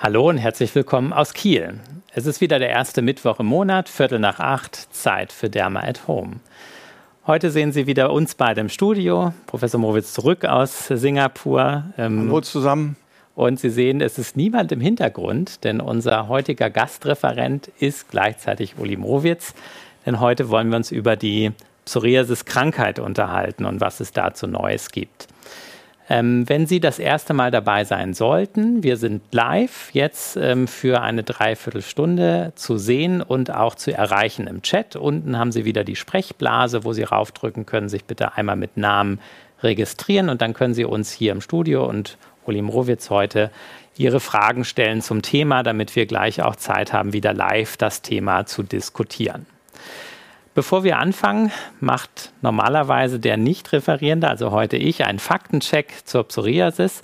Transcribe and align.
Hallo 0.00 0.28
und 0.28 0.38
herzlich 0.38 0.72
willkommen 0.76 1.12
aus 1.12 1.34
Kiel. 1.34 1.80
Es 2.12 2.24
ist 2.24 2.40
wieder 2.40 2.60
der 2.60 2.70
erste 2.70 3.02
Mittwoch 3.02 3.40
im 3.40 3.46
Monat, 3.46 3.88
Viertel 3.88 4.20
nach 4.20 4.38
acht, 4.38 4.94
Zeit 4.94 5.32
für 5.32 5.50
Derma 5.50 5.80
at 5.80 6.06
Home. 6.06 6.36
Heute 7.26 7.50
sehen 7.50 7.72
Sie 7.72 7.88
wieder 7.88 8.12
uns 8.12 8.36
beide 8.36 8.60
im 8.60 8.68
Studio. 8.68 9.34
Professor 9.48 9.80
Mowitz 9.80 10.12
zurück 10.12 10.44
aus 10.44 10.86
Singapur. 10.86 11.82
Ähm, 11.98 12.28
Hallo 12.28 12.40
zusammen. 12.42 12.96
Und 13.34 13.58
Sie 13.58 13.70
sehen, 13.70 14.00
es 14.00 14.18
ist 14.18 14.36
niemand 14.36 14.70
im 14.70 14.80
Hintergrund, 14.80 15.64
denn 15.64 15.80
unser 15.80 16.28
heutiger 16.28 16.70
Gastreferent 16.70 17.66
ist 17.80 18.08
gleichzeitig 18.08 18.78
Uli 18.78 18.96
Mowitz. 18.96 19.52
Denn 20.06 20.20
heute 20.20 20.48
wollen 20.48 20.68
wir 20.68 20.76
uns 20.76 20.92
über 20.92 21.16
die 21.16 21.50
Psoriasis-Krankheit 21.86 23.00
unterhalten 23.00 23.64
und 23.64 23.80
was 23.80 23.98
es 23.98 24.12
dazu 24.12 24.46
Neues 24.46 24.92
gibt. 24.92 25.26
Ähm, 26.10 26.48
wenn 26.48 26.66
Sie 26.66 26.80
das 26.80 26.98
erste 26.98 27.34
Mal 27.34 27.50
dabei 27.50 27.84
sein 27.84 28.14
sollten, 28.14 28.82
wir 28.82 28.96
sind 28.96 29.22
live 29.30 29.90
jetzt 29.92 30.36
ähm, 30.36 30.66
für 30.66 31.02
eine 31.02 31.22
Dreiviertelstunde 31.22 32.52
zu 32.54 32.78
sehen 32.78 33.20
und 33.20 33.50
auch 33.50 33.74
zu 33.74 33.92
erreichen 33.92 34.46
im 34.46 34.62
Chat. 34.62 34.96
Unten 34.96 35.38
haben 35.38 35.52
Sie 35.52 35.66
wieder 35.66 35.84
die 35.84 35.96
Sprechblase, 35.96 36.84
wo 36.84 36.94
Sie 36.94 37.02
raufdrücken 37.02 37.66
können, 37.66 37.90
sich 37.90 38.04
bitte 38.04 38.36
einmal 38.36 38.56
mit 38.56 38.78
Namen 38.78 39.20
registrieren 39.62 40.30
und 40.30 40.40
dann 40.40 40.54
können 40.54 40.72
Sie 40.72 40.84
uns 40.84 41.12
hier 41.12 41.32
im 41.32 41.42
Studio 41.42 41.86
und 41.86 42.16
Uli 42.46 42.62
Mrowitz 42.62 43.10
heute 43.10 43.50
Ihre 43.98 44.20
Fragen 44.20 44.64
stellen 44.64 45.02
zum 45.02 45.20
Thema, 45.20 45.62
damit 45.62 45.94
wir 45.94 46.06
gleich 46.06 46.40
auch 46.40 46.56
Zeit 46.56 46.92
haben, 46.92 47.12
wieder 47.12 47.34
live 47.34 47.76
das 47.76 48.00
Thema 48.00 48.46
zu 48.46 48.62
diskutieren. 48.62 49.44
Bevor 50.58 50.82
wir 50.82 50.98
anfangen, 50.98 51.52
macht 51.78 52.32
normalerweise 52.42 53.20
der 53.20 53.36
Nicht-Referierende, 53.36 54.28
also 54.28 54.50
heute 54.50 54.76
ich, 54.76 55.04
einen 55.04 55.20
Faktencheck 55.20 56.04
zur 56.04 56.24
Psoriasis. 56.24 57.02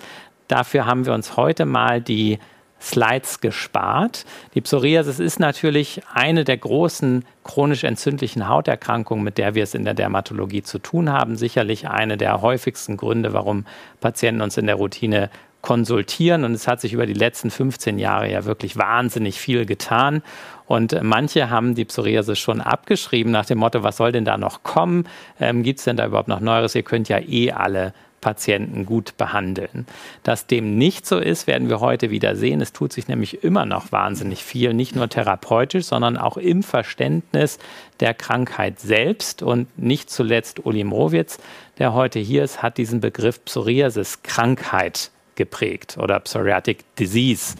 Dafür 0.49 0.87
haben 0.87 1.07
wir 1.07 1.15
uns 1.15 1.37
heute 1.37 1.65
mal 1.65 2.01
die 2.01 2.41
Slides 2.81 3.41
gespart. 3.41 4.25
Die 4.55 4.61
Psoriasis 4.61 5.21
ist 5.21 5.39
natürlich 5.39 6.03
eine 6.13 6.43
der 6.43 6.57
großen 6.57 7.25
chronisch 7.45 7.85
entzündlichen 7.85 8.49
Hauterkrankungen, 8.49 9.23
mit 9.23 9.39
der 9.39 9.55
wir 9.55 9.63
es 9.63 9.75
in 9.77 9.85
der 9.85 9.95
Dermatologie 9.95 10.65
zu 10.65 10.81
tun 10.81 11.13
haben. 11.13 11.37
Sicherlich 11.37 11.87
eine 11.87 12.17
der 12.17 12.43
häufigsten 12.43 12.97
Gründe, 12.97 13.35
warum 13.35 13.67
Patienten 14.01 14.43
uns 14.43 14.57
in 14.57 14.67
der 14.67 14.75
Routine 14.75 15.31
konsultieren. 15.65 16.45
Und 16.45 16.53
es 16.53 16.69
hat 16.69 16.81
sich 16.83 16.93
über 16.93 17.07
die 17.07 17.15
letzten 17.15 17.51
15 17.51 17.99
Jahre 17.99 18.31
ja 18.31 18.45
wirklich 18.45 18.77
wahnsinnig 18.77 19.41
viel 19.41 19.65
getan. 19.65 20.23
Und 20.67 20.99
manche 21.03 21.51
haben 21.51 21.75
die 21.75 21.85
Psoriasis 21.85 22.39
schon 22.39 22.61
abgeschrieben 22.61 23.31
nach 23.31 23.47
dem 23.47 23.59
Motto, 23.59 23.83
was 23.83 23.97
soll 23.97 24.13
denn 24.13 24.25
da 24.25 24.39
noch 24.39 24.63
kommen? 24.63 25.07
Ähm, 25.39 25.63
Gibt 25.63 25.79
es 25.79 25.85
denn 25.85 25.97
da 25.97 26.07
überhaupt 26.07 26.29
noch 26.29 26.41
Neueres? 26.41 26.75
Ihr 26.75 26.83
könnt 26.83 27.09
ja 27.09 27.19
eh 27.19 27.53
alle 27.53 27.93
Patienten 28.25 28.87
gut 28.87 29.19
behandeln. 29.19 29.87
Dass 30.23 30.47
dem 30.47 30.79
nicht 30.79 31.07
so 31.07 31.19
ist, 31.19 31.47
werden 31.47 31.69
wir 31.69 31.81
heute 31.81 32.11
wieder 32.11 32.35
sehen. 32.37 32.63
Es 32.63 32.73
tut 32.73 32.91
sich 32.91 33.07
nämlich 33.07 33.45
immer 33.45 33.67
noch 33.67 33.93
wahnsinnig 33.93 34.43
viel, 34.43 34.73
nicht 34.73 34.97
nur 34.97 35.11
therapeutisch, 35.11 35.85
sondern 35.85 36.17
auch 36.17 36.39
im 36.39 36.63
Verständnis 36.63 37.59
der 38.01 38.15
Krankheit 38.15 38.81
selbst. 38.81 39.43
Und 39.43 39.79
nicht 39.79 40.09
zuletzt 40.09 40.65
Uli 40.65 40.85
Mowitz, 40.85 41.39
der 41.79 41.93
heute 41.93 42.19
hier 42.19 42.43
ist, 42.43 42.63
hat 42.63 42.79
diesen 42.79 43.03
Begriff 43.03 43.45
Psoriasis-Krankheit 43.45 45.11
geprägt 45.35 45.99
oder 46.01 46.19
Psoriatic 46.21 46.85
Disease. 46.97 47.57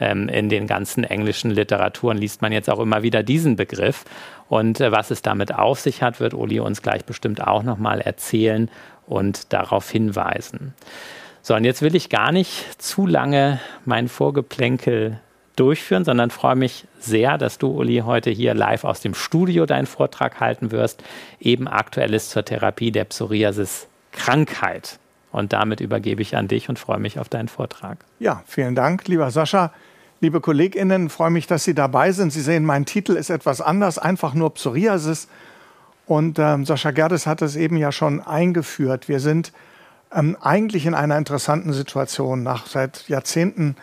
Ähm, 0.00 0.28
in 0.28 0.48
den 0.48 0.66
ganzen 0.66 1.04
englischen 1.04 1.50
Literaturen 1.50 2.18
liest 2.18 2.42
man 2.42 2.52
jetzt 2.52 2.70
auch 2.70 2.78
immer 2.78 3.02
wieder 3.02 3.22
diesen 3.22 3.56
Begriff. 3.56 4.04
Und 4.48 4.80
äh, 4.80 4.92
was 4.92 5.10
es 5.10 5.22
damit 5.22 5.54
auf 5.54 5.80
sich 5.80 6.02
hat, 6.02 6.20
wird 6.20 6.34
Uli 6.34 6.60
uns 6.60 6.82
gleich 6.82 7.04
bestimmt 7.04 7.46
auch 7.46 7.62
nochmal 7.62 8.00
erzählen 8.00 8.70
und 9.06 9.52
darauf 9.52 9.90
hinweisen. 9.90 10.74
So, 11.42 11.54
und 11.54 11.64
jetzt 11.64 11.82
will 11.82 11.94
ich 11.96 12.10
gar 12.10 12.32
nicht 12.32 12.80
zu 12.80 13.06
lange 13.06 13.60
mein 13.84 14.08
Vorgeplänkel 14.08 15.20
durchführen, 15.56 16.04
sondern 16.04 16.30
freue 16.30 16.56
mich 16.56 16.86
sehr, 17.00 17.38
dass 17.38 17.58
du, 17.58 17.68
Uli, 17.68 18.02
heute 18.04 18.30
hier 18.30 18.54
live 18.54 18.84
aus 18.84 19.00
dem 19.00 19.14
Studio 19.14 19.66
deinen 19.66 19.86
Vortrag 19.86 20.40
halten 20.40 20.70
wirst, 20.70 21.02
eben 21.40 21.66
aktuelles 21.66 22.30
zur 22.30 22.44
Therapie 22.44 22.92
der 22.92 23.04
Psoriasis-Krankheit. 23.04 24.98
Und 25.32 25.52
damit 25.52 25.80
übergebe 25.80 26.22
ich 26.22 26.36
an 26.36 26.48
dich 26.48 26.68
und 26.68 26.78
freue 26.78 26.98
mich 26.98 27.18
auf 27.18 27.28
deinen 27.28 27.48
Vortrag. 27.48 27.98
Ja, 28.18 28.42
vielen 28.46 28.74
Dank, 28.74 29.08
lieber 29.08 29.30
Sascha. 29.30 29.72
Liebe 30.20 30.40
KollegInnen, 30.40 31.10
freue 31.10 31.30
mich, 31.30 31.46
dass 31.46 31.62
Sie 31.62 31.74
dabei 31.74 32.10
sind. 32.10 32.32
Sie 32.32 32.40
sehen, 32.40 32.64
mein 32.64 32.86
Titel 32.86 33.12
ist 33.12 33.30
etwas 33.30 33.60
anders, 33.60 33.98
einfach 33.98 34.34
nur 34.34 34.52
Psoriasis. 34.52 35.28
Und 36.06 36.40
ähm, 36.40 36.64
Sascha 36.64 36.90
Gerdes 36.90 37.24
hat 37.24 37.40
es 37.40 37.54
eben 37.54 37.76
ja 37.76 37.92
schon 37.92 38.20
eingeführt. 38.20 39.08
Wir 39.08 39.20
sind 39.20 39.52
ähm, 40.12 40.36
eigentlich 40.40 40.86
in 40.86 40.94
einer 40.94 41.16
interessanten 41.16 41.72
Situation 41.72 42.42
nach 42.42 42.66
seit 42.66 43.08
Jahrzehnten 43.08 43.76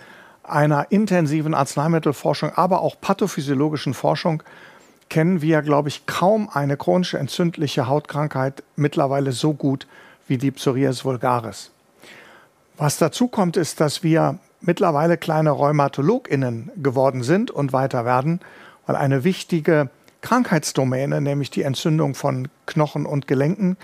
einer 0.43 0.91
intensiven 0.91 1.53
Arzneimittelforschung, 1.53 2.51
aber 2.53 2.81
auch 2.81 2.99
pathophysiologischen 2.99 3.93
Forschung 3.93 4.43
kennen 5.07 5.41
wir, 5.41 5.61
glaube 5.61 5.87
ich, 5.87 6.05
kaum 6.05 6.49
eine 6.49 6.75
chronische 6.75 7.17
entzündliche 7.17 7.87
Hautkrankheit 7.87 8.61
mittlerweile 8.75 9.31
so 9.31 9.53
gut 9.53 9.87
wie 10.27 10.37
die 10.37 10.51
Psoriasis 10.51 11.05
vulgaris. 11.05 11.71
Was 12.75 12.97
dazu 12.97 13.29
kommt, 13.29 13.55
ist, 13.55 13.79
dass 13.79 14.03
wir 14.03 14.37
mittlerweile 14.65 15.17
kleine 15.17 15.51
RheumatologInnen 15.51 16.71
geworden 16.77 17.23
sind 17.23 17.51
und 17.51 17.73
weiter 17.73 18.05
werden, 18.05 18.39
weil 18.85 18.95
eine 18.95 19.23
wichtige 19.23 19.89
Krankheitsdomäne, 20.21 21.21
nämlich 21.21 21.51
die 21.51 21.63
Entzündung 21.63 22.15
von 22.15 22.47
Knochen 22.65 23.05
und 23.05 23.27
Gelenken, 23.27 23.77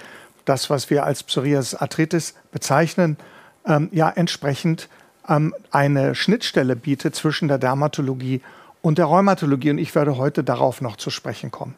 das, 0.46 0.70
was 0.70 0.90
wir 0.90 1.06
als 1.06 1.24
Psoriasis 1.24 1.75
arthritis 1.75 2.34
bezeichnen, 2.52 3.18
ähm, 3.66 3.90
ja 3.91 4.09
entsprechend 4.09 4.90
ähm, 5.28 5.53
eine 5.70 6.16
Schnittstelle 6.16 6.75
bietet 6.75 7.16
zwischen 7.16 7.47
der 7.47 7.59
Dermatologie 7.59 8.41
und 8.81 8.97
der 8.97 9.06
Rheumatologie. 9.06 9.70
Und 9.70 9.78
ich 9.78 9.94
werde 9.94 10.18
heute 10.18 10.44
darauf 10.44 10.81
noch 10.81 10.97
zu 10.97 11.09
sprechen 11.09 11.52
kommen. 11.52 11.75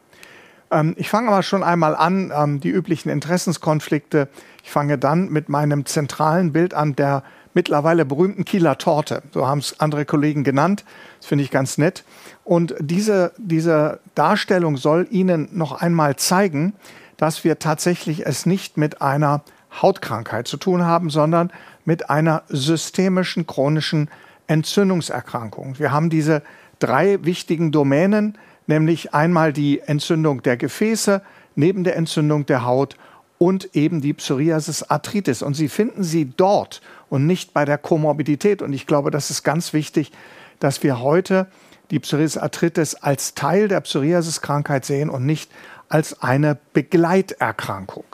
Ähm, 0.70 0.94
ich 0.96 1.10
fange 1.10 1.28
aber 1.28 1.42
schon 1.42 1.62
einmal 1.62 1.94
an, 1.94 2.32
ähm, 2.34 2.60
die 2.60 2.70
üblichen 2.70 3.10
Interessenskonflikte. 3.10 4.28
Ich 4.62 4.70
fange 4.70 4.98
dann 4.98 5.28
mit 5.28 5.48
meinem 5.48 5.84
zentralen 5.86 6.52
Bild 6.52 6.74
an 6.74 6.96
der 6.96 7.22
mittlerweile 7.54 8.04
berühmten 8.04 8.44
Kieler 8.44 8.76
Torte. 8.78 9.22
So 9.32 9.46
haben 9.46 9.60
es 9.60 9.80
andere 9.80 10.04
Kollegen 10.04 10.44
genannt. 10.44 10.84
Das 11.18 11.26
finde 11.26 11.44
ich 11.44 11.50
ganz 11.50 11.78
nett. 11.78 12.04
Und 12.44 12.74
diese, 12.78 13.32
diese 13.38 14.00
Darstellung 14.14 14.76
soll 14.76 15.06
Ihnen 15.10 15.48
noch 15.52 15.80
einmal 15.80 16.16
zeigen, 16.16 16.74
dass 17.16 17.44
wir 17.44 17.58
tatsächlich 17.58 18.26
es 18.26 18.44
nicht 18.44 18.76
mit 18.76 19.00
einer 19.00 19.42
Hautkrankheit 19.80 20.46
zu 20.46 20.56
tun 20.56 20.84
haben, 20.84 21.10
sondern 21.10 21.50
mit 21.84 22.10
einer 22.10 22.42
systemischen 22.48 23.46
chronischen 23.46 24.10
Entzündungserkrankung. 24.46 25.78
Wir 25.78 25.92
haben 25.92 26.10
diese 26.10 26.42
drei 26.78 27.24
wichtigen 27.24 27.72
Domänen, 27.72 28.36
nämlich 28.66 29.14
einmal 29.14 29.52
die 29.52 29.80
Entzündung 29.80 30.42
der 30.42 30.56
Gefäße, 30.56 31.22
neben 31.54 31.84
der 31.84 31.96
Entzündung 31.96 32.46
der 32.46 32.64
Haut 32.64 32.96
und 33.38 33.74
eben 33.74 34.00
die 34.00 34.12
Psoriasis 34.14 34.82
Arthritis. 34.82 35.42
Und 35.42 35.54
Sie 35.54 35.68
finden 35.68 36.02
sie 36.02 36.32
dort 36.36 36.80
und 37.08 37.26
nicht 37.26 37.54
bei 37.54 37.64
der 37.64 37.78
Komorbidität. 37.78 38.62
Und 38.62 38.72
ich 38.72 38.86
glaube, 38.86 39.10
das 39.10 39.30
ist 39.30 39.42
ganz 39.42 39.72
wichtig, 39.72 40.12
dass 40.60 40.82
wir 40.82 41.00
heute 41.00 41.46
die 41.90 42.00
Psoriasis 42.00 42.38
Arthritis 42.38 42.94
als 42.94 43.34
Teil 43.34 43.68
der 43.68 43.80
Psoriasis-Krankheit 43.80 44.84
sehen 44.84 45.10
und 45.10 45.26
nicht 45.26 45.50
als 45.88 46.22
eine 46.22 46.58
Begleiterkrankung. 46.72 48.04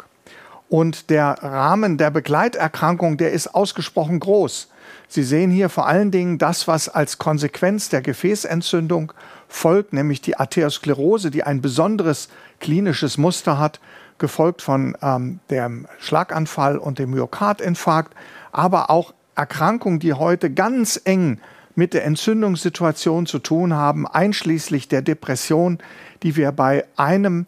Und 0.68 1.10
der 1.10 1.38
Rahmen 1.42 1.98
der 1.98 2.10
Begleiterkrankung, 2.10 3.16
der 3.16 3.32
ist 3.32 3.54
ausgesprochen 3.54 4.20
groß. 4.20 4.68
Sie 5.08 5.24
sehen 5.24 5.50
hier 5.50 5.68
vor 5.68 5.86
allen 5.86 6.12
Dingen 6.12 6.38
das, 6.38 6.68
was 6.68 6.88
als 6.88 7.18
Konsequenz 7.18 7.88
der 7.88 8.02
Gefäßentzündung 8.02 9.12
folgt, 9.50 9.92
nämlich 9.92 10.20
die 10.20 10.36
Arteriosklerose, 10.36 11.30
die 11.30 11.42
ein 11.42 11.60
besonderes 11.60 12.28
klinisches 12.60 13.18
Muster 13.18 13.58
hat, 13.58 13.80
gefolgt 14.18 14.62
von 14.62 14.96
ähm, 15.02 15.40
dem 15.50 15.86
Schlaganfall 15.98 16.78
und 16.78 16.98
dem 16.98 17.10
Myokardinfarkt, 17.10 18.14
aber 18.52 18.90
auch 18.90 19.12
Erkrankungen, 19.34 19.98
die 19.98 20.12
heute 20.14 20.50
ganz 20.50 21.00
eng 21.04 21.40
mit 21.74 21.94
der 21.94 22.04
Entzündungssituation 22.04 23.26
zu 23.26 23.38
tun 23.38 23.74
haben, 23.74 24.06
einschließlich 24.06 24.88
der 24.88 25.02
Depression, 25.02 25.78
die 26.22 26.36
wir 26.36 26.52
bei 26.52 26.84
einem 26.96 27.46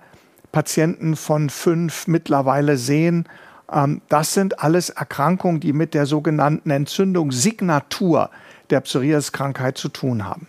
Patienten 0.50 1.16
von 1.16 1.50
fünf 1.50 2.06
mittlerweile 2.06 2.76
sehen. 2.76 3.28
Ähm, 3.70 4.00
das 4.08 4.34
sind 4.34 4.60
alles 4.60 4.90
Erkrankungen, 4.90 5.60
die 5.60 5.72
mit 5.72 5.94
der 5.94 6.06
sogenannten 6.06 6.70
Entzündungssignatur 6.70 8.30
der 8.70 8.80
Psoriasis-Krankheit 8.80 9.78
zu 9.78 9.88
tun 9.88 10.24
haben. 10.24 10.48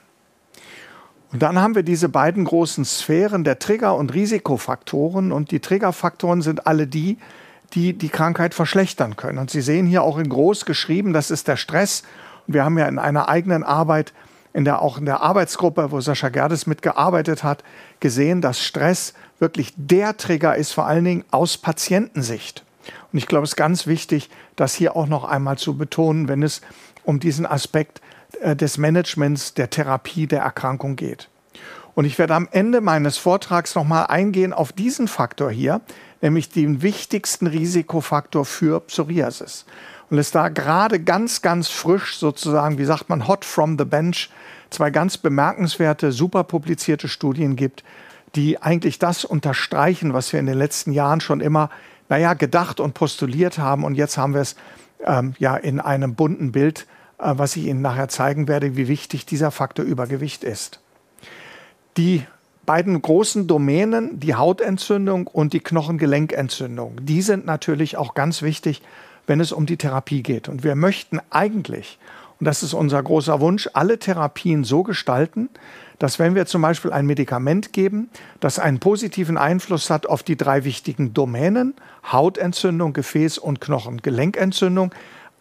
Und 1.33 1.41
dann 1.41 1.59
haben 1.59 1.73
wir 1.73 1.81
diese 1.81 2.09
beiden 2.09 2.45
großen 2.45 2.85
Sphären 2.85 3.43
der 3.43 3.57
Trigger- 3.57 3.95
und 3.95 4.13
Risikofaktoren. 4.13 5.31
Und 5.31 5.49
die 5.49 5.59
Triggerfaktoren 5.59 6.43
sind 6.43 6.67
alle 6.67 6.85
die, 6.85 7.17
die 7.73 7.93
die 7.93 8.09
Krankheit 8.09 8.53
verschlechtern 8.53 9.15
können. 9.15 9.39
Und 9.39 9.49
Sie 9.49 9.61
sehen 9.61 9.87
hier 9.87 10.03
auch 10.03 10.19
in 10.19 10.29
groß 10.29 10.65
geschrieben, 10.65 11.11
das 11.11 11.31
ist 11.31 11.47
der 11.47 11.57
Stress. 11.57 12.03
Und 12.47 12.53
wir 12.53 12.63
haben 12.63 12.77
ja 12.77 12.87
in 12.87 12.99
einer 12.99 13.29
eigenen 13.29 13.63
Arbeit, 13.63 14.13
in 14.53 14.63
der, 14.63 14.83
auch 14.83 14.99
in 14.99 15.05
der 15.05 15.21
Arbeitsgruppe, 15.23 15.91
wo 15.91 15.99
Sascha 16.01 16.29
Gerdes 16.29 16.67
mitgearbeitet 16.67 17.43
hat, 17.43 17.63
gesehen, 17.99 18.41
dass 18.41 18.61
Stress 18.61 19.15
wirklich 19.39 19.73
der 19.75 20.15
Trigger 20.17 20.55
ist, 20.55 20.71
vor 20.71 20.85
allen 20.85 21.03
Dingen 21.03 21.25
aus 21.31 21.57
Patientensicht. 21.57 22.63
Und 23.11 23.17
ich 23.17 23.25
glaube, 23.25 23.45
es 23.45 23.51
ist 23.51 23.55
ganz 23.55 23.87
wichtig, 23.87 24.29
das 24.55 24.75
hier 24.75 24.95
auch 24.95 25.07
noch 25.07 25.23
einmal 25.23 25.57
zu 25.57 25.75
betonen, 25.75 26.27
wenn 26.27 26.43
es 26.43 26.61
um 27.03 27.19
diesen 27.19 27.47
Aspekt 27.47 28.01
des 28.41 28.77
Managements, 28.77 29.53
der 29.53 29.69
Therapie 29.69 30.27
der 30.27 30.41
Erkrankung 30.41 30.95
geht. 30.95 31.29
Und 31.95 32.05
ich 32.05 32.17
werde 32.17 32.33
am 32.35 32.47
Ende 32.51 32.81
meines 32.81 33.17
Vortrags 33.17 33.75
nochmal 33.75 34.07
eingehen 34.07 34.53
auf 34.53 34.71
diesen 34.71 35.07
Faktor 35.07 35.51
hier, 35.51 35.81
nämlich 36.21 36.49
den 36.49 36.81
wichtigsten 36.81 37.47
Risikofaktor 37.47 38.45
für 38.45 38.79
Psoriasis. 38.81 39.65
Und 40.09 40.17
es 40.17 40.31
da 40.31 40.49
gerade 40.49 40.99
ganz, 40.99 41.41
ganz 41.41 41.69
frisch 41.69 42.17
sozusagen, 42.17 42.77
wie 42.77 42.85
sagt 42.85 43.09
man, 43.09 43.27
hot 43.27 43.45
from 43.45 43.77
the 43.77 43.85
bench, 43.85 44.29
zwei 44.69 44.89
ganz 44.89 45.17
bemerkenswerte, 45.17 46.11
super 46.11 46.43
publizierte 46.43 47.07
Studien 47.07 47.55
gibt, 47.55 47.83
die 48.35 48.61
eigentlich 48.61 48.97
das 48.97 49.23
unterstreichen, 49.23 50.13
was 50.13 50.33
wir 50.33 50.39
in 50.39 50.47
den 50.47 50.57
letzten 50.57 50.91
Jahren 50.91 51.21
schon 51.21 51.41
immer, 51.41 51.69
naja, 52.09 52.33
gedacht 52.33 52.79
und 52.79 52.95
postuliert 52.95 53.59
haben. 53.59 53.83
Und 53.83 53.95
jetzt 53.95 54.17
haben 54.17 54.33
wir 54.33 54.41
es 54.41 54.55
ähm, 55.05 55.35
ja 55.37 55.55
in 55.55 55.79
einem 55.79 56.15
bunten 56.15 56.51
Bild, 56.51 56.81
äh, 56.81 56.92
was 57.23 57.55
ich 57.55 57.65
Ihnen 57.65 57.81
nachher 57.81 58.09
zeigen 58.09 58.47
werde, 58.47 58.75
wie 58.75 58.87
wichtig 58.87 59.25
dieser 59.25 59.51
Faktor 59.51 59.85
Übergewicht 59.85 60.43
ist. 60.43 60.79
Die 61.97 62.25
beiden 62.65 63.01
großen 63.01 63.47
Domänen, 63.47 64.19
die 64.19 64.35
Hautentzündung 64.35 65.27
und 65.27 65.53
die 65.53 65.59
Knochengelenkentzündung, 65.59 66.97
die 67.01 67.21
sind 67.21 67.45
natürlich 67.45 67.97
auch 67.97 68.13
ganz 68.13 68.41
wichtig, 68.41 68.81
wenn 69.27 69.39
es 69.39 69.51
um 69.51 69.65
die 69.65 69.77
Therapie 69.77 70.23
geht. 70.23 70.49
Und 70.49 70.63
wir 70.63 70.75
möchten 70.75 71.19
eigentlich, 71.29 71.97
und 72.39 72.45
das 72.45 72.63
ist 72.63 72.73
unser 72.73 73.01
großer 73.01 73.39
Wunsch, 73.39 73.69
alle 73.73 73.99
Therapien 73.99 74.63
so 74.63 74.83
gestalten, 74.83 75.49
dass 75.99 76.19
wenn 76.19 76.35
wir 76.35 76.45
zum 76.45 76.61
Beispiel 76.61 76.91
ein 76.91 77.05
Medikament 77.05 77.71
geben, 77.71 78.09
das 78.39 78.59
einen 78.59 78.79
positiven 78.79 79.37
Einfluss 79.37 79.89
hat 79.89 80.07
auf 80.07 80.23
die 80.23 80.35
drei 80.35 80.65
wichtigen 80.65 81.13
Domänen, 81.13 81.75
Hautentzündung, 82.11 82.93
Gefäß- 82.93 83.39
und 83.39 83.61
Knochengelenkentzündung, 83.61 84.93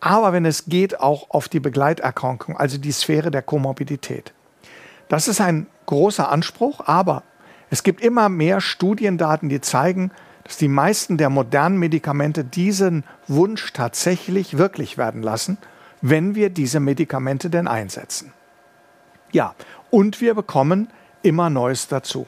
aber 0.05 0.33
wenn 0.33 0.45
es 0.45 0.65
geht, 0.65 0.99
auch 0.99 1.31
auf 1.31 1.49
die 1.49 1.61
Begleiterkrankung, 1.61 2.57
also 2.57 2.77
die 2.77 2.91
Sphäre 2.91 3.31
der 3.31 3.41
Komorbidität. 3.41 4.33
Das 5.07 5.29
ist 5.29 5.41
ein 5.41 5.69
großer 5.87 6.29
Anspruch, 6.29 6.81
aber 6.87 7.23
es 7.71 7.85
gibt 7.85 8.01
immer 8.01 8.29
mehr 8.29 8.61
Studiendaten, 8.61 9.49
die 9.49 9.61
zeigen, 9.61 10.11
dass 10.43 10.57
die 10.57 10.67
meisten 10.67 11.19
der 11.19 11.31
modernen 11.31 11.79
Medikamente 11.79 12.43
diesen 12.43 13.05
Wunsch 13.29 13.73
tatsächlich 13.73 14.59
wirklich 14.59 14.99
werden 14.99 15.23
lassen, 15.23 15.57
wenn 16.01 16.35
wir 16.35 16.51
diese 16.51 16.81
Medikamente 16.81 17.49
denn 17.49 17.69
einsetzen. 17.69 18.33
Ja, 19.31 19.55
und 19.91 20.21
wir 20.21 20.35
bekommen 20.35 20.89
immer 21.23 21.49
Neues 21.49 21.87
dazu. 21.87 22.27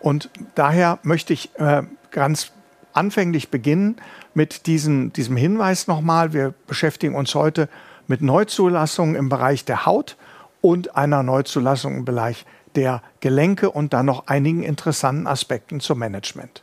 Und 0.00 0.28
daher 0.56 0.98
möchte 1.04 1.32
ich 1.32 1.56
äh, 1.60 1.84
ganz 2.10 2.50
anfänglich 2.92 3.48
beginnen 3.48 3.96
mit 4.34 4.66
diesem, 4.66 5.12
diesem 5.12 5.36
Hinweis 5.36 5.86
nochmal. 5.86 6.32
Wir 6.32 6.54
beschäftigen 6.66 7.14
uns 7.14 7.34
heute 7.34 7.68
mit 8.06 8.22
Neuzulassungen 8.22 9.14
im 9.14 9.28
Bereich 9.28 9.64
der 9.64 9.86
Haut 9.86 10.16
und 10.60 10.96
einer 10.96 11.22
Neuzulassung 11.22 11.96
im 11.96 12.04
Bereich 12.04 12.44
der 12.74 13.02
Gelenke 13.20 13.70
und 13.70 13.92
dann 13.92 14.06
noch 14.06 14.26
einigen 14.26 14.62
interessanten 14.62 15.26
Aspekten 15.26 15.80
zum 15.80 15.98
Management. 15.98 16.62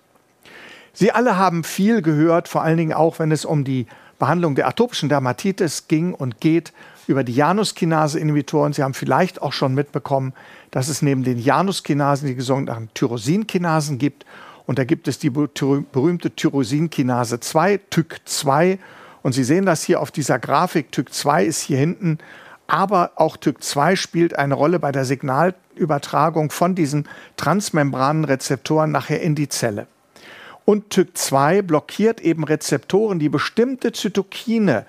Sie 0.94 1.12
alle 1.12 1.38
haben 1.38 1.64
viel 1.64 2.02
gehört, 2.02 2.48
vor 2.48 2.64
allen 2.64 2.78
Dingen 2.78 2.94
auch, 2.94 3.20
wenn 3.20 3.32
es 3.32 3.46
um 3.46 3.64
die 3.64 3.86
Behandlung 4.18 4.56
der 4.56 4.68
atopischen 4.68 5.08
Dermatitis 5.08 5.88
ging 5.88 6.14
und 6.14 6.42
geht, 6.42 6.74
über 7.08 7.24
die 7.24 7.34
Januskinase-Inhibitoren. 7.34 8.74
Sie 8.74 8.84
haben 8.84 8.94
vielleicht 8.94 9.42
auch 9.42 9.54
schon 9.54 9.74
mitbekommen, 9.74 10.34
dass 10.72 10.90
es 10.90 11.02
neben 11.02 11.24
den 11.24 11.40
Januskinasen 11.40 12.28
die 12.28 12.40
sogenannten 12.42 12.90
Tyrosinkinasen 12.94 13.98
gibt. 13.98 14.26
Und 14.70 14.78
da 14.78 14.84
gibt 14.84 15.08
es 15.08 15.18
die 15.18 15.32
berühmte 15.32 16.30
Tyrosinkinase 16.30 17.40
2, 17.40 17.80
TYK2. 17.92 18.78
Und 19.24 19.32
Sie 19.32 19.44
sehen 19.44 19.66
das 19.66 19.82
hier 19.82 20.00
auf 20.00 20.12
dieser 20.12 20.38
Grafik. 20.38 20.90
TYK2 20.94 21.44
ist 21.44 21.62
hier 21.62 21.80
hinten 21.80 22.20
aber 22.68 23.14
auch 23.16 23.36
TYK2 23.36 23.96
spielt 23.96 24.38
eine 24.38 24.54
Rolle 24.54 24.78
bei 24.78 24.92
der 24.92 25.04
Signalübertragung 25.04 26.52
von 26.52 26.76
diesen 26.76 27.08
Transmembranenrezeptoren 27.36 28.92
nachher 28.92 29.22
in 29.22 29.34
die 29.34 29.50
Zelle. 29.50 29.88
Und 30.66 30.94
TYK2 30.94 31.64
blockiert 31.64 32.22
eben 32.22 32.44
Rezeptoren, 32.44 33.18
die 33.18 33.30
bestimmte 33.30 33.92
Zytokine 33.92 34.86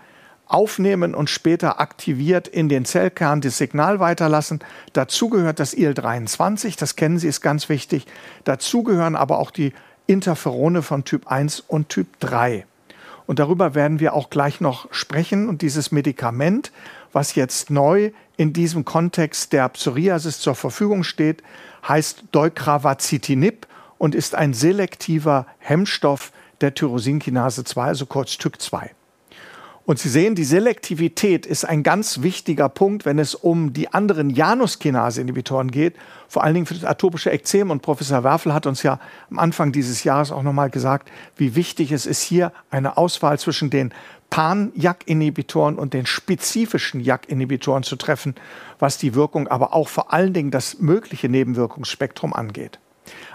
aufnehmen 0.50 1.14
und 1.14 1.30
später 1.30 1.80
aktiviert 1.80 2.48
in 2.48 2.68
den 2.68 2.84
Zellkern 2.84 3.40
das 3.40 3.58
Signal 3.58 4.00
weiterlassen. 4.00 4.60
Dazu 4.92 5.28
gehört 5.28 5.60
das 5.60 5.74
IL-23, 5.74 6.78
das 6.78 6.96
kennen 6.96 7.18
Sie, 7.18 7.28
ist 7.28 7.40
ganz 7.40 7.68
wichtig. 7.68 8.06
Dazu 8.44 8.82
gehören 8.82 9.16
aber 9.16 9.38
auch 9.38 9.50
die 9.50 9.72
Interferone 10.06 10.82
von 10.82 11.04
Typ 11.04 11.28
1 11.28 11.60
und 11.60 11.88
Typ 11.88 12.18
3. 12.20 12.66
Und 13.26 13.38
darüber 13.38 13.76
werden 13.76 14.00
wir 14.00 14.14
auch 14.14 14.28
gleich 14.28 14.60
noch 14.60 14.92
sprechen. 14.92 15.48
Und 15.48 15.62
dieses 15.62 15.92
Medikament 15.92 16.72
was 17.12 17.34
jetzt 17.34 17.70
neu 17.70 18.12
in 18.36 18.52
diesem 18.52 18.84
Kontext 18.84 19.52
der 19.52 19.68
Psoriasis 19.68 20.40
zur 20.40 20.54
Verfügung 20.54 21.04
steht, 21.04 21.42
heißt 21.86 22.24
Deucravacitinib 22.32 23.66
und 23.98 24.14
ist 24.14 24.34
ein 24.34 24.54
selektiver 24.54 25.46
Hemmstoff 25.58 26.32
der 26.60 26.74
Tyrosinkinase 26.74 27.64
2, 27.64 27.82
also 27.82 28.06
kurz 28.06 28.32
TYK2. 28.32 28.90
Und 29.90 29.98
Sie 29.98 30.08
sehen, 30.08 30.36
die 30.36 30.44
Selektivität 30.44 31.46
ist 31.46 31.64
ein 31.64 31.82
ganz 31.82 32.22
wichtiger 32.22 32.68
Punkt, 32.68 33.04
wenn 33.04 33.18
es 33.18 33.34
um 33.34 33.72
die 33.72 33.92
anderen 33.92 34.30
Januskinase-Inhibitoren 34.30 35.72
geht, 35.72 35.96
vor 36.28 36.44
allen 36.44 36.54
Dingen 36.54 36.66
für 36.66 36.74
das 36.74 36.84
atopische 36.84 37.32
Ekzem. 37.32 37.72
Und 37.72 37.82
Professor 37.82 38.22
Werfel 38.22 38.54
hat 38.54 38.66
uns 38.68 38.84
ja 38.84 39.00
am 39.32 39.40
Anfang 39.40 39.72
dieses 39.72 40.04
Jahres 40.04 40.30
auch 40.30 40.44
nochmal 40.44 40.70
gesagt, 40.70 41.10
wie 41.34 41.56
wichtig 41.56 41.90
es 41.90 42.06
ist, 42.06 42.22
hier 42.22 42.52
eine 42.70 42.98
Auswahl 42.98 43.36
zwischen 43.40 43.68
den 43.68 43.92
Pan-JAK-Inhibitoren 44.30 45.76
und 45.76 45.92
den 45.92 46.06
spezifischen 46.06 47.00
JAK-Inhibitoren 47.00 47.82
zu 47.82 47.96
treffen, 47.96 48.36
was 48.78 48.96
die 48.96 49.16
Wirkung, 49.16 49.48
aber 49.48 49.74
auch 49.74 49.88
vor 49.88 50.12
allen 50.12 50.32
Dingen 50.32 50.52
das 50.52 50.78
mögliche 50.78 51.28
Nebenwirkungsspektrum 51.28 52.32
angeht. 52.32 52.78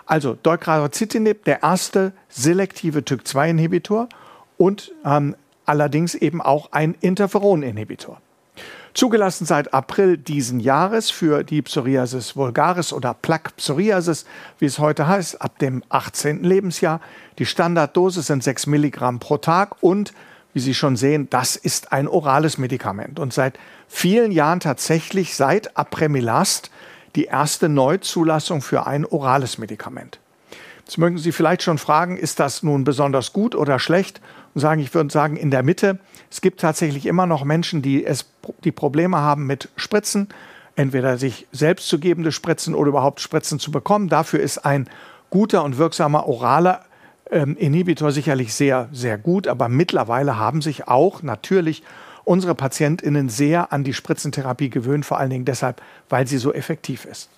Also 0.05 0.37
Deucravacitinib, 0.41 1.43
der 1.43 1.63
erste 1.63 2.13
selektive 2.29 2.99
TYK2-Inhibitor 2.99 4.07
und 4.55 4.93
ähm, 5.03 5.35
allerdings 5.65 6.15
eben 6.15 6.41
auch 6.41 6.71
ein 6.71 6.95
Interferon-Inhibitor. 6.99 8.21
Zugelassen 8.93 9.45
seit 9.45 9.73
April 9.73 10.17
diesen 10.17 10.61
Jahres 10.61 11.11
für 11.11 11.43
die 11.43 11.61
Psoriasis 11.61 12.37
vulgaris 12.37 12.93
oder 12.93 13.13
Plaque 13.13 13.51
Psoriasis, 13.57 14.25
wie 14.57 14.65
es 14.65 14.79
heute 14.79 15.05
heißt, 15.05 15.41
ab 15.41 15.59
dem 15.59 15.83
18. 15.89 16.45
Lebensjahr. 16.45 17.01
Die 17.37 17.45
Standarddosis 17.45 18.27
sind 18.27 18.41
6 18.41 18.67
Milligramm 18.67 19.19
pro 19.19 19.37
Tag 19.37 19.83
und 19.83 20.13
wie 20.53 20.61
Sie 20.61 20.73
schon 20.73 20.95
sehen, 20.95 21.27
das 21.29 21.57
ist 21.57 21.91
ein 21.91 22.07
orales 22.07 22.57
Medikament 22.57 23.19
und 23.19 23.33
seit 23.33 23.59
vielen 23.89 24.31
Jahren 24.31 24.61
tatsächlich 24.61 25.35
seit 25.35 25.75
Apremilast 25.75 26.71
die 27.17 27.25
erste 27.25 27.67
Neuzulassung 27.67 28.61
für 28.61 28.87
ein 28.87 29.05
orales 29.05 29.57
Medikament. 29.57 30.19
Jetzt 30.85 30.97
mögen 30.97 31.17
Sie 31.17 31.33
vielleicht 31.33 31.63
schon 31.63 31.77
fragen, 31.77 32.15
ist 32.15 32.39
das 32.39 32.63
nun 32.63 32.85
besonders 32.85 33.33
gut 33.33 33.55
oder 33.55 33.79
schlecht? 33.79 34.21
Und 34.55 34.61
sagen, 34.61 34.81
ich 34.81 34.93
würde 34.93 35.11
sagen, 35.11 35.35
in 35.35 35.51
der 35.51 35.61
Mitte. 35.61 35.99
Es 36.31 36.41
gibt 36.41 36.61
tatsächlich 36.61 37.05
immer 37.05 37.27
noch 37.27 37.43
Menschen, 37.43 37.81
die, 37.81 38.05
es, 38.05 38.25
die 38.63 38.71
Probleme 38.71 39.17
haben 39.17 39.45
mit 39.45 39.69
Spritzen, 39.75 40.29
entweder 40.75 41.17
sich 41.17 41.45
selbst 41.51 41.87
zu 41.87 41.99
gebende 41.99 42.31
Spritzen 42.31 42.73
oder 42.73 42.89
überhaupt 42.89 43.19
Spritzen 43.19 43.59
zu 43.59 43.69
bekommen. 43.69 44.09
Dafür 44.09 44.39
ist 44.39 44.59
ein 44.59 44.89
guter 45.29 45.63
und 45.63 45.77
wirksamer 45.77 46.27
oraler 46.27 46.85
ähm, 47.31 47.57
Inhibitor 47.57 48.11
sicherlich 48.11 48.53
sehr, 48.53 48.89
sehr 48.91 49.17
gut, 49.17 49.47
aber 49.47 49.69
mittlerweile 49.69 50.37
haben 50.37 50.61
sich 50.61 50.87
auch 50.87 51.21
natürlich 51.21 51.83
unsere 52.23 52.55
PatientInnen 52.55 53.29
sehr 53.29 53.71
an 53.71 53.83
die 53.83 53.93
Spritzentherapie 53.93 54.69
gewöhnt, 54.69 55.05
vor 55.05 55.19
allen 55.19 55.29
Dingen 55.29 55.45
deshalb, 55.45 55.81
weil 56.09 56.27
sie 56.27 56.37
so 56.37 56.53
effektiv 56.53 57.05
ist. 57.05 57.29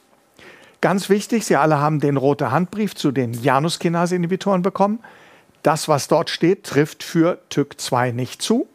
Ganz 0.80 1.10
wichtig, 1.10 1.46
Sie 1.46 1.56
alle 1.56 1.80
haben 1.80 2.00
den 2.00 2.18
roten 2.18 2.52
Handbrief 2.52 2.94
zu 2.94 3.12
den 3.12 3.34
Januskinase-Inhibitoren 3.34 4.62
bekommen. 4.62 5.00
Das, 5.64 5.88
was 5.88 6.08
dort 6.08 6.30
steht, 6.30 6.64
trifft 6.64 7.04
für 7.04 7.40
TYK2 7.52 8.14
nicht 8.14 8.42
zu. 8.42 8.68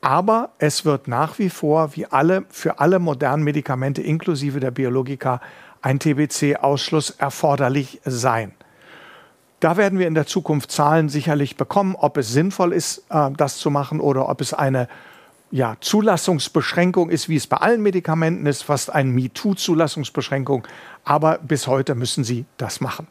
Aber 0.00 0.50
es 0.58 0.84
wird 0.84 1.06
nach 1.06 1.38
wie 1.38 1.50
vor, 1.50 1.94
wie 1.94 2.06
alle, 2.06 2.44
für 2.50 2.80
alle 2.80 2.98
modernen 2.98 3.44
Medikamente 3.44 4.02
inklusive 4.02 4.58
der 4.58 4.72
Biologika, 4.72 5.40
ein 5.80 5.98
TBC-Ausschluss 5.98 7.10
erforderlich 7.10 8.00
sein. 8.04 8.52
Da 9.60 9.76
werden 9.76 10.00
wir 10.00 10.08
in 10.08 10.14
der 10.14 10.26
Zukunft 10.26 10.72
Zahlen 10.72 11.08
sicherlich 11.08 11.56
bekommen, 11.56 11.94
ob 11.96 12.16
es 12.16 12.32
sinnvoll 12.32 12.72
ist, 12.72 13.04
äh, 13.10 13.30
das 13.36 13.58
zu 13.58 13.70
machen 13.70 14.00
oder 14.00 14.28
ob 14.28 14.40
es 14.40 14.52
eine 14.52 14.88
ja, 15.52 15.76
Zulassungsbeschränkung 15.80 17.10
ist, 17.10 17.28
wie 17.28 17.36
es 17.36 17.46
bei 17.46 17.58
allen 17.58 17.82
Medikamenten 17.82 18.46
ist, 18.46 18.62
fast 18.62 18.90
eine 18.90 19.10
MeToo-Zulassungsbeschränkung. 19.10 20.66
Aber 21.04 21.38
bis 21.38 21.68
heute 21.68 21.94
müssen 21.94 22.24
sie 22.24 22.46
das 22.56 22.80
machen. 22.80 23.06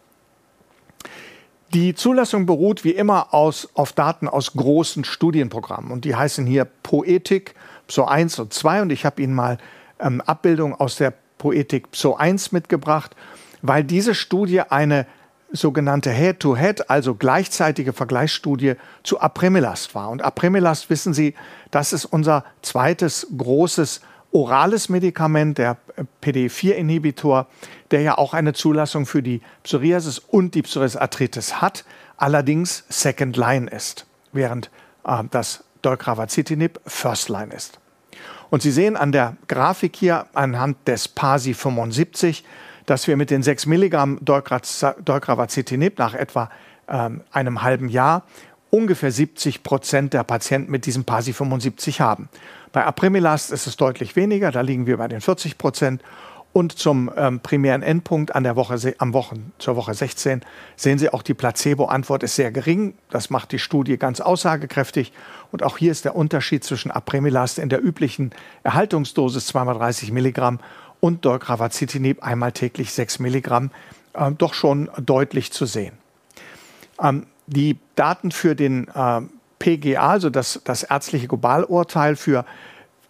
Die 1.74 1.96
Zulassung 1.96 2.46
beruht 2.46 2.84
wie 2.84 2.92
immer 2.92 3.34
aus, 3.34 3.70
auf 3.76 3.94
Daten 3.94 4.28
aus 4.28 4.54
großen 4.54 5.06
Studienprogrammen. 5.06 5.92
Und 5.92 6.04
die 6.04 6.16
heißen 6.16 6.46
hier 6.46 6.66
Poetik, 6.66 7.56
PSO 7.88 8.06
1 8.06 8.40
und 8.40 8.54
2 8.54 8.82
und 8.82 8.92
ich 8.92 9.06
habe 9.06 9.22
Ihnen 9.22 9.34
mal 9.34 9.58
ähm, 10.00 10.20
Abbildung 10.20 10.76
aus 10.76 10.98
der 10.98 11.14
Poetik 11.38 11.92
PSO 11.92 12.16
1 12.16 12.52
mitgebracht, 12.52 13.16
weil 13.62 13.86
diese 13.86 14.16
Studie 14.16 14.62
eine 14.62 15.06
sogenannte 15.54 16.12
Head-to-Head, 16.12 16.82
-Head, 16.82 16.86
also 16.90 17.16
gleichzeitige 17.16 17.94
Vergleichsstudie 17.94 18.74
zu 19.04 19.22
Apremilast 19.22 19.96
war. 19.96 20.10
Und 20.10 20.22
Apremilast, 20.22 20.90
wissen 20.90 21.14
Sie, 21.14 21.36
das 21.72 21.94
ist 21.94 22.04
unser 22.04 22.44
zweites 22.62 23.28
großes 23.38 24.02
orales 24.34 24.90
Medikament, 24.90 25.58
der 25.58 25.78
PD4-Inhibitor, 26.24 27.48
der 27.92 28.02
ja 28.02 28.18
auch 28.18 28.34
eine 28.34 28.54
Zulassung 28.54 29.06
für 29.06 29.22
die 29.22 29.42
Psoriasis 29.64 30.20
und 30.20 30.56
die 30.56 30.62
Psoriasis-Arthritis 30.62 31.62
hat, 31.62 31.86
allerdings 32.18 32.86
Second 32.90 33.38
Line 33.38 33.70
ist, 33.70 34.06
während 34.32 34.70
äh, 35.06 35.24
das 35.30 35.64
Deucravacitinib 35.82 36.80
First 36.86 37.30
Line 37.30 37.54
ist. 37.54 37.80
Und 38.50 38.62
Sie 38.62 38.72
sehen 38.72 38.98
an 38.98 39.12
der 39.12 39.38
Grafik 39.48 39.96
hier 39.96 40.26
anhand 40.34 40.88
des 40.88 41.08
PASI 41.08 41.54
75, 41.54 42.44
dass 42.86 43.08
wir 43.08 43.16
mit 43.16 43.30
den 43.30 43.44
6 43.44 43.66
Milligramm 43.66 44.20
Deucravacitinib 44.22 45.98
nach 45.98 46.14
etwa 46.14 46.50
ähm, 46.90 47.22
einem 47.32 47.62
halben 47.62 47.88
Jahr 47.88 48.24
ungefähr 48.70 49.12
70 49.12 49.64
Prozent 49.64 50.14
der 50.14 50.24
Patienten 50.24 50.72
mit 50.72 50.86
diesem 50.86 51.06
PASI 51.06 51.34
75 51.34 52.02
haben. 52.02 52.30
Bei 52.72 52.86
Apremilast 52.86 53.52
ist 53.52 53.68
es 53.68 53.78
deutlich 53.78 54.16
weniger, 54.16 54.52
da 54.52 54.62
liegen 54.62 54.86
wir 54.86 54.98
bei 54.98 55.08
den 55.08 55.22
40 55.22 55.58
Prozent. 55.58 56.02
Und 56.54 56.78
zum 56.78 57.10
ähm, 57.16 57.40
primären 57.40 57.82
Endpunkt 57.82 58.36
an 58.36 58.44
der 58.44 58.58
Woche, 58.58 58.76
am 58.98 59.14
Wochen, 59.14 59.54
zur 59.58 59.78
Woche 59.78 59.94
16 59.94 60.42
sehen 60.76 61.00
Sie 61.00 61.10
auch, 61.10 61.22
die 61.22 61.34
Placebo-Antwort 61.34 62.24
ist 62.24 62.36
sehr 62.36 62.52
gering. 62.52 62.94
Das 63.10 63.30
macht 63.30 63.54
die 63.54 63.60
Studie 63.60 63.98
ganz 63.98 64.20
aussagekräftig. 64.20 65.14
Und 65.54 65.64
auch 65.64 65.78
hier 65.78 65.94
ist 65.94 66.04
der 66.04 66.16
Unterschied 66.16 66.66
zwischen 66.66 66.92
Apremilast 66.92 67.58
in 67.58 67.70
der 67.70 67.82
üblichen 67.82 68.32
Erhaltungsdosis 68.64 69.48
230 69.48 70.12
Milligramm 70.12 70.60
und 71.00 71.24
Deucravacitinib 71.24 72.22
einmal 72.22 72.52
täglich 72.52 72.92
6 72.92 73.20
Milligramm 73.20 73.72
äh, 74.14 74.32
doch 74.32 74.54
schon 74.54 74.90
deutlich 74.98 75.54
zu 75.54 75.66
sehen. 75.66 75.94
Ähm, 77.02 77.28
die 77.48 77.78
Daten 77.96 78.32
für 78.32 78.56
den 78.56 78.90
äh, 78.90 79.22
PGA, 79.60 80.10
also 80.10 80.30
das, 80.30 80.60
das 80.64 80.84
ärztliche 80.84 81.28
Globalurteil 81.28 82.16
für 82.16 82.46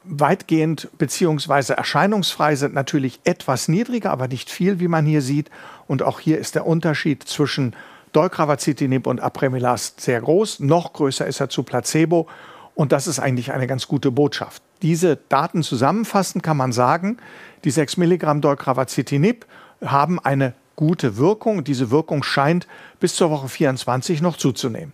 weitgehend 0.03 0.89
beziehungsweise 0.97 1.77
erscheinungsfrei 1.77 2.55
sind 2.55 2.73
natürlich 2.73 3.19
etwas 3.23 3.67
niedriger, 3.67 4.11
aber 4.11 4.27
nicht 4.27 4.49
viel, 4.49 4.79
wie 4.79 4.87
man 4.87 5.05
hier 5.05 5.21
sieht. 5.21 5.49
Und 5.87 6.01
auch 6.01 6.19
hier 6.19 6.39
ist 6.39 6.55
der 6.55 6.65
Unterschied 6.65 7.23
zwischen 7.23 7.75
Deucravacitinib 8.13 9.07
und 9.07 9.21
Apremilast 9.21 10.01
sehr 10.01 10.21
groß. 10.21 10.59
Noch 10.59 10.93
größer 10.93 11.25
ist 11.27 11.39
er 11.39 11.49
zu 11.49 11.63
Placebo. 11.63 12.27
Und 12.73 12.91
das 12.91 13.07
ist 13.07 13.19
eigentlich 13.19 13.51
eine 13.51 13.67
ganz 13.67 13.87
gute 13.87 14.11
Botschaft. 14.11 14.61
Diese 14.81 15.17
Daten 15.29 15.61
zusammenfassend 15.61 16.43
kann 16.43 16.57
man 16.57 16.71
sagen, 16.71 17.17
die 17.63 17.71
6 17.71 17.97
Milligramm 17.97 18.41
Deucravacitinib 18.41 19.45
haben 19.85 20.19
eine 20.19 20.53
gute 20.75 21.17
Wirkung. 21.17 21.63
Diese 21.63 21.91
Wirkung 21.91 22.23
scheint 22.23 22.67
bis 22.99 23.15
zur 23.15 23.29
Woche 23.29 23.49
24 23.49 24.21
noch 24.21 24.37
zuzunehmen. 24.37 24.93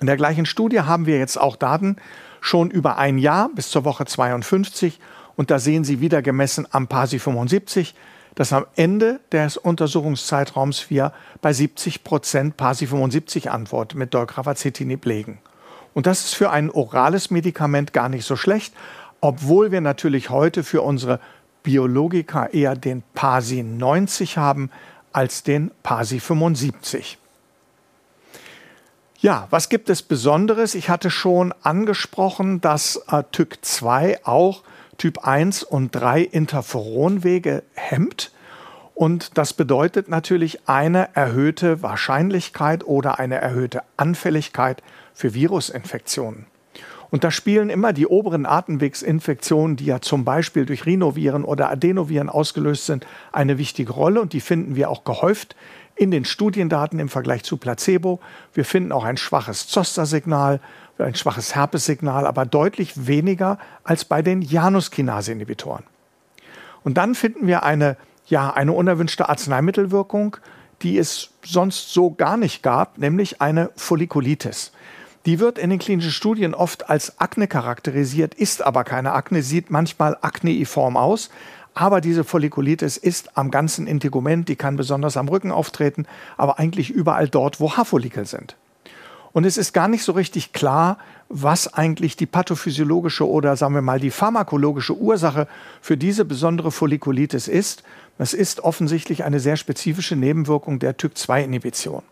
In 0.00 0.06
der 0.06 0.16
gleichen 0.16 0.46
Studie 0.46 0.82
haben 0.82 1.06
wir 1.06 1.18
jetzt 1.18 1.40
auch 1.40 1.56
Daten 1.56 1.96
schon 2.40 2.70
über 2.70 2.98
ein 2.98 3.18
Jahr 3.18 3.50
bis 3.54 3.70
zur 3.70 3.84
Woche 3.84 4.04
52 4.04 5.00
und 5.36 5.50
da 5.50 5.58
sehen 5.58 5.84
Sie 5.84 6.00
wieder 6.00 6.20
gemessen 6.20 6.66
am 6.70 6.88
PASI 6.88 7.18
75, 7.18 7.94
dass 8.34 8.52
am 8.52 8.66
Ende 8.76 9.20
des 9.30 9.56
Untersuchungszeitraums 9.56 10.90
wir 10.90 11.12
bei 11.40 11.52
70 11.52 12.04
Prozent 12.04 12.56
PASI 12.56 12.86
75 12.86 13.50
Antwort 13.50 13.94
mit 13.94 14.14
Deucravacitinib 14.14 15.04
legen. 15.04 15.38
Und 15.94 16.06
das 16.06 16.24
ist 16.24 16.34
für 16.34 16.50
ein 16.50 16.70
orales 16.70 17.30
Medikament 17.30 17.92
gar 17.92 18.08
nicht 18.08 18.24
so 18.24 18.36
schlecht, 18.36 18.74
obwohl 19.20 19.72
wir 19.72 19.80
natürlich 19.80 20.30
heute 20.30 20.64
für 20.64 20.82
unsere 20.82 21.20
Biologika 21.62 22.46
eher 22.46 22.76
den 22.76 23.02
PASI 23.14 23.62
90 23.62 24.38
haben 24.38 24.70
als 25.12 25.42
den 25.42 25.70
PASI 25.82 26.20
75. 26.20 27.18
Ja, 29.20 29.48
was 29.50 29.68
gibt 29.68 29.90
es 29.90 30.02
Besonderes? 30.02 30.76
Ich 30.76 30.88
hatte 30.90 31.10
schon 31.10 31.52
angesprochen, 31.62 32.60
dass 32.60 33.02
äh, 33.10 33.24
TYK 33.32 33.58
2 33.62 34.24
auch 34.24 34.62
Typ 34.96 35.26
1 35.26 35.64
und 35.64 35.90
3 35.90 36.22
Interferonwege 36.22 37.64
hemmt. 37.74 38.30
Und 38.94 39.36
das 39.36 39.54
bedeutet 39.54 40.08
natürlich 40.08 40.68
eine 40.68 41.16
erhöhte 41.16 41.82
Wahrscheinlichkeit 41.82 42.84
oder 42.86 43.18
eine 43.18 43.40
erhöhte 43.40 43.82
Anfälligkeit 43.96 44.84
für 45.14 45.34
Virusinfektionen. 45.34 46.46
Und 47.10 47.24
da 47.24 47.32
spielen 47.32 47.70
immer 47.70 47.92
die 47.92 48.06
oberen 48.06 48.46
Atemwegsinfektionen, 48.46 49.76
die 49.76 49.86
ja 49.86 50.00
zum 50.00 50.24
Beispiel 50.24 50.64
durch 50.64 50.86
Rhinoviren 50.86 51.42
oder 51.42 51.70
Adenoviren 51.70 52.28
ausgelöst 52.28 52.86
sind, 52.86 53.04
eine 53.32 53.58
wichtige 53.58 53.92
Rolle. 53.92 54.20
Und 54.20 54.32
die 54.32 54.40
finden 54.40 54.76
wir 54.76 54.90
auch 54.90 55.02
gehäuft 55.02 55.56
in 55.98 56.10
den 56.10 56.24
Studiendaten 56.24 56.98
im 56.98 57.08
Vergleich 57.08 57.42
zu 57.42 57.56
Placebo. 57.56 58.20
Wir 58.54 58.64
finden 58.64 58.92
auch 58.92 59.04
ein 59.04 59.16
schwaches 59.16 59.66
Zoster-Signal, 59.66 60.60
ein 60.98 61.14
schwaches 61.14 61.54
Herpes-Signal, 61.54 62.26
aber 62.26 62.46
deutlich 62.46 63.06
weniger 63.06 63.58
als 63.84 64.04
bei 64.04 64.22
den 64.22 64.40
Januskinase-Inhibitoren. 64.42 65.84
Und 66.84 66.94
dann 66.94 67.14
finden 67.14 67.46
wir 67.46 67.64
eine, 67.64 67.96
ja, 68.26 68.52
eine 68.52 68.72
unerwünschte 68.72 69.28
Arzneimittelwirkung, 69.28 70.36
die 70.82 70.98
es 70.98 71.30
sonst 71.44 71.92
so 71.92 72.12
gar 72.12 72.36
nicht 72.36 72.62
gab, 72.62 72.98
nämlich 72.98 73.40
eine 73.40 73.70
Follikulitis. 73.74 74.72
Die 75.26 75.40
wird 75.40 75.58
in 75.58 75.70
den 75.70 75.80
klinischen 75.80 76.12
Studien 76.12 76.54
oft 76.54 76.88
als 76.88 77.18
Akne 77.20 77.48
charakterisiert, 77.48 78.34
ist 78.34 78.62
aber 78.62 78.84
keine 78.84 79.12
Akne, 79.12 79.42
sieht 79.42 79.70
manchmal 79.70 80.16
akneiform 80.20 80.96
aus. 80.96 81.30
Aber 81.78 82.00
diese 82.00 82.24
Follikulitis 82.24 82.96
ist 82.96 83.38
am 83.38 83.52
ganzen 83.52 83.86
Integument, 83.86 84.48
die 84.48 84.56
kann 84.56 84.74
besonders 84.74 85.16
am 85.16 85.28
Rücken 85.28 85.52
auftreten, 85.52 86.06
aber 86.36 86.58
eigentlich 86.58 86.90
überall 86.90 87.28
dort, 87.28 87.60
wo 87.60 87.76
Haarfollikel 87.76 88.26
sind. 88.26 88.56
Und 89.32 89.44
es 89.44 89.56
ist 89.56 89.72
gar 89.74 89.86
nicht 89.86 90.02
so 90.02 90.10
richtig 90.10 90.52
klar, 90.52 90.98
was 91.28 91.72
eigentlich 91.72 92.16
die 92.16 92.26
pathophysiologische 92.26 93.28
oder 93.28 93.54
sagen 93.54 93.74
wir 93.74 93.82
mal 93.82 94.00
die 94.00 94.10
pharmakologische 94.10 94.96
Ursache 94.96 95.46
für 95.80 95.96
diese 95.96 96.24
besondere 96.24 96.72
Follikulitis 96.72 97.46
ist. 97.46 97.84
Das 98.18 98.34
ist 98.34 98.58
offensichtlich 98.58 99.22
eine 99.22 99.38
sehr 99.38 99.56
spezifische 99.56 100.16
Nebenwirkung 100.16 100.80
der 100.80 100.98
TYK2-Inhibition. 100.98 102.02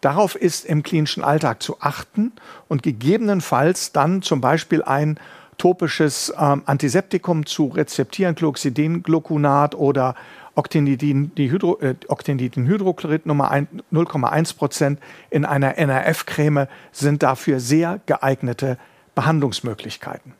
Darauf 0.00 0.36
ist 0.36 0.64
im 0.64 0.84
klinischen 0.84 1.24
Alltag 1.24 1.60
zu 1.60 1.78
achten 1.80 2.30
und 2.68 2.84
gegebenenfalls 2.84 3.90
dann 3.90 4.22
zum 4.22 4.40
Beispiel 4.40 4.84
ein 4.84 5.18
topisches 5.58 6.32
ähm, 6.38 6.62
Antiseptikum 6.64 7.44
zu 7.44 7.66
rezeptieren, 7.66 8.34
Cloxidin-Gluconat 8.34 9.74
oder 9.74 10.14
Octindidin-Hydrochlorid 10.54 13.24
äh, 13.24 13.28
Nummer 13.28 13.52
0,1 13.52 14.56
Prozent 14.56 14.98
in 15.30 15.44
einer 15.44 15.76
NRF-Creme 15.78 16.66
sind 16.92 17.22
dafür 17.22 17.60
sehr 17.60 18.00
geeignete 18.06 18.78
Behandlungsmöglichkeiten. 19.14 20.32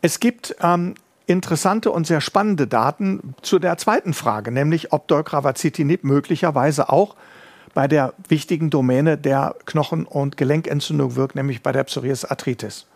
Es 0.00 0.20
gibt 0.20 0.56
ähm, 0.60 0.94
interessante 1.26 1.90
und 1.90 2.06
sehr 2.06 2.20
spannende 2.20 2.66
Daten 2.66 3.34
zu 3.42 3.58
der 3.58 3.78
zweiten 3.78 4.14
Frage, 4.14 4.50
nämlich 4.50 4.92
ob 4.92 5.08
Deucravacitinib 5.08 6.04
möglicherweise 6.04 6.90
auch 6.90 7.16
bei 7.74 7.88
der 7.88 8.12
wichtigen 8.28 8.70
Domäne 8.70 9.16
der 9.16 9.54
Knochen- 9.64 10.04
und 10.04 10.36
Gelenkentzündung 10.36 11.16
wirkt, 11.16 11.36
nämlich 11.36 11.62
bei 11.62 11.72
der 11.72 11.84
Psoriasis 11.84 12.24
Arthritis. 12.24 12.86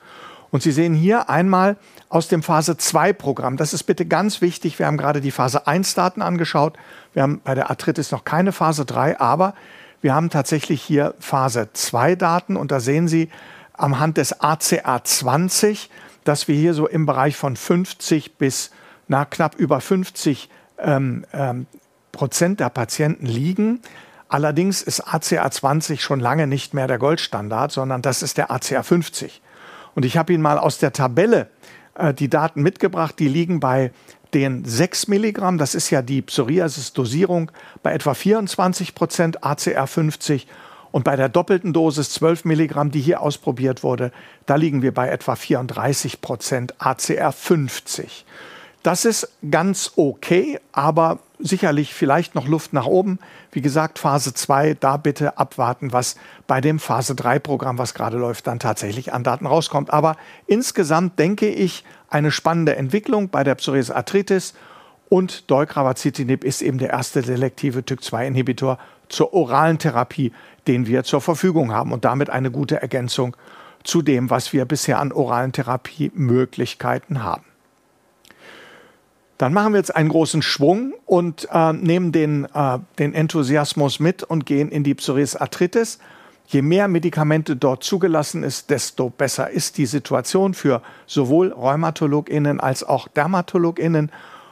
Und 0.51 0.63
Sie 0.63 0.73
sehen 0.73 0.95
hier 0.95 1.29
einmal 1.29 1.77
aus 2.09 2.29
dem 2.29 2.43
Phase 2.43 2.77
2 2.77 3.13
Programm. 3.13 3.57
Das 3.57 3.75
ist 3.75 3.85
bitte 3.85 4.07
ganz 4.07 4.41
wichtig. 4.41 4.79
Wir 4.79 4.87
haben 4.87 4.97
gerade 4.97 5.21
die 5.21 5.31
Phase 5.31 5.67
1 5.67 5.95
Daten 5.95 6.23
angeschaut. 6.23 6.79
Wir 7.13 7.23
haben 7.23 7.41
bei 7.43 7.55
der 7.55 7.71
Arthritis 7.71 8.13
noch 8.13 8.25
keine 8.25 8.53
Phase 8.53 8.85
3, 8.85 9.19
aber 9.21 9.55
wir 10.01 10.15
haben 10.15 10.31
tatsächlich 10.31 10.83
hier 10.83 11.15
Phase 11.19 11.71
2 11.73 12.15
Daten 12.15 12.57
und 12.57 12.71
da 12.71 12.81
sehen 12.81 13.09
Sie 13.09 13.29
am 13.73 13.99
Hand 13.99 14.17
des 14.17 14.41
ACA 14.41 15.03
20, 15.03 15.91
dass 16.25 16.49
wir 16.49 16.55
hier 16.55 16.75
so 16.75 16.87
im 16.87 17.07
Bereich 17.07 17.37
von 17.37 17.57
50 17.57 18.37
bis 18.37 18.71
na, 19.09 19.25
knapp 19.25 19.55
über 19.57 19.81
50 19.81 20.49
ähm, 20.79 21.25
ähm, 21.33 21.67
Prozent 22.13 22.61
der 22.61 22.71
Patienten 22.71 23.27
liegen. 23.27 23.81
Allerdings 24.29 24.83
ist 24.83 25.01
ACA 25.01 25.51
20 25.51 26.03
schon 26.03 26.21
lange 26.21 26.47
nicht 26.47 26.75
mehr 26.75 26.89
der 26.89 26.99
Goldstandard, 26.99 27.71
sondern 27.71 28.03
das 28.03 28.23
ist 28.23 28.39
der 28.39 28.51
ACA 28.51 28.83
50. 28.83 29.41
Und 29.97 30.05
ich 30.05 30.17
habe 30.17 30.33
Ihnen 30.33 30.43
mal 30.43 30.59
aus 30.59 30.79
der 30.79 30.93
Tabelle 30.93 31.49
äh, 31.95 32.15
die 32.15 32.29
Daten 32.29 32.63
mitgebracht. 32.63 33.19
Die 33.19 33.29
liegen 33.29 33.59
bei 33.59 33.91
den 34.35 34.65
6 34.65 35.09
Milligramm, 35.09 35.57
das 35.57 35.75
ist 35.75 35.89
ja 35.91 36.03
die 36.03 36.21
Psoriasis-Dosierung, 36.21 37.51
bei 37.83 37.95
etwa 37.95 38.13
24 38.13 38.95
Prozent 38.95 39.43
ACR 39.43 39.87
50 39.87 40.47
und 40.93 41.05
bei 41.05 41.17
der 41.17 41.31
doppelten 41.31 41.73
Dosis 41.73 42.11
12 42.11 42.45
Milligramm, 42.45 42.91
die 42.91 43.01
hier 43.01 43.23
ausprobiert 43.23 43.83
wurde, 43.83 44.13
da 44.45 44.57
liegen 44.57 44.83
wir 44.83 44.93
bei 44.93 45.09
etwa 45.09 45.35
34 45.35 46.21
Prozent 46.21 46.75
ACR 46.79 47.33
50. 47.33 48.27
Das 48.83 49.05
ist 49.07 49.33
ganz 49.51 49.93
okay, 49.97 50.61
aber 50.73 51.21
sicherlich 51.39 51.95
vielleicht 51.95 52.35
noch 52.35 52.47
Luft 52.47 52.73
nach 52.73 52.87
oben. 52.87 53.19
Wie 53.53 53.61
gesagt, 53.61 53.99
Phase 53.99 54.35
2, 54.35 54.75
da 54.75 54.97
bitte 54.97 55.39
abwarten, 55.39 55.93
was 55.93 56.17
bei 56.47 56.61
dem 56.61 56.79
Phase 56.79 57.15
3 57.15 57.39
Programm, 57.39 57.79
was 57.79 57.95
gerade 57.95 58.17
läuft, 58.17 58.47
dann 58.47 58.59
tatsächlich 58.59 59.13
an 59.13 59.25
Daten 59.25 59.47
rauskommt. 59.47 59.93
Aber 59.93 60.17
insgesamt 60.47 61.19
denke 61.19 61.49
ich, 61.49 61.85
eine 62.09 62.31
spannende 62.31 62.77
Entwicklung 62.77 63.29
bei 63.29 63.45
der 63.45 63.55
Psoriasis 63.57 63.91
Arthritis 63.91 64.55
und 65.09 65.51
Deucravacitinib 65.51 66.45
ist 66.45 66.63
eben 66.63 66.79
der 66.79 66.91
erste 66.91 67.23
selektive 67.23 67.81
TYK2-Inhibitor 67.81 68.79
zur 69.09 69.33
oralen 69.33 69.79
Therapie, 69.79 70.33
den 70.67 70.87
wir 70.87 71.05
zur 71.05 71.21
Verfügung 71.21 71.73
haben 71.73 71.93
und 71.93 72.05
damit 72.05 72.31
eine 72.31 72.51
gute 72.51 72.83
Ergänzung 72.83 73.37
zu 73.85 74.03
dem, 74.03 74.31
was 74.31 74.53
wir 74.53 74.65
bisher 74.65 74.99
an 74.99 75.13
oralen 75.13 75.53
Therapiemöglichkeiten 75.53 77.23
haben. 77.23 77.45
Dann 79.39 79.53
machen 79.53 79.73
wir 79.73 79.79
jetzt 79.79 79.95
einen 79.95 80.09
großen 80.09 80.41
Schwung 80.41 80.95
und 81.05 81.47
äh, 81.53 81.73
nehmen 81.73 82.13
den, 82.13 82.47
äh, 82.55 82.79
den 82.99 83.13
Enthusiasmus 83.13 84.01
mit 84.01 84.23
und 84.23 84.47
gehen 84.47 84.71
in 84.71 84.83
die 84.83 84.95
Psoriasis 84.95 85.37
Arthritis. 85.37 85.99
Je 86.47 86.63
mehr 86.63 86.89
Medikamente 86.89 87.57
dort 87.57 87.83
zugelassen 87.83 88.43
ist, 88.43 88.71
desto 88.71 89.11
besser 89.11 89.51
ist 89.51 89.79
die 89.79 89.87
Situation 89.87 90.55
für 90.55 90.81
sowohl 91.07 91.53
RheumatologInnen 91.53 92.61
als 92.61 92.85
auch 92.85 93.09
DermatologInnen. 93.09 94.11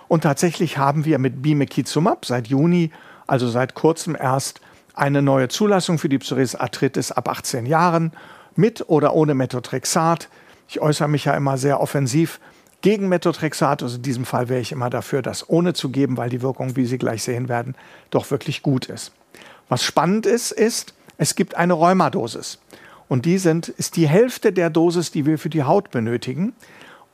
Und 0.08 0.22
tatsächlich 0.22 0.76
haben 0.76 1.04
wir 1.04 1.18
mit 1.18 1.40
Bimekizumab 1.40 2.26
seit 2.26 2.48
Juni, 2.48 2.90
also 3.26 3.48
seit 3.48 3.74
kurzem 3.74 4.16
erst, 4.18 4.60
eine 4.92 5.22
neue 5.22 5.48
Zulassung 5.48 5.98
für 5.98 6.08
die 6.08 6.18
Psoriasis 6.18 6.56
Arthritis 6.56 7.10
ab 7.10 7.28
18 7.28 7.66
Jahren 7.66 8.12
mit 8.54 8.88
oder 8.88 9.14
ohne 9.14 9.34
Methotrexat. 9.34 10.28
Ich 10.68 10.80
äußere 10.80 11.08
mich 11.08 11.24
ja 11.24 11.34
immer 11.34 11.58
sehr 11.58 11.80
offensiv 11.80 12.38
gegen 12.84 13.08
Methotrexat. 13.08 13.82
Also 13.82 13.96
in 13.96 14.02
diesem 14.02 14.26
Fall 14.26 14.50
wäre 14.50 14.60
ich 14.60 14.70
immer 14.70 14.90
dafür, 14.90 15.22
das 15.22 15.48
ohne 15.48 15.72
zu 15.72 15.88
geben, 15.88 16.18
weil 16.18 16.28
die 16.28 16.42
Wirkung, 16.42 16.76
wie 16.76 16.84
Sie 16.84 16.98
gleich 16.98 17.22
sehen 17.22 17.48
werden, 17.48 17.76
doch 18.10 18.30
wirklich 18.30 18.62
gut 18.62 18.86
ist. 18.86 19.12
Was 19.70 19.82
spannend 19.82 20.26
ist, 20.26 20.52
ist, 20.52 20.92
es 21.16 21.34
gibt 21.34 21.54
eine 21.54 21.72
Rheumadosis. 21.72 22.58
Und 23.08 23.24
die 23.24 23.38
sind, 23.38 23.68
ist 23.68 23.96
die 23.96 24.06
Hälfte 24.06 24.52
der 24.52 24.68
Dosis, 24.68 25.10
die 25.10 25.24
wir 25.24 25.38
für 25.38 25.48
die 25.48 25.62
Haut 25.62 25.90
benötigen. 25.90 26.52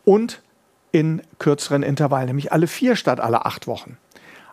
Und 0.04 0.42
in 0.90 1.22
kürzeren 1.38 1.84
Intervallen, 1.84 2.26
nämlich 2.26 2.50
alle 2.50 2.66
vier 2.66 2.96
statt 2.96 3.20
alle 3.20 3.46
acht 3.46 3.68
Wochen. 3.68 3.96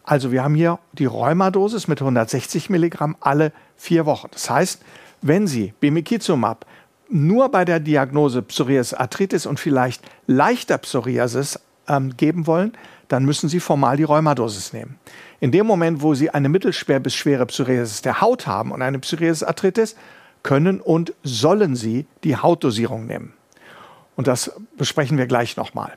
Also 0.04 0.32
wir 0.32 0.44
haben 0.44 0.54
hier 0.54 0.78
die 0.94 1.06
Rheumadosis 1.06 1.88
mit 1.88 2.00
160 2.00 2.70
Milligramm 2.70 3.18
alle 3.22 3.52
vier 3.76 4.06
Wochen. 4.06 4.28
Das 4.32 4.52
heißt, 4.52 4.84
wenn 5.24 5.48
Sie 5.48 5.74
Bimekizumab 5.80 6.68
nur 7.10 7.50
bei 7.50 7.66
der 7.66 7.80
Diagnose 7.80 8.42
Psoriasis 8.42 8.94
Arthritis 8.94 9.46
und 9.46 9.60
vielleicht 9.60 10.02
leichter 10.28 10.78
Psoriasis 10.78 11.60
ähm, 11.88 12.16
geben 12.18 12.48
wollen, 12.48 12.74
dann 13.08 13.26
müssen 13.26 13.50
Sie 13.50 13.60
formal 13.60 13.98
die 13.98 14.04
Rheumadosis 14.04 14.74
nehmen. 14.74 15.00
In 15.40 15.52
dem 15.52 15.66
Moment, 15.66 16.02
wo 16.02 16.14
Sie 16.14 16.30
eine 16.30 16.50
mittelschwer 16.50 17.00
bis 17.00 17.16
schwere 17.16 17.46
Psoriasis 17.46 18.02
der 18.02 18.22
Haut 18.22 18.48
haben 18.48 18.72
und 18.72 18.82
eine 18.82 19.00
Psoriasis 19.00 19.44
Arthritis, 19.44 19.96
können 20.44 20.80
und 20.80 21.14
sollen 21.24 21.76
Sie 21.76 22.06
die 22.24 22.38
Hautdosierung 22.38 23.06
nehmen. 23.06 23.34
Und 24.16 24.28
das 24.28 24.52
besprechen 24.78 25.18
wir 25.18 25.28
gleich 25.28 25.58
nochmal. 25.58 25.94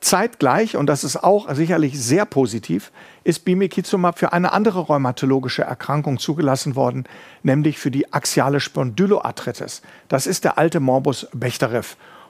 Zeitgleich, 0.00 0.76
und 0.76 0.86
das 0.86 1.04
ist 1.04 1.22
auch 1.24 1.52
sicherlich 1.54 1.98
sehr 1.98 2.26
positiv, 2.26 2.92
ist 3.24 3.44
Bimekizumab 3.44 4.18
für 4.18 4.32
eine 4.32 4.52
andere 4.52 4.80
rheumatologische 4.80 5.62
Erkrankung 5.62 6.18
zugelassen 6.18 6.76
worden, 6.76 7.04
nämlich 7.42 7.78
für 7.78 7.90
die 7.90 8.12
axiale 8.12 8.60
Spondyloarthritis. 8.60 9.82
Das 10.08 10.26
ist 10.26 10.44
der 10.44 10.58
alte 10.58 10.80
Morbus 10.80 11.26
Bechterew 11.32 11.82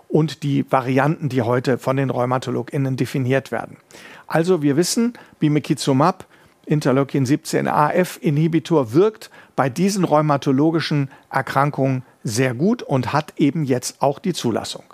und 0.09 0.43
die 0.43 0.65
Varianten, 0.71 1.29
die 1.29 1.43
heute 1.43 1.79
von 1.79 1.97
den 1.97 2.11
RheumatologInnen 2.11 2.97
definiert 2.97 3.51
werden. 3.51 3.77
Also 4.27 4.63
wir 4.63 4.77
wissen, 4.77 5.15
Bimekizumab, 5.41 6.27
Interleukin 6.65 7.27
17 7.27 7.69
AF 7.69 8.19
Inhibitor 8.21 8.93
wirkt 8.93 9.31
bei 9.55 9.69
diesen 9.69 10.05
rheumatologischen 10.05 11.11
Erkrankungen 11.31 12.03
sehr 12.25 12.55
gut 12.55 12.83
und 12.83 13.13
hat 13.13 13.35
eben 13.37 13.65
jetzt 13.65 14.03
auch 14.03 14.19
die 14.19 14.33
Zulassung. 14.33 14.85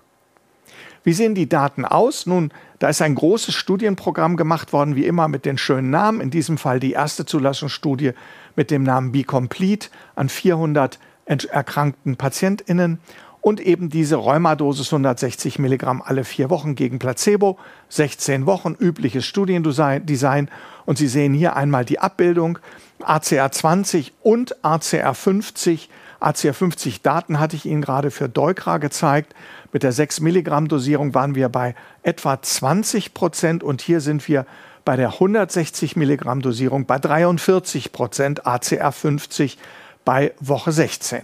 Wie 1.04 1.12
sehen 1.12 1.34
die 1.34 1.48
Daten 1.48 1.84
aus? 1.84 2.26
Nun, 2.26 2.52
da 2.78 2.88
ist 2.88 3.02
ein 3.02 3.14
großes 3.14 3.54
Studienprogramm 3.54 4.36
gemacht 4.36 4.72
worden, 4.72 4.96
wie 4.96 5.06
immer 5.06 5.28
mit 5.28 5.44
den 5.44 5.58
schönen 5.58 5.90
Namen. 5.90 6.20
In 6.20 6.30
diesem 6.30 6.58
Fall 6.58 6.80
die 6.80 6.92
erste 6.92 7.26
Zulassungsstudie 7.26 8.12
mit 8.56 8.70
dem 8.70 8.82
Namen 8.82 9.12
Be 9.12 9.24
Complete 9.24 9.88
an 10.14 10.28
400 10.28 10.98
erkrankten 11.24 12.16
PatientInnen 12.16 12.98
und 13.42 13.60
eben 13.60 13.90
diese 13.90 14.16
Rheumadosis 14.16 14.92
160 14.92 15.58
Milligramm 15.58 16.00
alle 16.00 16.24
vier 16.24 16.48
Wochen 16.48 16.76
gegen 16.76 17.00
Placebo, 17.00 17.58
16 17.88 18.46
Wochen, 18.46 18.76
übliches 18.78 19.26
Studiendesign. 19.26 20.48
Und 20.86 20.96
Sie 20.96 21.08
sehen 21.08 21.34
hier 21.34 21.56
einmal 21.56 21.84
die 21.84 21.98
Abbildung 21.98 22.60
ACR 23.02 23.50
20 23.50 24.12
und 24.22 24.64
ACR 24.64 25.14
50. 25.14 25.90
ACR 26.20 26.54
50 26.54 27.02
Daten 27.02 27.40
hatte 27.40 27.56
ich 27.56 27.66
Ihnen 27.66 27.82
gerade 27.82 28.12
für 28.12 28.28
Deukra 28.28 28.78
gezeigt. 28.78 29.34
Mit 29.72 29.82
der 29.82 29.92
6 29.92 30.20
Milligramm 30.20 30.68
Dosierung 30.68 31.14
waren 31.14 31.34
wir 31.34 31.48
bei 31.48 31.74
etwa 32.02 32.40
20 32.40 33.14
Prozent 33.14 33.64
und 33.64 33.80
hier 33.80 34.00
sind 34.00 34.28
wir 34.28 34.46
bei 34.84 34.96
der 34.96 35.14
160 35.14 35.96
Milligramm 35.96 36.42
Dosierung 36.42 36.84
bei 36.84 36.98
43 36.98 37.92
Prozent 37.92 38.46
ACR 38.46 38.92
50 38.92 39.58
bei 40.04 40.34
Woche 40.40 40.72
16. 40.72 41.22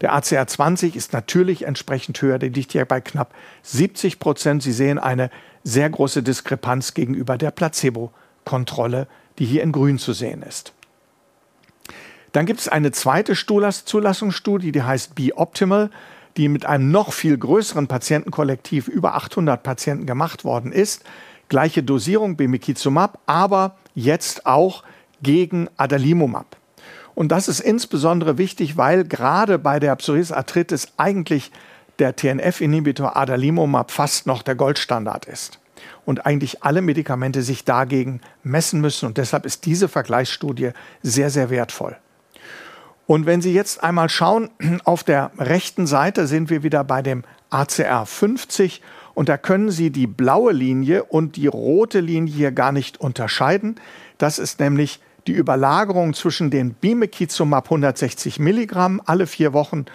Der 0.00 0.12
ACR 0.12 0.46
20 0.48 0.96
ist 0.96 1.12
natürlich 1.12 1.64
entsprechend 1.64 2.20
höher, 2.20 2.40
der 2.40 2.50
liegt 2.50 2.72
hier 2.72 2.84
bei 2.84 3.00
knapp 3.00 3.32
70 3.62 4.18
Prozent. 4.18 4.62
Sie 4.62 4.72
sehen 4.72 4.98
eine 4.98 5.30
sehr 5.62 5.88
große 5.88 6.24
Diskrepanz 6.24 6.94
gegenüber 6.94 7.38
der 7.38 7.52
Placebo-Kontrolle, 7.52 9.06
die 9.38 9.44
hier 9.44 9.62
in 9.62 9.70
grün 9.70 9.98
zu 9.98 10.12
sehen 10.12 10.42
ist. 10.42 10.72
Dann 12.32 12.46
gibt 12.46 12.58
es 12.58 12.68
eine 12.68 12.90
zweite 12.90 13.34
Zulassungsstudie, 13.34 14.72
die 14.72 14.82
heißt 14.82 15.14
Be 15.14 15.36
Optimal 15.36 15.90
die 16.36 16.48
mit 16.48 16.66
einem 16.66 16.90
noch 16.90 17.12
viel 17.12 17.38
größeren 17.38 17.86
Patientenkollektiv 17.86 18.88
über 18.88 19.14
800 19.14 19.62
Patienten 19.62 20.06
gemacht 20.06 20.44
worden 20.44 20.72
ist. 20.72 21.04
Gleiche 21.48 21.82
Dosierung 21.82 22.36
Bimekizumab, 22.36 23.18
aber 23.26 23.76
jetzt 23.94 24.46
auch 24.46 24.82
gegen 25.22 25.68
Adalimumab. 25.76 26.56
Und 27.14 27.30
das 27.30 27.48
ist 27.48 27.60
insbesondere 27.60 28.38
wichtig, 28.38 28.76
weil 28.76 29.04
gerade 29.04 29.58
bei 29.58 29.78
der 29.78 29.94
Psoriasis 29.96 30.32
Arthritis 30.32 30.88
eigentlich 30.96 31.52
der 32.00 32.16
TNF-Inhibitor 32.16 33.16
Adalimumab 33.16 33.92
fast 33.92 34.26
noch 34.26 34.42
der 34.42 34.56
Goldstandard 34.56 35.26
ist 35.26 35.60
und 36.04 36.26
eigentlich 36.26 36.64
alle 36.64 36.82
Medikamente 36.82 37.42
sich 37.42 37.64
dagegen 37.64 38.20
messen 38.42 38.80
müssen. 38.80 39.06
Und 39.06 39.16
deshalb 39.16 39.46
ist 39.46 39.64
diese 39.64 39.88
Vergleichsstudie 39.88 40.70
sehr, 41.02 41.30
sehr 41.30 41.50
wertvoll. 41.50 41.96
Und 43.06 43.26
wenn 43.26 43.42
Sie 43.42 43.52
jetzt 43.52 43.82
einmal 43.82 44.08
schauen, 44.08 44.50
auf 44.84 45.04
der 45.04 45.30
rechten 45.38 45.86
Seite 45.86 46.26
sind 46.26 46.50
wir 46.50 46.62
wieder 46.62 46.84
bei 46.84 47.02
dem 47.02 47.24
ACR 47.50 48.06
50 48.06 48.82
und 49.14 49.28
da 49.28 49.36
können 49.36 49.70
Sie 49.70 49.90
die 49.90 50.06
blaue 50.06 50.52
Linie 50.52 51.04
und 51.04 51.36
die 51.36 51.46
rote 51.46 52.00
Linie 52.00 52.32
hier 52.32 52.52
gar 52.52 52.72
nicht 52.72 53.00
unterscheiden. 53.00 53.76
Das 54.18 54.38
ist 54.38 54.60
nämlich 54.60 55.00
die 55.26 55.32
Überlagerung 55.32 56.14
zwischen 56.14 56.50
den 56.50 56.74
Bimekizumab 56.74 57.66
160 57.66 58.38
Milligramm 58.38 59.00
alle 59.04 59.26
vier 59.26 59.52
Wochen 59.52 59.86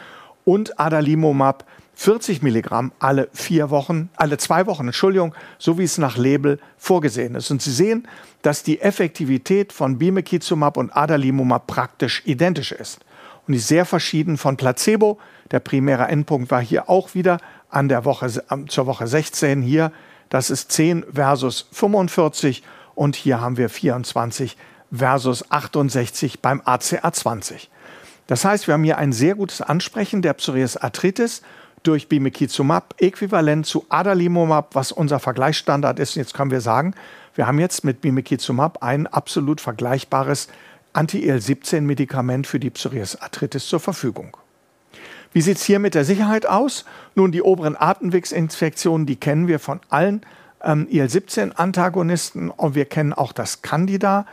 und 0.46 0.80
Adalimumab 0.80 1.66
40 2.00 2.42
Milligramm 2.44 2.94
alle 3.00 3.28
vier 3.34 3.72
Wochen, 3.72 4.10
alle 4.16 4.38
zwei 4.38 4.66
Wochen, 4.68 4.88
Entschuldigung, 4.88 5.36
so 5.58 5.78
wie 5.78 5.84
es 5.84 5.98
nach 5.98 6.16
Label 6.16 6.58
vorgesehen 6.78 7.36
ist. 7.36 7.52
Und 7.52 7.62
Sie 7.62 7.74
sehen, 7.74 8.08
dass 8.42 8.64
die 8.64 8.80
Effektivität 8.80 9.74
von 9.74 9.98
Bimekizumab 9.98 10.78
und 10.78 10.96
Adalimumab 10.96 11.68
praktisch 11.68 12.22
identisch 12.24 12.72
ist 12.72 13.00
und 13.46 13.54
ist 13.54 13.68
sehr 13.68 13.84
verschieden 13.84 14.38
von 14.38 14.56
Placebo. 14.56 15.20
Der 15.52 15.60
primäre 15.60 16.08
Endpunkt 16.08 16.50
war 16.52 16.62
hier 16.62 16.90
auch 16.90 17.16
wieder 17.16 17.38
an 17.70 17.90
der 17.90 18.06
Woche, 18.06 18.32
zur 18.70 18.86
Woche 18.86 19.06
16 19.06 19.62
hier. 19.62 19.92
Das 20.30 20.50
ist 20.50 20.72
10 20.72 21.04
versus 21.14 21.68
45 21.74 22.64
und 22.96 23.18
hier 23.18 23.42
haben 23.42 23.58
wir 23.58 23.68
24 23.68 24.56
versus 24.90 25.52
68 25.52 26.40
beim 26.40 26.62
ACA20. 26.62 27.68
Das 28.28 28.46
heißt, 28.46 28.68
wir 28.68 28.76
haben 28.76 28.86
hier 28.86 29.00
ein 29.00 29.12
sehr 29.12 29.36
gutes 29.36 29.62
Ansprechen 29.62 30.22
der 30.22 30.34
Psoriasis 30.34 30.78
Arthritis 30.78 31.42
durch 31.84 32.08
Bimekizumab 32.10 32.96
äquivalent 33.00 33.66
zu 33.66 33.86
Adalimumab, 33.90 34.76
was 34.76 34.92
unser 34.92 35.20
Vergleichsstandard 35.20 36.00
ist. 36.00 36.16
Jetzt 36.16 36.34
können 36.34 36.52
wir 36.52 36.62
sagen, 36.62 36.94
wir 37.36 37.48
haben 37.48 37.60
jetzt 37.60 37.84
mit 37.84 38.02
Bimekizumab 38.02 38.84
ein 38.84 39.08
absolut 39.08 39.62
vergleichbares 39.62 40.50
Anti-IL-17-Medikament 40.94 42.48
für 42.48 42.60
die 42.60 42.70
Psoriasis 42.70 43.22
Arthritis 43.22 43.68
zur 43.68 43.80
Verfügung. 43.80 44.36
Wie 45.32 45.42
sieht 45.42 45.58
es 45.58 45.64
hier 45.64 45.80
mit 45.80 45.94
der 45.94 46.06
Sicherheit 46.06 46.48
aus? 46.48 46.86
Nun, 47.16 47.32
die 47.32 47.44
oberen 47.44 47.76
Atemwegsinfektionen, 47.78 49.06
die 49.06 49.16
kennen 49.16 49.48
wir 49.48 49.60
von 49.60 49.80
allen 49.90 50.22
ähm, 50.64 50.88
IL-17-Antagonisten 50.90 52.50
und 52.50 52.76
wir 52.76 52.86
kennen 52.86 53.14
auch 53.14 53.32
das 53.32 53.62
Candida. 53.62 54.26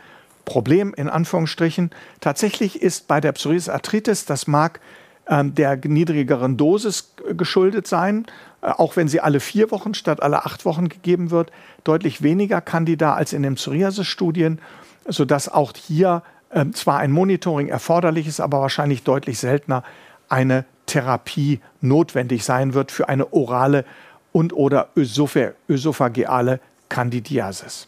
Problem 0.47 0.93
in 0.95 1.09
Anführungsstrichen. 1.09 1.91
Tatsächlich 2.21 2.81
ist 2.81 3.07
bei 3.09 3.19
der 3.19 3.33
Psoriasis 3.33 3.67
Arthritis, 3.67 4.25
das 4.25 4.47
ähm, 4.47 4.79
der 5.53 5.77
niedrigeren 5.83 6.57
Dosis 6.57 7.13
geschuldet 7.35 7.87
sein, 7.87 8.25
äh, 8.61 8.67
auch 8.67 8.95
wenn 8.95 9.07
sie 9.07 9.19
alle 9.19 9.39
vier 9.39 9.71
Wochen 9.71 9.93
statt 9.93 10.21
alle 10.23 10.45
acht 10.45 10.65
Wochen 10.65 10.89
gegeben 10.89 11.31
wird, 11.31 11.51
deutlich 11.83 12.21
weniger 12.21 12.61
Candida 12.61 13.13
als 13.13 13.33
in 13.33 13.43
den 13.43 13.55
Psoriasis-Studien, 13.55 14.59
sodass 15.07 15.49
auch 15.49 15.73
hier 15.75 16.23
äh, 16.49 16.65
zwar 16.71 16.99
ein 16.99 17.11
Monitoring 17.11 17.67
erforderlich 17.67 18.27
ist, 18.27 18.39
aber 18.39 18.61
wahrscheinlich 18.61 19.03
deutlich 19.03 19.39
seltener 19.39 19.83
eine 20.29 20.65
Therapie 20.85 21.59
notwendig 21.81 22.43
sein 22.43 22.73
wird 22.73 22.91
für 22.91 23.09
eine 23.09 23.33
orale 23.33 23.85
und 24.31 24.53
oder 24.53 24.89
ösophageale 24.95 26.59
Candidiasis. 26.89 27.87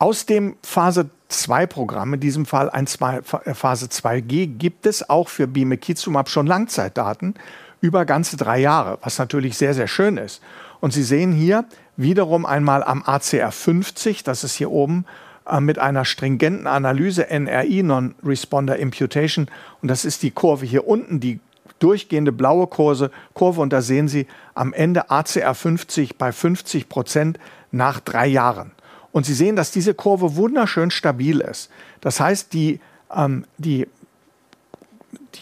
Aus 0.00 0.26
dem 0.26 0.54
Phase 0.62 1.10
2 1.26 1.66
Programm, 1.66 2.14
in 2.14 2.20
diesem 2.20 2.46
Fall 2.46 2.70
ein 2.70 2.86
äh, 2.86 3.54
Phase 3.54 3.86
2G, 3.86 4.46
gibt 4.46 4.86
es 4.86 5.10
auch 5.10 5.28
für 5.28 5.48
Bimekizumab 5.48 6.30
schon 6.30 6.46
Langzeitdaten 6.46 7.34
über 7.80 8.04
ganze 8.04 8.36
drei 8.36 8.60
Jahre, 8.60 8.98
was 9.02 9.18
natürlich 9.18 9.58
sehr, 9.58 9.74
sehr 9.74 9.88
schön 9.88 10.16
ist. 10.16 10.40
Und 10.78 10.92
Sie 10.92 11.02
sehen 11.02 11.32
hier, 11.32 11.64
wiederum 11.96 12.46
einmal 12.46 12.84
am 12.84 13.02
ACR 13.04 13.50
50, 13.50 14.22
das 14.22 14.44
ist 14.44 14.54
hier 14.54 14.70
oben, 14.70 15.04
äh, 15.50 15.58
mit 15.58 15.80
einer 15.80 16.04
stringenten 16.04 16.68
Analyse 16.68 17.28
NRI, 17.28 17.82
Non-Responder 17.82 18.76
Imputation. 18.76 19.48
Und 19.82 19.88
das 19.88 20.04
ist 20.04 20.22
die 20.22 20.30
Kurve 20.30 20.64
hier 20.64 20.86
unten, 20.86 21.18
die 21.18 21.40
durchgehende 21.80 22.30
blaue 22.30 22.68
Kurse, 22.68 23.10
Kurve. 23.34 23.60
Und 23.60 23.72
da 23.72 23.82
sehen 23.82 24.06
Sie 24.06 24.28
am 24.54 24.72
Ende 24.72 25.10
ACR 25.10 25.56
50 25.56 26.18
bei 26.18 26.30
50 26.30 26.88
Prozent 26.88 27.40
nach 27.72 27.98
drei 27.98 28.28
Jahren. 28.28 28.70
Und 29.12 29.26
Sie 29.26 29.34
sehen, 29.34 29.56
dass 29.56 29.70
diese 29.70 29.94
Kurve 29.94 30.36
wunderschön 30.36 30.90
stabil 30.90 31.40
ist. 31.40 31.70
Das 32.00 32.20
heißt, 32.20 32.52
die, 32.52 32.80
ähm, 33.14 33.44
die 33.56 33.86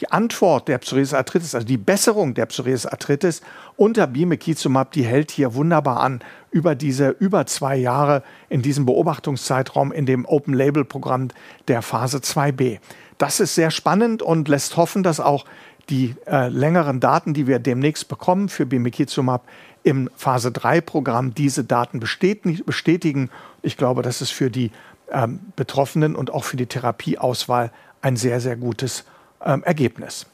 die 0.00 0.10
Antwort 0.10 0.68
der 0.68 0.78
Psoriasis 0.78 1.14
arthritis, 1.14 1.54
also 1.54 1.66
die 1.66 1.76
Besserung 1.76 2.34
der 2.34 2.46
Psoriasis 2.46 2.86
arthritis 2.86 3.40
unter 3.76 4.06
Bimekizumab, 4.06 4.92
die 4.92 5.04
hält 5.04 5.30
hier 5.30 5.54
wunderbar 5.54 6.00
an 6.00 6.20
über 6.50 6.74
diese 6.74 7.10
über 7.10 7.46
zwei 7.46 7.76
Jahre 7.76 8.22
in 8.48 8.62
diesem 8.62 8.86
Beobachtungszeitraum 8.86 9.92
in 9.92 10.06
dem 10.06 10.24
Open-Label-Programm 10.24 11.28
der 11.68 11.82
Phase 11.82 12.18
2b. 12.18 12.78
Das 13.18 13.40
ist 13.40 13.54
sehr 13.54 13.70
spannend 13.70 14.22
und 14.22 14.48
lässt 14.48 14.76
hoffen, 14.76 15.02
dass 15.02 15.20
auch 15.20 15.44
die 15.88 16.14
äh, 16.26 16.48
längeren 16.48 17.00
Daten, 17.00 17.32
die 17.32 17.46
wir 17.46 17.58
demnächst 17.58 18.08
bekommen 18.08 18.48
für 18.48 18.66
Bimekizumab 18.66 19.46
im 19.86 20.10
Phase 20.16 20.48
3-Programm, 20.48 21.32
diese 21.32 21.62
Daten 21.62 22.00
bestätigen. 22.00 23.30
Ich 23.62 23.76
glaube, 23.76 24.02
das 24.02 24.20
ist 24.20 24.32
für 24.32 24.50
die 24.50 24.72
ähm, 25.12 25.38
Betroffenen 25.54 26.16
und 26.16 26.32
auch 26.32 26.42
für 26.42 26.56
die 26.56 26.66
Therapieauswahl 26.66 27.70
ein 28.02 28.16
sehr, 28.16 28.40
sehr 28.40 28.56
gutes 28.56 29.04
ähm, 29.44 29.62
Ergebnis. 29.62 30.26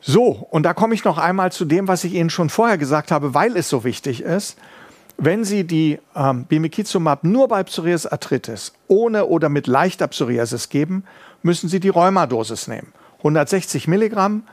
So, 0.00 0.46
und 0.50 0.62
da 0.62 0.74
komme 0.74 0.94
ich 0.94 1.02
noch 1.02 1.18
einmal 1.18 1.50
zu 1.50 1.64
dem, 1.64 1.88
was 1.88 2.04
ich 2.04 2.14
Ihnen 2.14 2.30
schon 2.30 2.50
vorher 2.50 2.78
gesagt 2.78 3.10
habe, 3.10 3.34
weil 3.34 3.56
es 3.56 3.68
so 3.68 3.82
wichtig 3.82 4.22
ist. 4.22 4.58
Wenn 5.16 5.42
Sie 5.42 5.64
die 5.64 5.98
ähm, 6.14 6.44
Bimekizumab 6.44 7.24
nur 7.24 7.48
bei 7.48 7.64
Psoriasis 7.64 8.06
arthritis 8.06 8.74
ohne 8.86 9.26
oder 9.26 9.48
mit 9.48 9.66
leichter 9.66 10.06
Psoriasis 10.06 10.68
geben, 10.68 11.02
müssen 11.42 11.68
Sie 11.68 11.80
die 11.80 11.88
Rheumadosis 11.88 12.68
nehmen. 12.68 12.92
160 13.18 13.88
Milligramm 13.88 14.44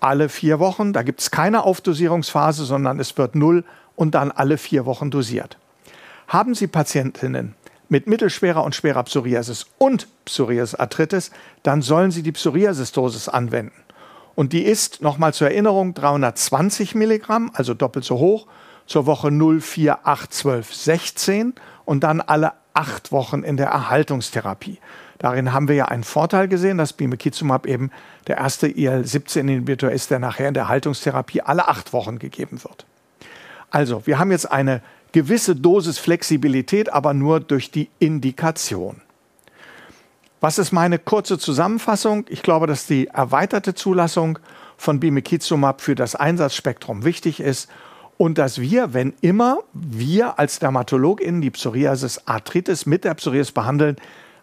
alle 0.00 0.28
vier 0.28 0.58
Wochen. 0.58 0.92
Da 0.92 1.02
gibt 1.02 1.20
es 1.20 1.30
keine 1.30 1.64
Aufdosierungsphase, 1.64 2.64
sondern 2.64 3.00
es 3.00 3.16
wird 3.18 3.34
null 3.34 3.64
und 3.96 4.14
dann 4.14 4.30
alle 4.30 4.58
vier 4.58 4.86
Wochen 4.86 5.10
dosiert. 5.10 5.58
Haben 6.28 6.54
Sie 6.54 6.66
Patientinnen 6.66 7.54
mit 7.88 8.06
mittelschwerer 8.06 8.62
und 8.64 8.74
schwerer 8.74 9.02
Psoriasis 9.04 9.66
und 9.78 10.08
Psoriasis-Arthritis, 10.26 11.30
dann 11.62 11.82
sollen 11.82 12.10
Sie 12.10 12.22
die 12.22 12.32
Psoriasis-Dosis 12.32 13.28
anwenden. 13.28 13.72
Und 14.34 14.52
die 14.52 14.62
ist, 14.62 15.02
nochmal 15.02 15.34
zur 15.34 15.48
Erinnerung, 15.48 15.94
320 15.94 16.94
Milligramm, 16.94 17.50
also 17.54 17.74
doppelt 17.74 18.04
so 18.04 18.18
hoch, 18.18 18.46
zur 18.86 19.06
Woche 19.06 19.30
0, 19.30 19.60
4, 19.60 20.06
8, 20.06 20.32
12, 20.32 20.74
16 20.74 21.54
und 21.84 22.04
dann 22.04 22.20
alle 22.20 22.52
acht 22.72 23.10
Wochen 23.10 23.42
in 23.42 23.56
der 23.56 23.68
Erhaltungstherapie. 23.68 24.78
Darin 25.18 25.52
haben 25.52 25.68
wir 25.68 25.74
ja 25.74 25.86
einen 25.86 26.04
Vorteil 26.04 26.48
gesehen, 26.48 26.78
dass 26.78 26.92
Bimekizumab 26.92 27.66
eben 27.66 27.90
der 28.28 28.38
erste 28.38 28.68
IL-17-Inhibitor 28.68 29.90
ist, 29.90 30.10
der 30.10 30.20
nachher 30.20 30.48
in 30.48 30.54
der 30.54 30.64
Erhaltungstherapie 30.64 31.40
alle 31.40 31.66
acht 31.66 31.92
Wochen 31.92 32.18
gegeben 32.18 32.62
wird. 32.62 32.86
Also, 33.70 34.06
wir 34.06 34.18
haben 34.18 34.30
jetzt 34.30 34.50
eine 34.50 34.80
gewisse 35.12 35.56
Dosis 35.56 35.98
Flexibilität, 35.98 36.92
aber 36.92 37.14
nur 37.14 37.40
durch 37.40 37.70
die 37.70 37.90
Indikation. 37.98 39.02
Was 40.40 40.58
ist 40.58 40.70
meine 40.70 41.00
kurze 41.00 41.36
Zusammenfassung? 41.36 42.26
Ich 42.28 42.42
glaube, 42.42 42.68
dass 42.68 42.86
die 42.86 43.08
erweiterte 43.08 43.74
Zulassung 43.74 44.38
von 44.76 45.00
Bimekizumab 45.00 45.80
für 45.80 45.96
das 45.96 46.14
Einsatzspektrum 46.14 47.04
wichtig 47.04 47.40
ist 47.40 47.68
und 48.18 48.38
dass 48.38 48.60
wir, 48.60 48.94
wenn 48.94 49.14
immer 49.20 49.58
wir 49.72 50.38
als 50.38 50.60
DermatologInnen 50.60 51.40
die 51.40 51.50
Psoriasis 51.50 52.22
Arthritis 52.26 52.86
mit 52.86 53.02
der 53.04 53.14
Psoriasis 53.14 53.50
behandeln, 53.50 53.96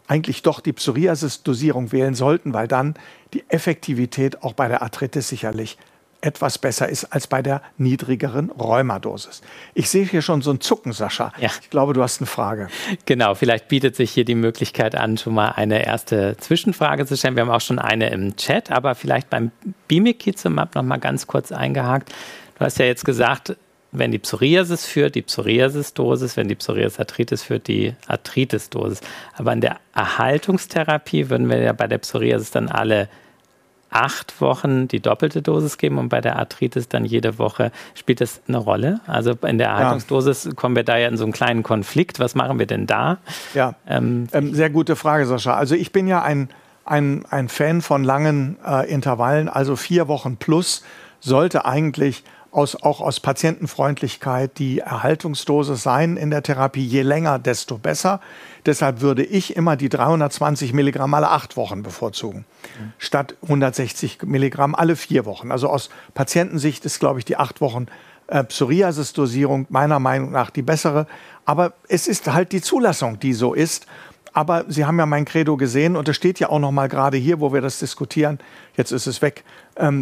eigentlich 0.08 0.41
doch 0.41 0.60
die 0.60 0.74
Psoriasis-Dosierung 0.74 1.91
wählen 1.91 2.15
sollten, 2.15 2.54
weil 2.54 2.68
dann 2.68 2.96
die 3.34 3.44
Effektivität 3.50 4.44
auch 4.44 4.54
bei 4.54 4.68
der 4.68 4.82
Arthritis 4.82 5.28
sicherlich 5.28 5.78
etwas 6.22 6.58
besser 6.58 6.89
ist 6.89 7.06
als 7.06 7.28
bei 7.28 7.41
der 7.41 7.62
niedrigeren 7.78 8.50
Rheumadosis. 8.50 9.41
Ich 9.74 9.89
sehe 9.89 10.06
hier 10.06 10.22
schon 10.22 10.41
so 10.41 10.52
ein 10.52 10.60
Zucken, 10.60 10.91
Sascha. 10.91 11.32
Ja. 11.39 11.52
Ich 11.62 11.70
glaube, 11.70 11.94
du 11.94 12.02
hast 12.02 12.20
eine 12.20 12.28
Frage. 12.28 12.68
Genau, 13.06 13.36
vielleicht 13.36 13.68
bietet 13.68 13.96
sich 13.96 14.12
hier 14.12 14.26
die 14.26 14.36
Möglichkeit 14.36 14.96
an, 14.96 15.18
schon 15.18 15.36
mal 15.36 15.50
eine 15.50 15.86
erste 15.86 16.36
Zwischenfrage 16.38 17.06
zu 17.06 17.15
stellen. 17.15 17.36
Wir 17.36 17.41
haben 17.41 17.52
auch 17.52 17.62
schon 17.62 17.80
eine 17.80 18.10
im 18.10 18.36
Chat, 18.36 18.72
aber 18.72 18.96
vielleicht 18.96 19.30
beim 19.30 19.52
Bimekizumab 19.88 20.74
noch 20.76 20.84
mal 20.84 20.98
ganz 20.98 21.28
kurz 21.28 21.52
eingehakt. 21.52 22.12
Du 22.58 22.65
hast 22.65 22.80
ja 22.80 22.86
jetzt 22.86 23.06
gesagt, 23.06 23.56
wenn 23.97 24.12
die 24.12 24.19
Psoriasis 24.19 24.86
führt, 24.86 25.15
die 25.15 25.21
Psoriasis-Dosis, 25.21 26.38
wenn 26.38 26.47
die 26.47 26.55
Psoriasis-Arthritis 26.55 27.43
führt, 27.43 27.67
die 27.67 27.93
Arthritis-Dosis. 28.08 29.01
Aber 29.36 29.53
in 29.53 29.62
der 29.62 29.77
Erhaltungstherapie 29.93 31.29
würden 31.29 31.49
wir 31.49 31.60
ja 31.60 31.73
bei 31.73 31.88
der 31.88 31.97
Psoriasis 31.99 32.51
dann 32.51 32.69
alle 32.69 33.10
acht 33.95 34.41
Wochen 34.41 34.88
die 34.88 34.99
doppelte 34.99 35.41
Dosis 35.41 35.77
geben 35.77 35.97
und 35.97 36.10
bei 36.10 36.19
der 36.19 36.38
Arthritis 36.38 36.89
dann 36.89 37.05
jede 37.05 37.39
Woche. 37.39 37.71
Spielt 37.93 38.19
das 38.19 38.41
eine 38.47 38.58
Rolle? 38.58 38.99
Also 39.08 39.31
in 39.47 39.58
der 39.58 39.69
Erhaltungsdosis 39.69 40.45
ja. 40.45 40.51
kommen 40.51 40.75
wir 40.75 40.84
da 40.84 40.97
ja 40.97 41.08
in 41.08 41.17
so 41.17 41.23
einen 41.23 41.31
kleinen 41.31 41.63
Konflikt. 41.63 42.19
Was 42.19 42.36
machen 42.36 42.60
wir 42.60 42.65
denn 42.65 42.88
da? 42.88 43.19
Ja, 43.53 43.75
ähm, 43.88 44.27
ähm, 44.34 44.53
sehr 44.53 44.69
gute 44.69 44.95
Frage, 44.95 45.25
Sascha. 45.25 45.55
Also 45.55 45.75
ich 45.75 45.93
bin 45.93 46.08
ja 46.08 46.21
ein, 46.21 46.49
ein, 46.84 47.25
ein 47.29 47.47
Fan 47.47 47.81
von 47.81 48.03
langen 48.03 48.58
äh, 48.65 48.91
Intervallen, 48.91 49.47
also 49.47 49.77
vier 49.77 50.10
Wochen 50.10 50.36
plus 50.38 50.84
sollte 51.21 51.65
eigentlich 51.65 52.23
aus, 52.56 52.76
auch 52.82 53.02
aus 53.02 53.20
Patientenfreundlichkeit 53.20 54.58
die 54.58 54.80
Erhaltungsdosis 54.80 55.84
sein 55.84 56.15
in 56.15 56.30
der 56.30 56.41
Therapie. 56.41 56.86
Je 56.86 57.02
länger, 57.02 57.38
desto 57.38 57.78
besser. 57.78 58.22
Deshalb 58.65 59.02
würde 59.02 59.24
ich 59.24 59.56
immer 59.56 59.76
die 59.76 59.89
320 59.89 60.74
Milligramm 60.74 61.13
alle 61.13 61.30
acht 61.30 61.58
Wochen 61.58 61.84
bevorzugen, 61.84 62.46
mhm. 62.80 62.94
statt 62.98 63.36
160 63.44 64.24
Milligramm 64.24 64.74
alle 64.74 64.96
vier 64.96 65.26
Wochen. 65.26 65.52
Also 65.52 65.70
aus 65.70 65.89
Patientensicht 66.13 66.86
ist, 66.86 67.00
glaube 67.00 67.20
ich, 67.20 67.26
die 67.26 67.38
acht 67.38 67.62
Wochen 67.62 67.88
äh, 68.28 68.44
Psoriasis-Dosierung 68.44 69.68
meiner 69.70 70.00
Meinung 70.00 70.32
nach 70.32 70.50
die 70.50 70.62
bessere. 70.62 71.08
Aber 71.44 71.74
es 71.89 72.08
ist 72.08 72.32
halt 72.32 72.54
die 72.54 72.62
Zulassung, 72.62 73.20
die 73.20 73.34
so 73.34 73.54
ist. 73.54 73.86
Aber 74.34 74.65
Sie 74.68 74.84
haben 74.84 75.00
ja 75.00 75.06
mein 75.06 75.24
Credo 75.24 75.56
gesehen 75.56 75.96
und 75.96 76.10
es 76.10 76.18
steht 76.18 76.39
ja 76.39 76.50
auch 76.50 76.60
noch 76.60 76.72
mal 76.72 76.89
gerade 76.89 77.15
hier, 77.15 77.39
wo 77.39 77.54
wir 77.54 77.62
das 77.62 77.80
diskutieren. 77.80 78.39
Jetzt 78.76 78.91
ist 78.91 79.08
es 79.08 79.22
weg, 79.22 79.46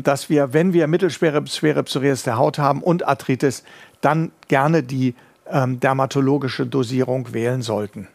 dass 0.03 0.29
wir, 0.29 0.53
wenn 0.53 0.73
wir 0.73 0.88
mittelschwere 0.88 1.45
schwere 1.47 1.83
Psoriasis 1.83 2.23
der 2.23 2.38
Haut 2.38 2.59
haben 2.59 2.81
und 2.81 3.07
Arthritis, 3.07 3.63
dann 4.01 4.31
gerne 4.47 4.83
die 4.83 5.15
ähm, 5.49 5.79
dermatologische 5.79 6.65
Dosierung 6.65 7.33
wählen 7.33 7.62
sollten. 7.62 8.07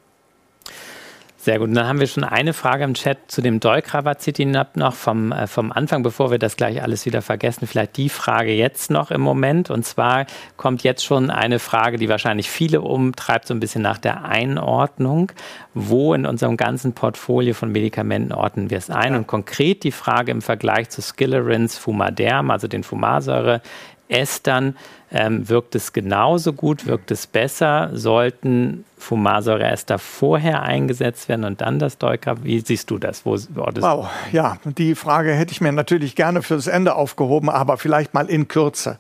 Sehr 1.49 1.61
gut. 1.61 1.69
Und 1.69 1.77
dann 1.77 1.89
haben 1.89 1.99
wir 1.99 2.07
schon 2.07 2.25
eine 2.25 2.53
Frage 2.53 2.85
im 2.85 2.93
Chat 2.93 3.17
zu 3.29 3.41
dem 3.41 3.59
Dolkravacitinab 3.59 4.77
noch 4.77 4.93
vom, 4.93 5.33
äh, 5.33 5.47
vom 5.47 5.73
Anfang, 5.73 6.03
bevor 6.03 6.31
wir 6.31 6.39
das 6.39 6.59
gleich 6.59 6.83
alles 6.83 7.07
wieder 7.07 7.23
vergessen. 7.23 7.67
Vielleicht 7.67 7.97
die 7.97 8.11
Frage 8.11 8.53
jetzt 8.53 8.91
noch 8.91 9.11
im 9.11 9.23
Moment. 9.23 9.71
Und 9.71 9.87
zwar 9.87 10.27
kommt 10.59 10.83
jetzt 10.83 11.07
schon 11.07 11.31
eine 11.31 11.59
Frage, 11.59 11.97
die 11.97 12.11
wahrscheinlich 12.11 12.51
viele 12.51 12.83
umtreibt, 12.83 13.47
so 13.47 13.55
ein 13.55 13.61
bisschen 13.61 13.81
nach 13.81 13.97
der 13.97 14.27
Einordnung. 14.27 15.33
Wo 15.73 16.13
in 16.13 16.27
unserem 16.27 16.59
ganzen 16.59 16.93
Portfolio 16.93 17.55
von 17.55 17.73
Medikamenten 17.73 18.35
ordnen 18.35 18.69
wir 18.69 18.77
es 18.77 18.91
ein? 18.91 19.15
Und 19.15 19.27
konkret 19.27 19.85
die 19.85 19.93
Frage 19.93 20.33
im 20.33 20.43
Vergleich 20.43 20.91
zu 20.91 21.01
Skillerins 21.01 21.79
Fumaderm, 21.79 22.51
also 22.51 22.69
den 22.69 22.85
Fumarsäure 22.85 23.63
Estern 24.09 24.77
ähm, 25.11 25.49
wirkt 25.49 25.75
es 25.75 25.93
genauso 25.93 26.53
gut, 26.53 26.87
wirkt 26.87 27.11
es 27.11 27.27
besser? 27.27 27.91
Sollten 27.93 28.85
Fumarsäureester 28.97 29.99
vorher 29.99 30.63
eingesetzt 30.63 31.29
werden 31.29 31.45
und 31.45 31.61
dann 31.61 31.79
das 31.79 31.99
Deuka? 31.99 32.43
Wie 32.43 32.61
siehst 32.61 32.91
du 32.91 32.99
das? 32.99 33.25
Wo, 33.25 33.37
wow, 33.55 34.09
ja, 34.33 34.59
die 34.65 34.95
Frage 34.95 35.33
hätte 35.33 35.53
ich 35.53 35.61
mir 35.61 35.73
natürlich 35.73 36.15
gerne 36.15 36.43
fürs 36.43 36.67
Ende 36.67 36.95
aufgehoben, 36.95 37.49
aber 37.51 37.77
vielleicht 37.77 38.15
mal 38.15 38.29
in 38.29 38.49
Kürze. 38.49 38.99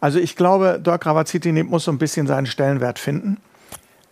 Also 0.00 0.18
ich 0.18 0.36
glaube, 0.36 0.78
Deucravacitinib 0.82 1.68
muss 1.68 1.84
so 1.84 1.90
ein 1.90 1.98
bisschen 1.98 2.26
seinen 2.26 2.46
Stellenwert 2.46 2.98
finden. 2.98 3.38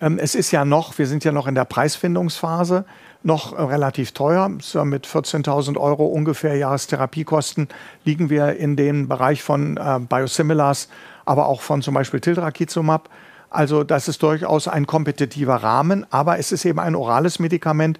Ähm, 0.00 0.18
es 0.18 0.34
ist 0.34 0.50
ja 0.50 0.64
noch, 0.64 0.98
wir 0.98 1.06
sind 1.06 1.24
ja 1.24 1.32
noch 1.32 1.46
in 1.46 1.54
der 1.54 1.64
Preisfindungsphase 1.64 2.84
noch 3.26 3.58
relativ 3.58 4.12
teuer. 4.12 4.50
So 4.60 4.84
mit 4.84 5.06
14.000 5.06 5.76
Euro 5.76 6.06
ungefähr 6.06 6.56
Jahrestherapiekosten 6.56 7.68
liegen 8.04 8.30
wir 8.30 8.56
in 8.56 8.76
den 8.76 9.08
Bereich 9.08 9.42
von 9.42 9.76
äh, 9.76 9.98
Biosimilars, 9.98 10.88
aber 11.24 11.46
auch 11.46 11.60
von 11.60 11.82
zum 11.82 11.94
Beispiel 11.94 12.20
Tildrakizumab. 12.20 13.10
Also 13.50 13.82
das 13.82 14.06
ist 14.08 14.22
durchaus 14.22 14.68
ein 14.68 14.86
kompetitiver 14.86 15.56
Rahmen, 15.56 16.06
aber 16.10 16.38
es 16.38 16.52
ist 16.52 16.64
eben 16.64 16.78
ein 16.78 16.94
orales 16.94 17.38
Medikament 17.38 17.98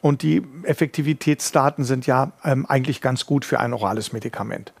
und 0.00 0.22
die 0.22 0.42
Effektivitätsdaten 0.62 1.84
sind 1.84 2.06
ja 2.06 2.30
ähm, 2.44 2.64
eigentlich 2.66 3.00
ganz 3.00 3.26
gut 3.26 3.44
für 3.44 3.58
ein 3.58 3.72
orales 3.72 4.12
Medikament. 4.12 4.72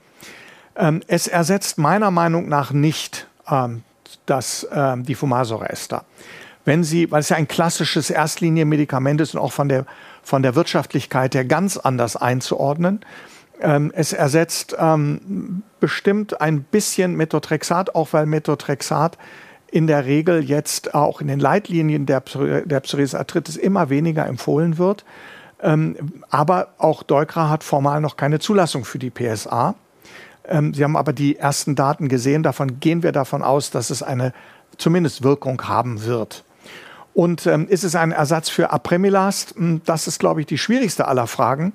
Ähm, 0.76 1.02
es 1.08 1.26
ersetzt 1.26 1.76
meiner 1.76 2.12
Meinung 2.12 2.48
nach 2.48 2.70
nicht 2.70 3.26
ähm, 3.50 3.82
das, 4.26 4.66
ähm, 4.72 5.04
die 5.04 5.16
Fumasäureester 5.16 6.04
wenn 6.68 6.84
Sie, 6.84 7.10
weil 7.10 7.20
es 7.20 7.30
ja 7.30 7.36
ein 7.36 7.48
klassisches 7.48 8.10
Erstlinienmedikament 8.10 9.22
ist 9.22 9.34
und 9.34 9.40
auch 9.40 9.52
von 9.52 9.70
der, 9.70 9.86
von 10.22 10.42
der 10.42 10.54
Wirtschaftlichkeit 10.54 11.34
her 11.34 11.46
ganz 11.46 11.78
anders 11.78 12.14
einzuordnen. 12.14 13.00
Ähm, 13.62 13.90
es 13.94 14.12
ersetzt 14.12 14.76
ähm, 14.78 15.62
bestimmt 15.80 16.42
ein 16.42 16.62
bisschen 16.62 17.16
Methotrexat, 17.16 17.94
auch 17.94 18.12
weil 18.12 18.26
Methotrexat 18.26 19.16
in 19.70 19.86
der 19.86 20.04
Regel 20.04 20.44
jetzt 20.44 20.94
auch 20.94 21.22
in 21.22 21.28
den 21.28 21.40
Leitlinien 21.40 22.04
der, 22.04 22.20
der 22.20 22.80
Psoriasis-Arthritis 22.80 23.56
immer 23.56 23.88
weniger 23.88 24.26
empfohlen 24.26 24.76
wird. 24.76 25.06
Ähm, 25.62 25.96
aber 26.28 26.74
auch 26.76 27.02
Deukra 27.02 27.48
hat 27.48 27.64
formal 27.64 28.02
noch 28.02 28.18
keine 28.18 28.40
Zulassung 28.40 28.84
für 28.84 28.98
die 28.98 29.10
PSA. 29.10 29.74
Ähm, 30.46 30.74
Sie 30.74 30.84
haben 30.84 30.98
aber 30.98 31.14
die 31.14 31.36
ersten 31.36 31.76
Daten 31.76 32.08
gesehen. 32.08 32.42
Davon 32.42 32.78
gehen 32.78 33.02
wir 33.02 33.12
davon 33.12 33.42
aus, 33.42 33.70
dass 33.70 33.88
es 33.88 34.02
eine 34.02 34.34
zumindest 34.76 35.22
Wirkung 35.22 35.66
haben 35.66 36.04
wird. 36.04 36.44
Und 37.18 37.48
ähm, 37.48 37.66
ist 37.66 37.82
es 37.82 37.96
ein 37.96 38.12
Ersatz 38.12 38.48
für 38.48 38.70
Apremilast? 38.70 39.56
Hm, 39.56 39.80
das 39.84 40.06
ist, 40.06 40.20
glaube 40.20 40.38
ich, 40.38 40.46
die 40.46 40.56
schwierigste 40.56 41.08
aller 41.08 41.26
Fragen, 41.26 41.72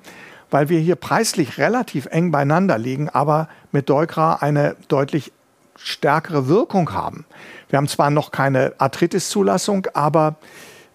weil 0.50 0.70
wir 0.70 0.80
hier 0.80 0.96
preislich 0.96 1.58
relativ 1.58 2.06
eng 2.06 2.32
beieinander 2.32 2.78
liegen, 2.78 3.10
aber 3.10 3.50
mit 3.74 3.90
Deukra 3.90 4.36
eine 4.36 4.78
deutlich 4.88 5.34
stärkere 5.76 6.48
Wirkung 6.48 6.94
haben. 6.94 7.26
Wir 7.68 7.76
haben 7.76 7.90
zwar 7.90 8.10
noch 8.10 8.32
keine 8.32 8.72
Arthritis-Zulassung, 8.78 9.88
aber 9.94 10.36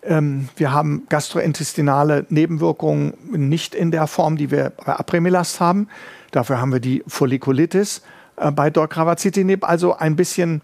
ähm, 0.02 0.48
wir 0.56 0.72
haben 0.72 1.02
gastrointestinale 1.10 2.24
Nebenwirkungen 2.30 3.12
nicht 3.30 3.74
in 3.74 3.90
der 3.90 4.06
Form, 4.06 4.38
die 4.38 4.50
wir 4.50 4.72
bei 4.82 4.94
Apremilast 4.94 5.60
haben. 5.60 5.88
Dafür 6.30 6.58
haben 6.58 6.72
wir 6.72 6.80
die 6.80 7.04
Follikulitis 7.06 8.00
äh, 8.38 8.50
bei 8.50 8.70
Dorcravacitinib. 8.70 9.68
Also 9.68 9.98
ein 9.98 10.16
bisschen, 10.16 10.62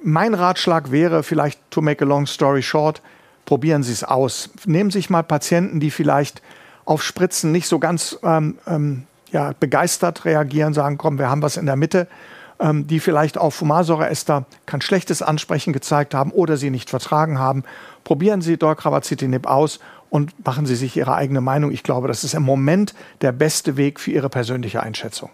mein 0.00 0.32
Ratschlag 0.32 0.92
wäre 0.92 1.24
vielleicht, 1.24 1.60
to 1.72 1.82
make 1.82 2.04
a 2.04 2.06
long 2.06 2.28
story 2.28 2.62
short, 2.62 3.02
probieren 3.46 3.82
Sie 3.82 3.92
es 3.92 4.04
aus. 4.04 4.50
Nehmen 4.66 4.90
Sie 4.90 4.98
sich 4.98 5.08
mal 5.08 5.22
Patienten, 5.22 5.80
die 5.80 5.90
vielleicht 5.90 6.42
auf 6.84 7.02
Spritzen 7.02 7.50
nicht 7.50 7.66
so 7.66 7.78
ganz 7.78 8.18
ähm, 8.22 8.58
ähm, 8.66 9.04
ja, 9.32 9.54
begeistert 9.58 10.24
reagieren, 10.26 10.74
sagen, 10.74 10.98
komm, 10.98 11.18
wir 11.18 11.30
haben 11.30 11.42
was 11.42 11.56
in 11.56 11.66
der 11.66 11.76
Mitte 11.76 12.06
ähm, 12.58 12.86
die 12.86 13.00
vielleicht 13.00 13.38
auf 13.38 13.54
Fumarsäureester 13.54 14.46
kein 14.64 14.80
schlechtes 14.80 15.22
Ansprechen 15.22 15.72
gezeigt 15.72 16.14
haben 16.14 16.30
oder 16.30 16.56
sie 16.56 16.70
nicht 16.70 16.90
vertragen 16.90 17.38
haben. 17.38 17.64
Probieren 18.04 18.40
Sie 18.40 18.56
Dorcravacitinib 18.56 19.46
aus 19.46 19.80
und 20.10 20.46
machen 20.46 20.66
Sie 20.66 20.76
sich 20.76 20.96
Ihre 20.96 21.14
eigene 21.14 21.40
Meinung. 21.40 21.70
Ich 21.72 21.82
glaube, 21.82 22.08
das 22.08 22.24
ist 22.24 22.34
im 22.34 22.44
Moment 22.44 22.94
der 23.20 23.32
beste 23.32 23.76
Weg 23.76 24.00
für 24.00 24.10
Ihre 24.10 24.28
persönliche 24.28 24.82
Einschätzung. 24.82 25.30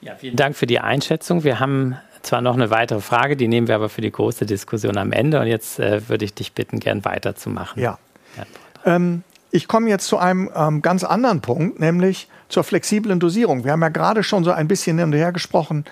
Ja, 0.00 0.14
vielen 0.16 0.36
Dank 0.36 0.56
für 0.56 0.66
die 0.66 0.80
Einschätzung. 0.80 1.44
Wir 1.44 1.60
haben 1.60 1.96
zwar 2.22 2.40
noch 2.40 2.54
eine 2.54 2.70
weitere 2.70 3.00
Frage, 3.00 3.36
die 3.36 3.48
nehmen 3.48 3.68
wir 3.68 3.74
aber 3.74 3.88
für 3.88 4.00
die 4.00 4.10
große 4.10 4.46
Diskussion 4.46 4.96
am 4.96 5.12
Ende. 5.12 5.40
Und 5.40 5.46
jetzt 5.46 5.78
äh, 5.78 6.08
würde 6.08 6.24
ich 6.24 6.34
dich 6.34 6.52
bitten, 6.52 6.80
gern 6.80 7.04
weiterzumachen. 7.04 7.82
Ja. 7.82 7.98
Ähm, 8.84 9.22
ich 9.50 9.68
komme 9.68 9.88
jetzt 9.88 10.06
zu 10.06 10.18
einem 10.18 10.50
ähm, 10.54 10.82
ganz 10.82 11.04
anderen 11.04 11.40
Punkt, 11.40 11.80
nämlich 11.80 12.28
zur 12.48 12.64
flexiblen 12.64 13.20
Dosierung. 13.20 13.64
Wir 13.64 13.72
haben 13.72 13.82
ja 13.82 13.88
gerade 13.88 14.22
schon 14.22 14.44
so 14.44 14.50
ein 14.50 14.68
bisschen 14.68 14.98
hin 14.98 15.08
und 15.08 15.12
her 15.12 15.32
gesprochen 15.32 15.84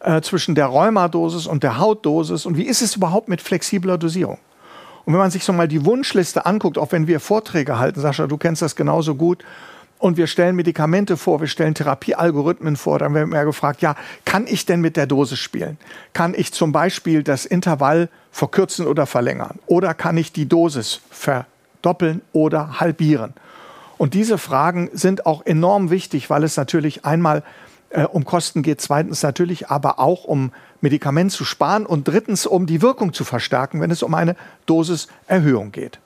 äh, 0.00 0.20
zwischen 0.20 0.54
der 0.54 0.66
Rheumadosis 0.66 1.46
und 1.46 1.62
der 1.62 1.78
Hautdosis 1.78 2.46
und 2.46 2.56
wie 2.56 2.64
ist 2.64 2.82
es 2.82 2.96
überhaupt 2.96 3.28
mit 3.28 3.40
flexibler 3.40 3.98
Dosierung? 3.98 4.38
Und 5.04 5.12
wenn 5.12 5.20
man 5.20 5.30
sich 5.30 5.44
so 5.44 5.52
mal 5.52 5.68
die 5.68 5.84
Wunschliste 5.84 6.46
anguckt, 6.46 6.78
auch 6.78 6.92
wenn 6.92 7.06
wir 7.06 7.20
Vorträge 7.20 7.78
halten, 7.78 8.00
Sascha, 8.00 8.26
du 8.26 8.38
kennst 8.38 8.62
das 8.62 8.74
genauso 8.74 9.14
gut, 9.14 9.44
und 10.04 10.18
wir 10.18 10.26
stellen 10.26 10.54
Medikamente 10.54 11.16
vor, 11.16 11.40
wir 11.40 11.46
stellen 11.46 11.72
Therapiealgorithmen 11.72 12.76
vor, 12.76 12.98
dann 12.98 13.14
werden 13.14 13.32
wir 13.32 13.42
gefragt, 13.46 13.80
ja, 13.80 13.96
kann 14.26 14.46
ich 14.46 14.66
denn 14.66 14.82
mit 14.82 14.98
der 14.98 15.06
Dosis 15.06 15.38
spielen? 15.38 15.78
Kann 16.12 16.34
ich 16.36 16.52
zum 16.52 16.72
Beispiel 16.72 17.22
das 17.22 17.46
Intervall 17.46 18.10
verkürzen 18.30 18.86
oder 18.86 19.06
verlängern? 19.06 19.58
Oder 19.64 19.94
kann 19.94 20.18
ich 20.18 20.30
die 20.30 20.46
Dosis 20.46 21.00
verdoppeln 21.08 22.20
oder 22.34 22.80
halbieren? 22.80 23.32
Und 23.96 24.12
diese 24.12 24.36
Fragen 24.36 24.90
sind 24.92 25.24
auch 25.24 25.46
enorm 25.46 25.88
wichtig, 25.88 26.28
weil 26.28 26.44
es 26.44 26.58
natürlich 26.58 27.06
einmal 27.06 27.42
äh, 27.88 28.02
um 28.02 28.26
Kosten 28.26 28.62
geht, 28.62 28.82
zweitens 28.82 29.22
natürlich 29.22 29.70
aber 29.70 30.00
auch 30.00 30.24
um 30.24 30.52
Medikament 30.82 31.32
zu 31.32 31.46
sparen 31.46 31.86
und 31.86 32.06
drittens 32.06 32.44
um 32.44 32.66
die 32.66 32.82
Wirkung 32.82 33.14
zu 33.14 33.24
verstärken, 33.24 33.80
wenn 33.80 33.90
es 33.90 34.02
um 34.02 34.12
eine 34.12 34.36
Dosiserhöhung 34.66 35.72
geht. 35.72 35.98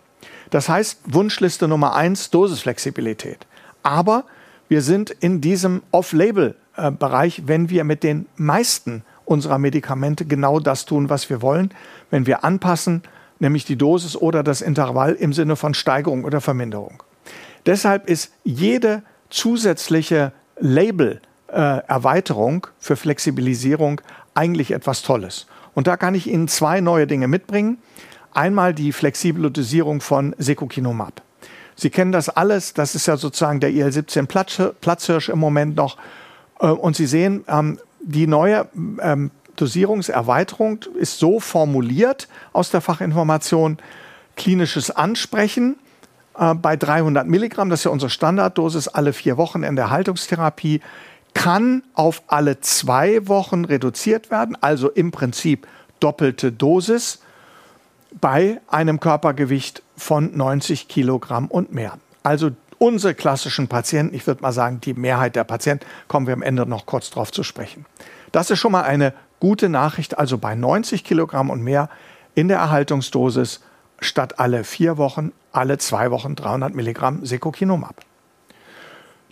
Das 0.50 0.68
heißt, 0.68 1.00
Wunschliste 1.06 1.66
Nummer 1.66 1.96
eins, 1.96 2.30
Dosisflexibilität. 2.30 3.44
Aber 3.88 4.24
wir 4.68 4.83
sind 4.83 5.09
in 5.09 5.40
diesem 5.40 5.81
Off-Label-Bereich, 5.92 7.44
wenn 7.46 7.70
wir 7.70 7.85
mit 7.85 8.03
den 8.03 8.27
meisten 8.37 9.03
unserer 9.24 9.59
Medikamente 9.59 10.27
genau 10.27 10.61
das 10.61 10.85
tun, 10.85 11.09
was 11.09 11.31
wir 11.31 11.40
wollen, 11.40 11.72
wenn 12.11 12.27
wir 12.27 12.44
anpassen, 12.44 13.03
nämlich 13.38 13.64
die 13.64 13.77
Dosis 13.77 14.14
oder 14.14 14.42
das 14.42 14.61
Intervall 14.61 15.14
im 15.14 15.33
Sinne 15.33 15.57
von 15.57 15.72
Steigerung 15.72 16.24
oder 16.24 16.42
Verminderung. 16.42 17.03
Deshalb 17.64 18.11
ist 18.11 18.31
jede 18.44 19.03
zusätzliche 19.31 20.33
Label-Erweiterung 20.59 22.66
für 22.79 22.96
Flexibilisierung 22.96 24.03
eigentlich 24.35 24.72
etwas 24.72 25.01
Tolles. 25.01 25.46
Und 25.74 25.87
da 25.87 25.96
kann 25.96 26.14
ich 26.14 26.27
Ihnen 26.27 26.48
zwei 26.48 26.83
neue 26.83 27.07
Dinge 27.07 27.27
mitbringen. 27.27 27.79
Einmal 28.35 28.74
die 28.74 28.92
flexible 28.92 29.51
Dosierung 29.51 30.03
von 30.03 30.35
Secukinumab. 30.37 31.22
Sie 31.78 31.90
kennen 31.90 32.10
das 32.10 32.28
alles, 32.28 32.74
das 32.74 32.96
ist 32.96 33.06
ja 33.06 33.16
sozusagen 33.16 33.60
der 33.60 33.70
IL-17 33.70 34.72
Platzhirsch 34.80 35.28
im 35.28 35.38
Moment 35.38 35.76
noch. 35.76 35.96
Äh, 36.58 36.66
und 36.66 36.96
Sie 36.96 37.06
sehen, 37.06 37.44
ähm, 37.46 37.78
die 38.00 38.26
neue 38.26 38.66
ähm, 39.00 39.30
Dosierungserweiterung 39.54 40.80
ist 40.98 41.20
so 41.20 41.38
formuliert 41.38 42.28
aus 42.52 42.70
der 42.70 42.80
Fachinformation, 42.80 43.78
klinisches 44.36 44.90
Ansprechen 44.90 45.76
äh, 46.36 46.54
bei 46.54 46.76
300 46.76 47.28
Milligramm, 47.28 47.70
das 47.70 47.80
ist 47.80 47.84
ja 47.84 47.92
unsere 47.92 48.10
Standarddosis, 48.10 48.88
alle 48.88 49.12
vier 49.12 49.36
Wochen 49.36 49.62
in 49.62 49.76
der 49.76 49.90
Haltungstherapie, 49.90 50.80
kann 51.34 51.84
auf 51.94 52.24
alle 52.26 52.58
zwei 52.60 53.28
Wochen 53.28 53.64
reduziert 53.64 54.32
werden, 54.32 54.58
also 54.60 54.90
im 54.90 55.12
Prinzip 55.12 55.68
doppelte 56.00 56.50
Dosis 56.50 57.20
bei 58.12 58.61
einem 58.68 59.01
Körpergewicht 59.01 59.83
von 59.97 60.37
90 60.37 60.88
Kilogramm 60.88 61.47
und 61.47 61.73
mehr. 61.73 61.99
Also 62.23 62.51
unsere 62.79 63.14
klassischen 63.14 63.68
Patienten, 63.68 64.14
ich 64.14 64.27
würde 64.27 64.42
mal 64.42 64.53
sagen, 64.53 64.81
die 64.81 64.94
Mehrheit 64.94 65.37
der 65.37 65.44
Patienten, 65.44 65.85
kommen 66.07 66.27
wir 66.27 66.35
am 66.35 66.42
Ende 66.42 66.66
noch 66.66 66.87
kurz 66.87 67.11
darauf 67.11 67.33
zu 67.33 67.42
sprechen. 67.42 67.85
Das 68.33 68.51
ist 68.51 68.59
schon 68.59 68.73
mal 68.73 68.83
eine 68.83 69.12
gute 69.40 69.68
Nachricht, 69.68 70.18
also 70.18 70.38
bei 70.38 70.55
90 70.55 71.05
Kilogramm 71.05 71.51
und 71.51 71.62
mehr 71.62 71.88
in 72.35 72.49
der 72.49 72.59
Erhaltungsdosis 72.59 73.61
statt 74.01 74.38
alle 74.38 74.64
vier 74.64 74.97
Wochen, 74.97 75.33
alle 75.53 75.79
zwei 75.79 76.11
Wochen 76.11 76.37
300 76.37 76.75
Milligramm 76.75 77.25
Secokinumab. 77.25 77.97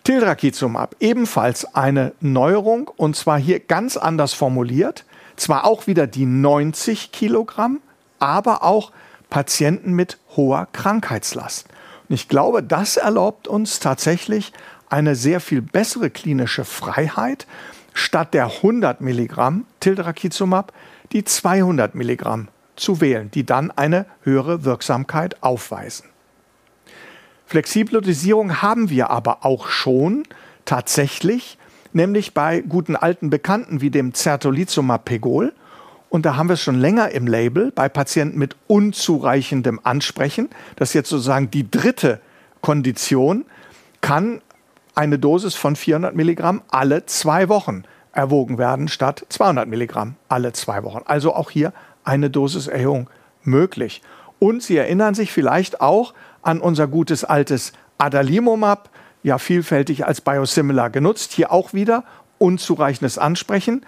Tildrakizumab, 0.04 0.94
ebenfalls 1.00 1.74
eine 1.74 2.12
Neuerung 2.20 2.88
und 2.96 3.16
zwar 3.16 3.38
hier 3.38 3.58
ganz 3.58 3.96
anders 3.96 4.34
formuliert. 4.34 5.04
Zwar 5.34 5.66
auch 5.66 5.86
wieder 5.86 6.06
die 6.06 6.26
90 6.26 7.12
Kilogramm, 7.12 7.80
aber 8.18 8.62
auch 8.62 8.92
Patienten 9.30 9.92
mit 9.92 10.18
hoher 10.36 10.68
Krankheitslast. 10.72 11.68
Und 12.08 12.14
ich 12.14 12.28
glaube, 12.28 12.62
das 12.62 12.96
erlaubt 12.96 13.48
uns 13.48 13.80
tatsächlich 13.80 14.52
eine 14.88 15.16
sehr 15.16 15.40
viel 15.40 15.62
bessere 15.62 16.10
klinische 16.10 16.64
Freiheit, 16.64 17.46
statt 17.92 18.34
der 18.34 18.46
100 18.46 19.00
Milligramm 19.00 19.66
Tildrakizumab 19.80 20.72
die 21.12 21.24
200 21.24 21.94
Milligramm 21.94 22.48
zu 22.76 23.00
wählen, 23.00 23.30
die 23.30 23.46
dann 23.46 23.70
eine 23.70 24.06
höhere 24.22 24.64
Wirksamkeit 24.64 25.42
aufweisen. 25.42 26.06
Flexible 27.46 28.00
Dosierung 28.00 28.60
haben 28.60 28.90
wir 28.90 29.10
aber 29.10 29.44
auch 29.44 29.68
schon 29.68 30.24
tatsächlich, 30.64 31.58
nämlich 31.92 32.34
bei 32.34 32.60
guten 32.60 32.96
alten 32.96 33.30
Bekannten 33.30 33.80
wie 33.80 33.90
dem 33.90 34.12
Certolizumab 34.14 35.04
Pegol. 35.04 35.52
Und 36.08 36.24
da 36.24 36.36
haben 36.36 36.48
wir 36.48 36.54
es 36.54 36.62
schon 36.62 36.80
länger 36.80 37.10
im 37.10 37.26
Label 37.26 37.72
bei 37.72 37.88
Patienten 37.88 38.38
mit 38.38 38.56
unzureichendem 38.66 39.80
Ansprechen. 39.82 40.48
Das 40.76 40.90
ist 40.90 40.94
jetzt 40.94 41.10
sozusagen 41.10 41.50
die 41.50 41.70
dritte 41.70 42.20
Kondition, 42.60 43.44
kann 44.00 44.40
eine 44.94 45.18
Dosis 45.18 45.54
von 45.54 45.76
400 45.76 46.14
Milligramm 46.14 46.62
alle 46.68 47.06
zwei 47.06 47.48
Wochen 47.48 47.84
erwogen 48.12 48.56
werden 48.58 48.88
statt 48.88 49.26
200 49.28 49.68
Milligramm 49.68 50.16
alle 50.28 50.52
zwei 50.52 50.82
Wochen. 50.82 51.02
Also 51.04 51.34
auch 51.34 51.50
hier 51.50 51.72
eine 52.02 52.30
Dosiserhöhung 52.30 53.10
möglich. 53.42 54.02
Und 54.38 54.62
Sie 54.62 54.76
erinnern 54.76 55.14
sich 55.14 55.32
vielleicht 55.32 55.80
auch 55.80 56.14
an 56.42 56.60
unser 56.60 56.86
gutes 56.86 57.24
altes 57.24 57.72
Adalimumab, 57.98 58.90
ja 59.22 59.38
vielfältig 59.38 60.06
als 60.06 60.20
Biosimilar 60.20 60.90
genutzt. 60.90 61.32
Hier 61.32 61.52
auch 61.52 61.72
wieder 61.72 62.04
unzureichendes 62.38 63.18
Ansprechen. 63.18 63.84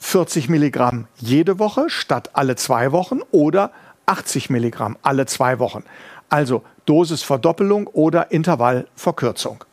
40 0.00 0.48
Milligramm 0.48 1.06
jede 1.16 1.58
Woche 1.58 1.88
statt 1.88 2.30
alle 2.32 2.56
zwei 2.56 2.92
Wochen 2.92 3.20
oder 3.30 3.70
80 4.06 4.50
Milligramm 4.50 4.96
alle 5.02 5.26
zwei 5.26 5.58
Wochen. 5.58 5.84
Also 6.28 6.62
Dosisverdoppelung 6.86 7.86
oder 7.86 8.32
Intervallverkürzung. 8.32 9.64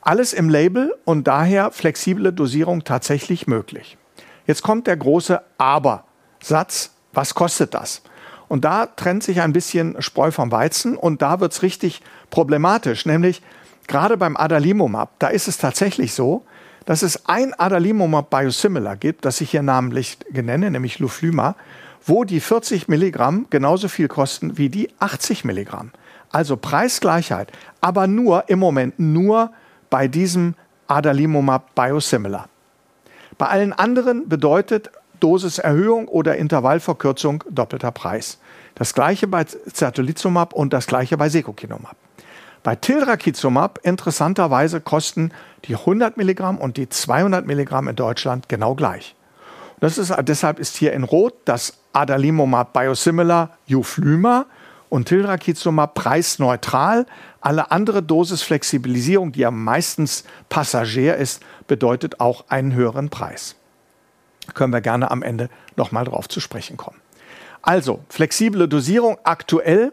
Alles 0.00 0.32
im 0.32 0.48
Label 0.48 0.94
und 1.04 1.28
daher 1.28 1.70
flexible 1.70 2.32
Dosierung 2.32 2.84
tatsächlich 2.84 3.46
möglich. 3.46 3.96
Jetzt 4.46 4.62
kommt 4.62 4.86
der 4.86 4.96
große 4.96 5.40
Aber-Satz 5.58 6.90
was 7.12 7.34
kostet 7.34 7.74
das? 7.74 8.02
Und 8.48 8.64
da 8.64 8.86
trennt 8.86 9.22
sich 9.22 9.40
ein 9.40 9.52
bisschen 9.52 10.00
Spreu 10.02 10.30
vom 10.30 10.50
Weizen 10.50 10.96
und 10.96 11.22
da 11.22 11.40
wird 11.40 11.52
es 11.52 11.62
richtig 11.62 12.02
problematisch, 12.30 13.06
nämlich 13.06 13.42
gerade 13.86 14.16
beim 14.16 14.36
Adalimumab, 14.36 15.18
da 15.18 15.28
ist 15.28 15.48
es 15.48 15.58
tatsächlich 15.58 16.14
so, 16.14 16.44
dass 16.90 17.02
es 17.02 17.28
ein 17.28 17.54
Adalimumab 17.56 18.30
Biosimilar 18.30 18.96
gibt, 18.96 19.24
das 19.24 19.40
ich 19.40 19.52
hier 19.52 19.62
namentlich 19.62 20.18
nenne, 20.32 20.72
nämlich 20.72 20.98
Luflyma, 20.98 21.54
wo 22.04 22.24
die 22.24 22.40
40 22.40 22.88
Milligramm 22.88 23.46
genauso 23.48 23.86
viel 23.86 24.08
kosten 24.08 24.58
wie 24.58 24.70
die 24.70 24.90
80 24.98 25.44
Milligramm. 25.44 25.92
Also 26.32 26.56
Preisgleichheit, 26.56 27.52
aber 27.80 28.08
nur 28.08 28.48
im 28.48 28.58
Moment 28.58 28.98
nur 28.98 29.52
bei 29.88 30.08
diesem 30.08 30.56
Adalimumab 30.88 31.76
Biosimilar. 31.76 32.48
Bei 33.38 33.46
allen 33.46 33.72
anderen 33.72 34.28
bedeutet 34.28 34.90
Dosiserhöhung 35.20 36.08
oder 36.08 36.38
Intervallverkürzung 36.38 37.44
doppelter 37.48 37.92
Preis. 37.92 38.40
Das 38.74 38.94
gleiche 38.94 39.28
bei 39.28 39.44
Certolizumab 39.44 40.52
und 40.54 40.72
das 40.72 40.88
gleiche 40.88 41.16
bei 41.16 41.28
Secukinumab. 41.28 41.94
Bei 42.62 42.76
Tilrakizumab 42.76 43.80
interessanterweise 43.82 44.80
kosten 44.80 45.32
die 45.64 45.76
100 45.76 46.16
Milligramm 46.16 46.58
und 46.58 46.76
die 46.76 46.88
200 46.88 47.46
Milligramm 47.46 47.88
in 47.88 47.96
Deutschland 47.96 48.48
genau 48.48 48.74
gleich. 48.74 49.14
Das 49.80 49.96
ist, 49.96 50.14
deshalb 50.22 50.58
ist 50.58 50.76
hier 50.76 50.92
in 50.92 51.04
Rot 51.04 51.34
das 51.46 51.78
Adalimumab 51.94 52.74
Biosimilar 52.74 53.56
Juflyma 53.66 54.44
und 54.90 55.08
Tilrakizumab 55.08 55.94
preisneutral. 55.94 57.06
Alle 57.40 57.70
andere 57.70 58.02
Dosisflexibilisierung, 58.02 59.32
die 59.32 59.40
ja 59.40 59.50
meistens 59.50 60.24
Passagier 60.50 61.16
ist, 61.16 61.42
bedeutet 61.66 62.20
auch 62.20 62.44
einen 62.48 62.74
höheren 62.74 63.08
Preis. 63.08 63.56
Können 64.52 64.74
wir 64.74 64.82
gerne 64.82 65.10
am 65.10 65.22
Ende 65.22 65.48
nochmal 65.76 66.04
drauf 66.04 66.28
zu 66.28 66.40
sprechen 66.40 66.76
kommen. 66.76 67.00
Also, 67.62 68.00
flexible 68.08 68.68
Dosierung 68.68 69.18
aktuell 69.24 69.92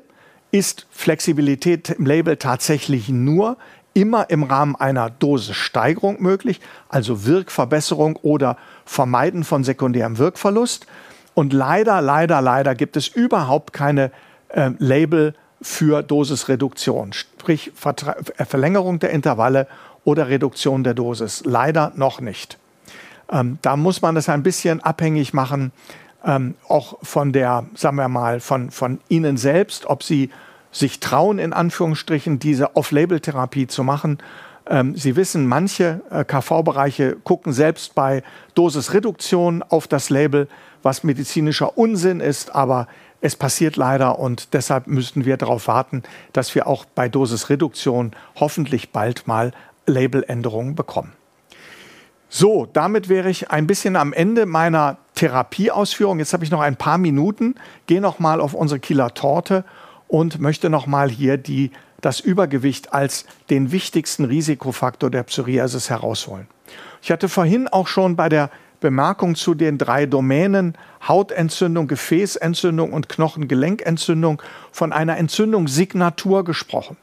ist 0.52 0.88
Flexibilität 0.90 1.90
im 1.92 2.06
Label 2.06 2.38
tatsächlich 2.38 3.10
nur 3.10 3.58
immer 3.94 4.30
im 4.30 4.44
Rahmen 4.44 4.76
einer 4.76 5.10
Dosissteigerung 5.10 6.22
möglich, 6.22 6.62
also 6.88 7.26
Wirkverbesserung 7.26 8.16
oder 8.18 8.58
Vermeiden 8.86 9.44
von 9.44 9.64
sekundärem 9.64 10.20
Wirkverlust. 10.20 10.86
Und 11.34 11.52
leider, 11.52 12.02
leider, 12.02 12.42
leider 12.42 12.76
gibt 12.76 12.96
es 12.96 13.08
überhaupt 13.08 13.74
keine 13.74 14.12
äh, 14.50 14.72
Label 14.78 15.34
für 15.62 16.04
Dosisreduktion, 16.04 17.14
sprich 17.14 17.72
Vertra 17.76 18.16
äh, 18.38 18.46
Verlängerung 18.46 19.00
der 19.00 19.10
Intervalle 19.10 19.68
oder 20.04 20.30
Reduktion 20.30 20.84
der 20.84 20.94
Dosis. 20.94 21.44
Leider 21.46 21.92
noch 21.96 22.22
nicht. 22.22 22.60
Ähm, 23.32 23.58
da 23.62 23.76
muss 23.76 24.02
man 24.02 24.16
das 24.16 24.30
ein 24.30 24.44
bisschen 24.44 24.80
abhängig 24.82 25.34
machen, 25.34 25.72
ähm, 26.26 26.56
auch 26.68 26.98
von 27.04 27.32
der, 27.34 27.66
sagen 27.76 27.98
wir 27.98 28.08
mal, 28.08 28.40
von, 28.40 28.72
von 28.72 29.00
Ihnen 29.10 29.38
selbst, 29.38 29.86
ob 29.86 30.04
Sie 30.04 30.30
sich 30.72 31.00
trauen, 31.00 31.40
in 31.40 31.54
Anführungsstrichen, 31.54 32.40
diese 32.40 32.76
Off-Label-Therapie 32.76 33.68
zu 33.68 33.84
machen. 33.84 34.20
Ähm, 34.70 34.96
Sie 34.96 35.16
wissen, 35.16 35.48
manche 35.48 36.02
äh, 36.10 36.24
KV-Bereiche 36.24 37.18
gucken 37.24 37.54
selbst 37.54 37.96
bei 37.96 38.24
Dosisreduktion 38.54 39.64
auf 39.64 39.88
das 39.88 40.10
Label, 40.10 40.48
was 40.84 41.04
medizinischer 41.04 41.78
Unsinn 41.78 42.20
ist, 42.20 42.54
aber 42.54 42.88
es 43.20 43.36
passiert 43.36 43.78
leider 43.78 44.20
und 44.20 44.54
deshalb 44.54 44.88
müssten 44.88 45.26
wir 45.26 45.38
darauf 45.38 45.68
warten, 45.68 46.04
dass 46.34 46.54
wir 46.54 46.68
auch 46.68 46.86
bei 46.86 47.10
Dosisreduktion 47.10 48.12
hoffentlich 48.36 48.92
bald 48.92 49.28
mal 49.28 49.52
Labeländerungen 49.88 50.76
bekommen. 50.76 51.17
So, 52.30 52.68
damit 52.72 53.08
wäre 53.08 53.30
ich 53.30 53.52
ein 53.52 53.68
bisschen 53.68 53.96
am 53.96 54.12
Ende 54.12 54.46
meiner 54.46 54.98
Therapieausführung. 55.16 56.20
Jetzt 56.20 56.34
habe 56.34 56.44
ich 56.44 56.52
noch 56.52 56.60
ein 56.60 56.76
paar 56.76 56.98
Minuten, 56.98 57.56
gehe 57.86 58.02
noch 58.02 58.20
mal 58.20 58.42
auf 58.42 58.54
unsere 58.54 58.80
Kieler 58.80 59.14
Torte 59.14 59.64
und 60.08 60.40
möchte 60.40 60.70
noch 60.70 60.88
mal 60.88 61.10
hier 61.10 61.38
die, 61.38 61.72
das 62.02 62.20
Übergewicht 62.20 62.94
als 62.94 63.26
den 63.50 63.72
wichtigsten 63.72 64.26
Risikofaktor 64.26 65.10
der 65.10 65.24
Psoriasis 65.24 65.90
herausholen. 65.90 66.48
Ich 67.02 67.12
hatte 67.12 67.30
vorhin 67.30 67.68
auch 67.70 67.88
schon 67.88 68.18
bei 68.18 68.28
der 68.28 68.50
Bemerkung 68.80 69.36
zu 69.36 69.56
den 69.56 69.78
drei 69.78 70.06
Domänen 70.06 70.78
Hautentzündung, 71.08 71.88
Gefäßentzündung 71.88 72.94
und 72.94 73.10
Knochengelenkentzündung 73.10 74.42
von 74.72 74.92
einer 74.92 75.18
Entzündungssignatur 75.18 76.44
gesprochen. 76.44 76.98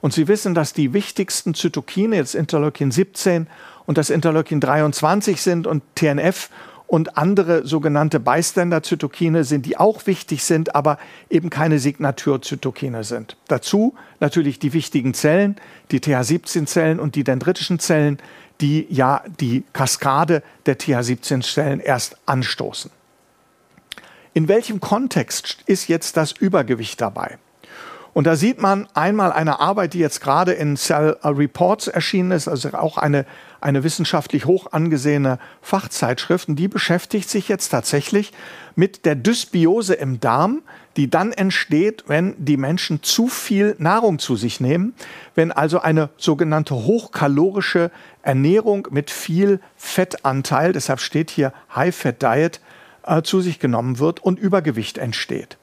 Und 0.00 0.14
Sie 0.14 0.28
wissen, 0.28 0.54
dass 0.54 0.72
die 0.72 0.94
wichtigsten 0.94 1.54
Zytokine, 1.54 2.16
jetzt 2.16 2.34
Interleukin 2.34 2.90
17 2.90 3.48
und 3.86 3.98
das 3.98 4.10
Interleukin 4.10 4.60
23 4.60 5.40
sind 5.40 5.66
und 5.66 5.82
TNF 5.94 6.50
und 6.90 7.16
andere 7.16 7.64
sogenannte 7.64 8.18
Bystander-Zytokine 8.18 9.44
sind, 9.44 9.64
die 9.64 9.76
auch 9.76 10.06
wichtig 10.06 10.42
sind, 10.42 10.74
aber 10.74 10.98
eben 11.28 11.48
keine 11.48 11.78
Signaturzytokine 11.78 13.04
sind. 13.04 13.36
Dazu 13.46 13.94
natürlich 14.18 14.58
die 14.58 14.72
wichtigen 14.72 15.14
Zellen, 15.14 15.54
die 15.92 16.00
TH17-Zellen 16.00 16.98
und 16.98 17.14
die 17.14 17.22
dendritischen 17.22 17.78
Zellen, 17.78 18.18
die 18.60 18.88
ja 18.90 19.22
die 19.38 19.62
Kaskade 19.72 20.42
der 20.66 20.78
TH17-Zellen 20.78 21.78
erst 21.78 22.16
anstoßen. 22.26 22.90
In 24.34 24.48
welchem 24.48 24.80
Kontext 24.80 25.58
ist 25.66 25.86
jetzt 25.86 26.16
das 26.16 26.32
Übergewicht 26.32 27.00
dabei? 27.00 27.38
Und 28.12 28.26
da 28.26 28.36
sieht 28.36 28.60
man 28.60 28.88
einmal 28.94 29.32
eine 29.32 29.60
Arbeit, 29.60 29.94
die 29.94 29.98
jetzt 29.98 30.20
gerade 30.20 30.52
in 30.52 30.76
Cell 30.76 31.16
Reports 31.22 31.86
erschienen 31.86 32.32
ist, 32.32 32.48
also 32.48 32.70
auch 32.72 32.98
eine, 32.98 33.24
eine 33.60 33.84
wissenschaftlich 33.84 34.46
hoch 34.46 34.72
angesehene 34.72 35.38
Fachzeitschrift. 35.62 36.48
Und 36.48 36.56
die 36.56 36.68
beschäftigt 36.68 37.30
sich 37.30 37.48
jetzt 37.48 37.68
tatsächlich 37.68 38.32
mit 38.74 39.04
der 39.04 39.14
Dysbiose 39.14 39.94
im 39.94 40.18
Darm, 40.18 40.62
die 40.96 41.08
dann 41.08 41.32
entsteht, 41.32 42.04
wenn 42.08 42.34
die 42.36 42.56
Menschen 42.56 43.02
zu 43.02 43.28
viel 43.28 43.76
Nahrung 43.78 44.18
zu 44.18 44.34
sich 44.34 44.60
nehmen, 44.60 44.94
wenn 45.36 45.52
also 45.52 45.80
eine 45.80 46.10
sogenannte 46.16 46.74
hochkalorische 46.74 47.92
Ernährung 48.22 48.88
mit 48.90 49.10
viel 49.10 49.60
Fettanteil, 49.76 50.72
deshalb 50.72 51.00
steht 51.00 51.30
hier 51.30 51.52
High 51.74 51.94
Fat 51.94 52.22
Diet, 52.22 52.60
äh, 53.04 53.22
zu 53.22 53.40
sich 53.40 53.60
genommen 53.60 53.98
wird 53.98 54.20
und 54.20 54.38
Übergewicht 54.38 54.98
entsteht. 54.98 55.58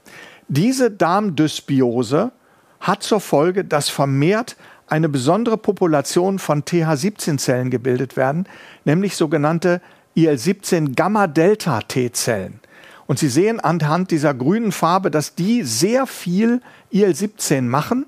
Diese 0.48 0.92
Darmdysbiose 0.92 2.32
hat 2.80 3.04
zur 3.04 3.20
Folge, 3.20 3.66
dass 3.66 3.90
vermehrt 3.90 4.56
eine 4.88 5.10
besondere 5.10 5.58
Population 5.58 6.40
von 6.40 6.64
TH17-Zellen 6.64 7.70
gebildet 7.70 8.16
werden, 8.16 8.48
nämlich 8.86 9.18
sogenannte 9.18 9.82
IL-17 10.16 10.96
Gamma-Delta-T-Zellen. 10.96 12.62
Und 13.08 13.20
Sie 13.20 13.28
sehen 13.28 13.60
anhand 13.60 14.12
dieser 14.12 14.34
grünen 14.34 14.72
Farbe, 14.72 15.12
dass 15.12 15.36
die 15.36 15.64
sehr 15.64 16.08
viel 16.08 16.62
IL-17 16.92 17.62
machen. 17.64 18.06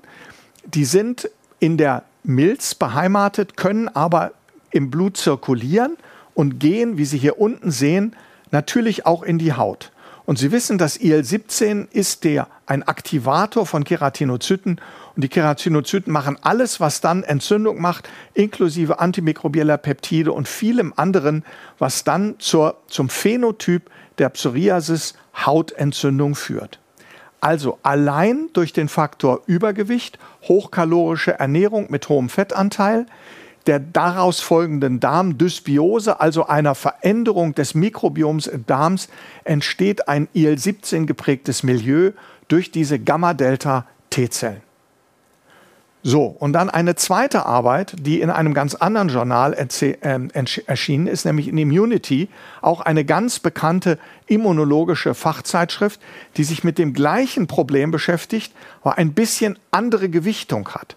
Die 0.64 0.84
sind 0.84 1.30
in 1.58 1.76
der 1.76 2.04
Milz 2.22 2.74
beheimatet, 2.74 3.56
können 3.56 3.88
aber 3.88 4.32
im 4.70 4.90
Blut 4.90 5.16
zirkulieren 5.16 5.96
und 6.34 6.58
gehen, 6.58 6.96
wie 6.96 7.04
Sie 7.04 7.18
hier 7.18 7.38
unten 7.38 7.70
sehen, 7.70 8.16
natürlich 8.50 9.06
auch 9.06 9.22
in 9.22 9.38
die 9.38 9.52
Haut. 9.52 9.92
Und 10.30 10.38
Sie 10.38 10.52
wissen, 10.52 10.78
dass 10.78 10.96
IL-17 10.96 11.88
ist 11.90 12.22
der, 12.22 12.46
ein 12.64 12.84
Aktivator 12.84 13.66
von 13.66 13.82
Keratinozyten. 13.82 14.80
Und 15.16 15.24
die 15.24 15.28
Keratinozyten 15.28 16.12
machen 16.12 16.38
alles, 16.42 16.78
was 16.78 17.00
dann 17.00 17.24
Entzündung 17.24 17.80
macht, 17.80 18.08
inklusive 18.34 19.00
antimikrobieller 19.00 19.76
Peptide 19.76 20.30
und 20.30 20.46
vielem 20.46 20.92
anderen, 20.94 21.44
was 21.80 22.04
dann 22.04 22.36
zur, 22.38 22.76
zum 22.86 23.08
Phänotyp 23.08 23.90
der 24.18 24.28
Psoriasis 24.28 25.14
Hautentzündung 25.34 26.36
führt. 26.36 26.78
Also 27.40 27.80
allein 27.82 28.50
durch 28.52 28.72
den 28.72 28.88
Faktor 28.88 29.42
Übergewicht, 29.46 30.20
hochkalorische 30.42 31.40
Ernährung 31.40 31.90
mit 31.90 32.08
hohem 32.08 32.28
Fettanteil, 32.28 33.06
der 33.66 33.78
daraus 33.78 34.40
folgenden 34.40 35.00
Darmdysbiose, 35.00 36.20
also 36.20 36.46
einer 36.46 36.74
Veränderung 36.74 37.54
des 37.54 37.74
Mikrobioms 37.74 38.46
im 38.46 38.66
Darms, 38.66 39.08
entsteht 39.44 40.08
ein 40.08 40.28
IL-17 40.32 41.06
geprägtes 41.06 41.62
Milieu 41.62 42.12
durch 42.48 42.70
diese 42.70 42.98
Gamma-Delta-T-Zellen. 42.98 44.62
So, 46.02 46.24
und 46.24 46.54
dann 46.54 46.70
eine 46.70 46.94
zweite 46.94 47.44
Arbeit, 47.44 47.94
die 48.00 48.22
in 48.22 48.30
einem 48.30 48.54
ganz 48.54 48.74
anderen 48.74 49.10
Journal 49.10 49.52
äh, 49.52 50.58
erschienen 50.66 51.06
ist, 51.06 51.26
nämlich 51.26 51.46
in 51.46 51.58
Immunity, 51.58 52.30
auch 52.62 52.80
eine 52.80 53.04
ganz 53.04 53.38
bekannte 53.38 53.98
immunologische 54.26 55.12
Fachzeitschrift, 55.12 56.00
die 56.38 56.44
sich 56.44 56.64
mit 56.64 56.78
dem 56.78 56.94
gleichen 56.94 57.46
Problem 57.46 57.90
beschäftigt, 57.90 58.54
aber 58.80 58.96
ein 58.96 59.12
bisschen 59.12 59.58
andere 59.72 60.08
Gewichtung 60.08 60.70
hat. 60.70 60.96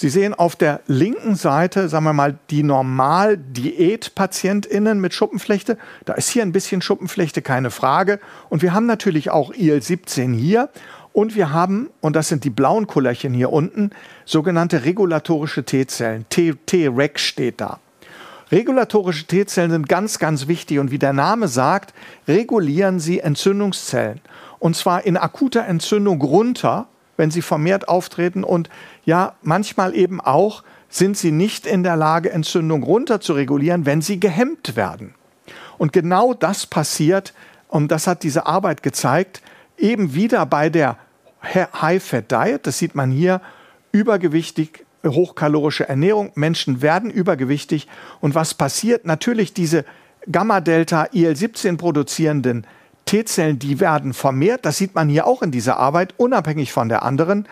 Sie 0.00 0.10
sehen 0.10 0.32
auf 0.32 0.54
der 0.54 0.80
linken 0.86 1.34
Seite, 1.34 1.88
sagen 1.88 2.04
wir 2.04 2.12
mal, 2.12 2.38
die 2.50 2.62
Normal-Diät-PatientInnen 2.62 5.00
mit 5.00 5.12
Schuppenflechte. 5.12 5.76
Da 6.04 6.12
ist 6.12 6.28
hier 6.28 6.42
ein 6.42 6.52
bisschen 6.52 6.82
Schuppenflechte, 6.82 7.42
keine 7.42 7.72
Frage. 7.72 8.20
Und 8.48 8.62
wir 8.62 8.74
haben 8.74 8.86
natürlich 8.86 9.30
auch 9.30 9.52
IL-17 9.52 10.36
hier. 10.36 10.68
Und 11.12 11.34
wir 11.34 11.52
haben, 11.52 11.90
und 12.00 12.14
das 12.14 12.28
sind 12.28 12.44
die 12.44 12.50
blauen 12.50 12.86
Kullerchen 12.86 13.34
hier 13.34 13.50
unten, 13.50 13.90
sogenannte 14.24 14.84
regulatorische 14.84 15.64
T-Zellen. 15.64 16.26
T-Reg 16.28 17.18
steht 17.18 17.60
da. 17.60 17.80
Regulatorische 18.52 19.26
T-Zellen 19.26 19.72
sind 19.72 19.88
ganz, 19.88 20.20
ganz 20.20 20.46
wichtig 20.46 20.78
und 20.78 20.92
wie 20.92 21.00
der 21.00 21.12
Name 21.12 21.48
sagt, 21.48 21.92
regulieren 22.28 23.00
sie 23.00 23.18
Entzündungszellen. 23.18 24.20
Und 24.60 24.76
zwar 24.76 25.04
in 25.04 25.16
akuter 25.16 25.66
Entzündung 25.66 26.22
runter 26.22 26.86
wenn 27.18 27.30
sie 27.30 27.42
vermehrt 27.42 27.88
auftreten 27.88 28.44
und 28.44 28.70
ja, 29.04 29.34
manchmal 29.42 29.94
eben 29.94 30.22
auch 30.22 30.62
sind 30.88 31.18
sie 31.18 31.32
nicht 31.32 31.66
in 31.66 31.82
der 31.82 31.96
Lage, 31.96 32.30
Entzündung 32.30 32.82
runter 32.82 33.20
zu 33.20 33.34
regulieren, 33.34 33.84
wenn 33.84 34.00
sie 34.00 34.18
gehemmt 34.18 34.74
werden. 34.76 35.14
Und 35.76 35.92
genau 35.92 36.32
das 36.32 36.66
passiert, 36.66 37.34
und 37.68 37.88
das 37.88 38.06
hat 38.06 38.22
diese 38.22 38.46
Arbeit 38.46 38.82
gezeigt, 38.82 39.42
eben 39.76 40.14
wieder 40.14 40.46
bei 40.46 40.70
der 40.70 40.96
High-Fat-Diet, 41.42 42.66
das 42.66 42.78
sieht 42.78 42.94
man 42.94 43.10
hier, 43.10 43.42
übergewichtig, 43.92 44.86
hochkalorische 45.04 45.88
Ernährung, 45.88 46.32
Menschen 46.34 46.82
werden 46.82 47.10
übergewichtig. 47.10 47.86
Und 48.20 48.34
was 48.34 48.54
passiert? 48.54 49.06
Natürlich 49.06 49.54
diese 49.54 49.84
Gamma-Delta-IL-17 50.30 51.76
produzierenden 51.76 52.66
T-Zellen, 53.08 53.58
die 53.58 53.80
werden 53.80 54.12
vermehrt. 54.12 54.66
Das 54.66 54.76
sieht 54.76 54.94
man 54.94 55.08
hier 55.08 55.26
auch 55.26 55.40
in 55.40 55.50
dieser 55.50 55.78
Arbeit, 55.78 56.12
unabhängig 56.18 56.72
von 56.72 56.90
der 56.90 57.02
anderen. 57.02 57.48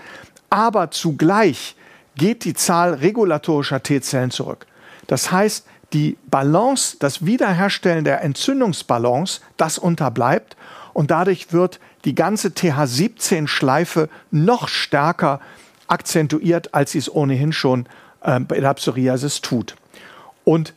Aber 0.51 0.91
zugleich 0.91 1.77
geht 2.15 2.45
die 2.45 2.53
Zahl 2.53 2.93
regulatorischer 2.93 3.83
T-Zellen 3.83 4.31
zurück. 4.31 4.67
Das 5.07 5.33
heißt, 5.33 5.67
die 5.95 6.19
Balance, 6.27 6.97
das 6.99 7.25
Wiederherstellen 7.25 8.05
der 8.05 8.23
Entzündungsbalance, 8.23 9.41
das 9.57 9.79
unterbleibt 9.79 10.57
und 10.93 11.11
dadurch 11.11 11.55
wird 11.55 11.81
die 12.05 12.15
ganze 12.15 12.49
TH17-Schleife 12.49 14.11
noch 14.31 14.69
stärker 14.69 15.41
akzentuiert, 15.87 16.75
als 16.75 16.93
sie 16.93 16.99
es 16.99 17.13
ohnehin 17.13 17.55
schon 17.55 17.87
äh, 18.21 18.41
bei 18.41 18.61
der 18.61 18.75
Psoriasis 18.75 19.41
tut. 19.41 19.75
Und 20.45 20.75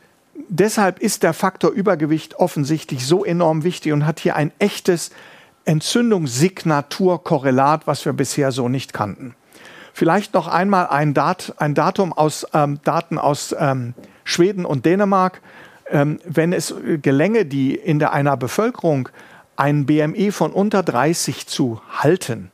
deshalb 0.48 1.00
ist 1.00 1.22
der 1.22 1.32
Faktor 1.32 1.70
Übergewicht 1.70 2.34
offensichtlich 2.36 3.06
so 3.06 3.24
enorm 3.24 3.64
wichtig 3.64 3.92
und 3.92 4.06
hat 4.06 4.20
hier 4.20 4.36
ein 4.36 4.52
echtes 4.58 5.10
Entzündungssignaturkorrelat, 5.64 7.86
was 7.86 8.04
wir 8.04 8.12
bisher 8.12 8.52
so 8.52 8.68
nicht 8.68 8.92
kannten. 8.92 9.34
Vielleicht 9.92 10.34
noch 10.34 10.48
einmal 10.48 10.88
ein, 10.88 11.14
Dat, 11.14 11.54
ein 11.58 11.74
Datum 11.74 12.12
aus 12.12 12.46
ähm, 12.54 12.80
Daten 12.84 13.18
aus 13.18 13.54
ähm, 13.58 13.94
Schweden 14.24 14.64
und 14.64 14.86
Dänemark. 14.86 15.40
Ähm, 15.90 16.20
wenn 16.24 16.52
es 16.52 16.74
gelänge, 17.02 17.44
die 17.44 17.74
in 17.74 17.98
der, 17.98 18.12
einer 18.12 18.36
Bevölkerung 18.36 19.08
ein 19.56 19.86
BMI 19.86 20.32
von 20.32 20.52
unter 20.52 20.82
30 20.82 21.46
zu 21.46 21.80
halten, 21.90 22.50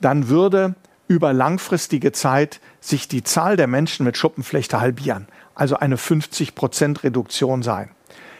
dann 0.00 0.28
würde 0.28 0.74
über 1.08 1.32
langfristige 1.32 2.12
Zeit 2.12 2.60
sich 2.80 3.08
die 3.08 3.24
Zahl 3.24 3.56
der 3.56 3.66
Menschen 3.66 4.06
mit 4.06 4.16
Schuppenflechte 4.16 4.80
halbieren, 4.80 5.26
also 5.54 5.76
eine 5.76 5.96
50 5.96 6.54
Prozent 6.54 7.04
Reduktion 7.04 7.62
sein. 7.62 7.90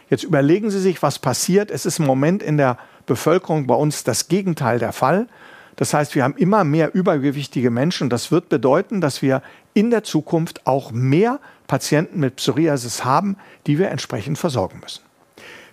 Jetzt 0.09 0.25
überlegen 0.25 0.71
Sie 0.71 0.81
sich, 0.81 1.03
was 1.03 1.19
passiert. 1.19 1.71
Es 1.71 1.87
ist 1.87 2.01
im 2.01 2.07
Moment 2.07 2.43
in 2.43 2.57
der 2.57 2.79
Bevölkerung 3.07 3.67
bei 3.67 3.75
uns 3.75 4.05
das 4.05 4.29
Gegenteil 4.29 4.79
der 4.79 4.93
Fall. 4.93 5.29
Das 5.77 5.95
heißt, 5.95 6.15
wir 6.15 6.25
haben 6.25 6.37
immer 6.37 6.65
mehr 6.65 6.95
übergewichtige 6.95 7.71
Menschen. 7.71 8.11
Das 8.11 8.31
wird 8.31 8.49
bedeuten, 8.49 9.01
dass 9.01 9.23
wir 9.23 9.43
in 9.73 9.91
der 9.91 10.03
Zukunft 10.03 10.67
auch 10.67 10.91
mehr 10.93 11.41
Patienten 11.69 12.21
mit 12.21 12.37
Psoriasis 12.37 13.05
haben, 13.05 13.37
die 13.67 13.79
wir 13.79 13.91
entsprechend 13.91 14.37
versorgen 14.37 14.81
müssen. 14.81 15.03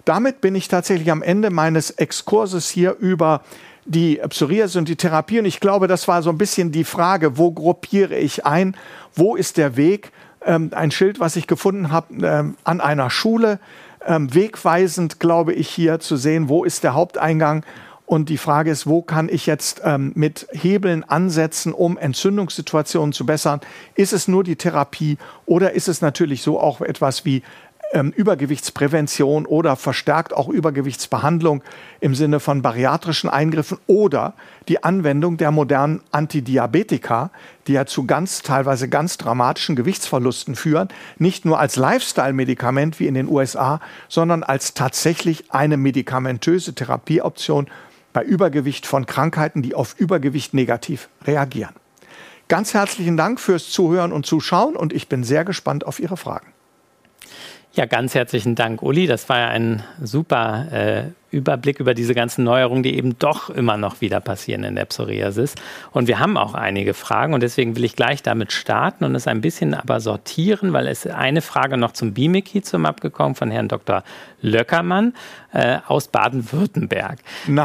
Damit 0.06 0.40
bin 0.40 0.56
ich 0.56 0.68
tatsächlich 0.68 1.12
am 1.12 1.24
Ende 1.24 1.50
meines 1.50 1.90
Exkurses 1.90 2.70
hier 2.70 2.96
über 3.00 3.42
die 3.86 4.22
Psoriasis 4.30 4.76
und 4.76 4.88
die 4.88 4.96
Therapie. 4.96 5.40
Und 5.40 5.46
ich 5.46 5.60
glaube, 5.60 5.88
das 5.88 6.08
war 6.08 6.22
so 6.22 6.30
ein 6.30 6.38
bisschen 6.38 6.72
die 6.72 6.84
Frage, 6.84 7.38
wo 7.38 7.52
gruppiere 7.52 8.16
ich 8.16 8.46
ein? 8.46 8.78
Wo 9.16 9.36
ist 9.36 9.58
der 9.58 9.76
Weg? 9.76 10.12
Ähm, 10.48 10.72
ein 10.74 10.92
Schild, 10.92 11.20
was 11.20 11.36
ich 11.36 11.46
gefunden 11.46 11.92
habe 11.92 12.26
ähm, 12.26 12.56
an 12.64 12.82
einer 12.82 13.10
Schule. 13.10 13.60
Ähm, 14.06 14.34
wegweisend, 14.34 15.20
glaube 15.20 15.54
ich, 15.54 15.70
hier 15.70 16.00
zu 16.00 16.16
sehen, 16.16 16.50
wo 16.50 16.64
ist 16.64 16.84
der 16.84 16.94
Haupteingang? 16.94 17.64
Und 18.06 18.30
die 18.30 18.38
Frage 18.38 18.72
ist, 18.72 18.88
wo 18.88 19.02
kann 19.02 19.28
ich 19.28 19.46
jetzt 19.48 19.82
ähm, 19.84 20.14
mit 20.16 20.48
Hebeln 20.54 21.04
ansetzen, 21.04 21.74
um 21.74 21.98
Entzündungssituationen 21.98 23.12
zu 23.12 23.26
bessern? 23.26 23.60
Ist 23.96 24.14
es 24.14 24.30
nur 24.30 24.46
die 24.46 24.56
Therapie 24.56 25.18
oder 25.46 25.74
ist 25.74 25.90
es 25.90 26.02
natürlich 26.02 26.42
so 26.42 26.58
auch 26.58 26.80
etwas 26.80 27.26
wie 27.26 27.44
ähm, 27.94 28.12
Übergewichtsprävention 28.12 29.46
oder 29.46 29.76
verstärkt 29.76 30.34
auch 30.34 30.50
Übergewichtsbehandlung 30.50 31.64
im 32.00 32.16
Sinne 32.16 32.40
von 32.40 32.62
bariatrischen 32.62 33.30
Eingriffen 33.30 33.78
oder 33.88 34.34
die 34.68 34.84
Anwendung 34.84 35.38
der 35.38 35.52
modernen 35.52 36.02
Antidiabetika, 36.12 37.32
die 37.68 37.74
ja 37.74 37.86
zu 37.86 38.06
ganz 38.06 38.42
teilweise 38.42 38.90
ganz 38.90 39.18
dramatischen 39.18 39.76
Gewichtsverlusten 39.76 40.56
führen, 40.56 40.90
nicht 41.18 41.46
nur 41.46 41.60
als 41.60 41.76
Lifestyle-Medikament 41.76 43.00
wie 43.00 43.08
in 43.08 43.14
den 43.14 43.30
USA, 43.30 43.80
sondern 44.10 44.44
als 44.44 44.74
tatsächlich 44.74 45.52
eine 45.52 45.78
medikamentöse 45.78 46.76
Therapieoption 46.76 47.68
bei 48.14 48.24
Übergewicht 48.24 48.86
von 48.86 49.06
Krankheiten, 49.06 49.62
die 49.62 49.76
auf 49.76 49.96
Übergewicht 50.00 50.54
negativ 50.54 51.10
reagieren. 51.26 51.76
Ganz 52.48 52.74
herzlichen 52.74 53.18
Dank 53.18 53.40
fürs 53.40 53.70
Zuhören 53.70 54.14
und 54.14 54.26
Zuschauen 54.26 54.76
und 54.76 54.94
ich 54.94 55.10
bin 55.10 55.24
sehr 55.24 55.44
gespannt 55.44 55.86
auf 55.86 56.00
Ihre 56.00 56.18
Fragen. 56.18 56.48
Ja, 57.78 57.86
ganz 57.86 58.16
herzlichen 58.16 58.56
Dank, 58.56 58.82
Uli. 58.82 59.06
Das 59.06 59.30
war 59.30 59.38
ja 59.38 59.48
ein 59.50 59.84
super 60.02 60.66
äh, 60.72 61.04
Überblick 61.30 61.80
über 61.80 61.94
diese 61.94 62.16
ganzen 62.16 62.44
Neuerungen, 62.44 62.82
die 62.82 62.98
eben 62.98 63.20
doch 63.20 63.52
immer 63.52 63.78
noch 63.78 64.02
wieder 64.02 64.20
passieren 64.20 64.64
in 64.64 64.74
der 64.74 64.86
Psoriasis. 64.86 65.54
Und 65.92 66.08
wir 66.08 66.20
haben 66.20 66.38
auch 66.38 66.56
einige 66.56 66.96
Fragen 66.96 67.36
und 67.36 67.44
deswegen 67.44 67.76
will 67.76 67.84
ich 67.84 67.96
gleich 67.96 68.24
damit 68.24 68.52
starten 68.52 69.04
und 69.04 69.14
es 69.14 69.28
ein 69.28 69.42
bisschen 69.42 69.76
aber 69.76 70.00
sortieren, 70.00 70.74
weil 70.74 70.88
es 70.88 71.06
eine 71.06 71.42
Frage 71.42 71.78
noch 71.78 71.92
zum 71.92 72.16
Bimekizumab 72.16 73.00
gekommen 73.00 73.36
von 73.36 73.52
Herrn 73.52 73.68
Dr. 73.68 74.04
Löckermann 74.42 75.14
äh, 75.54 75.78
aus 75.86 76.08
Baden-Württemberg. 76.08 77.20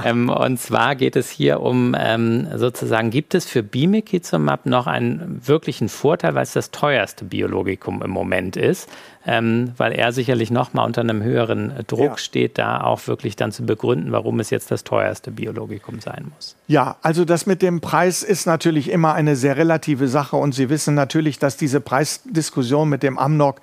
Ähm, 0.04 0.28
und 0.28 0.58
zwar 0.58 0.94
geht 0.94 1.16
es 1.16 1.30
hier 1.30 1.60
um 1.60 1.96
ähm, 1.98 2.48
sozusagen, 2.56 3.10
gibt 3.10 3.34
es 3.34 3.46
für 3.46 3.62
Bimekizumab 3.62 4.66
noch 4.66 4.86
einen 4.86 5.40
wirklichen 5.46 5.88
Vorteil, 5.88 6.34
weil 6.34 6.42
es 6.42 6.52
das 6.52 6.70
teuerste 6.70 7.24
Biologikum 7.24 8.02
im 8.02 8.10
Moment 8.10 8.56
ist, 8.56 8.90
ähm, 9.26 9.72
weil 9.76 9.92
er 9.92 10.12
sicherlich 10.12 10.50
noch 10.50 10.72
mal 10.74 10.84
unter 10.84 11.00
einem 11.00 11.22
höheren 11.22 11.72
Druck 11.86 12.00
ja. 12.00 12.18
steht, 12.18 12.58
da 12.58 12.82
auch 12.82 13.06
wirklich 13.06 13.36
dann 13.36 13.52
zu 13.52 13.64
begründen, 13.64 14.10
warum 14.10 14.40
es 14.40 14.50
jetzt 14.50 14.70
das 14.70 14.84
teuerste 14.84 15.30
Biologikum 15.30 16.00
sein 16.00 16.32
muss. 16.34 16.56
Ja, 16.66 16.96
also 17.02 17.24
das 17.24 17.46
mit 17.46 17.62
dem 17.62 17.80
Preis 17.80 18.22
ist 18.22 18.46
natürlich 18.46 18.90
immer 18.90 19.14
eine 19.14 19.36
sehr 19.36 19.56
relative 19.56 20.08
Sache 20.08 20.36
und 20.36 20.54
Sie 20.54 20.70
wissen 20.70 20.94
natürlich, 20.94 21.38
dass 21.38 21.56
diese 21.56 21.80
Preisdiskussion 21.80 22.88
mit 22.88 23.02
dem 23.02 23.18
Amnok 23.18 23.60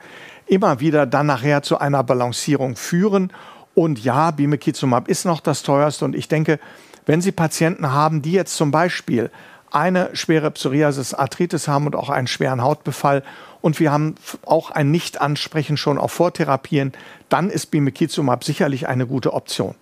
immer 0.47 0.79
wieder 0.79 1.05
dann 1.05 1.27
nachher 1.27 1.61
zu 1.61 1.77
einer 1.77 2.03
Balancierung 2.03 2.75
führen. 2.75 3.31
Und 3.75 4.03
ja, 4.03 4.31
Bimekizumab 4.31 5.07
ist 5.07 5.25
noch 5.25 5.41
das 5.41 5.63
teuerste 5.63 6.05
und 6.05 6.15
ich 6.15 6.27
denke, 6.27 6.59
wenn 7.05 7.21
Sie 7.21 7.31
Patienten 7.31 7.91
haben, 7.91 8.21
die 8.21 8.31
jetzt 8.31 8.55
zum 8.55 8.71
Beispiel 8.71 9.29
eine 9.71 10.15
schwere 10.15 10.51
Psoriasis 10.51 11.13
Arthritis 11.13 11.67
haben 11.67 11.85
und 11.85 11.95
auch 11.95 12.09
einen 12.09 12.27
schweren 12.27 12.61
Hautbefall 12.61 13.23
und 13.61 13.79
wir 13.79 13.91
haben 13.91 14.15
auch 14.45 14.71
ein 14.71 14.91
Nicht-Ansprechen 14.91 15.77
schon 15.77 15.97
auf 15.97 16.11
Vortherapien, 16.11 16.93
dann 17.29 17.49
ist 17.49 17.67
Bimekizumab 17.67 18.43
sicherlich 18.43 18.87
eine 18.87 19.05
gute 19.05 19.33
Option. 19.33 19.75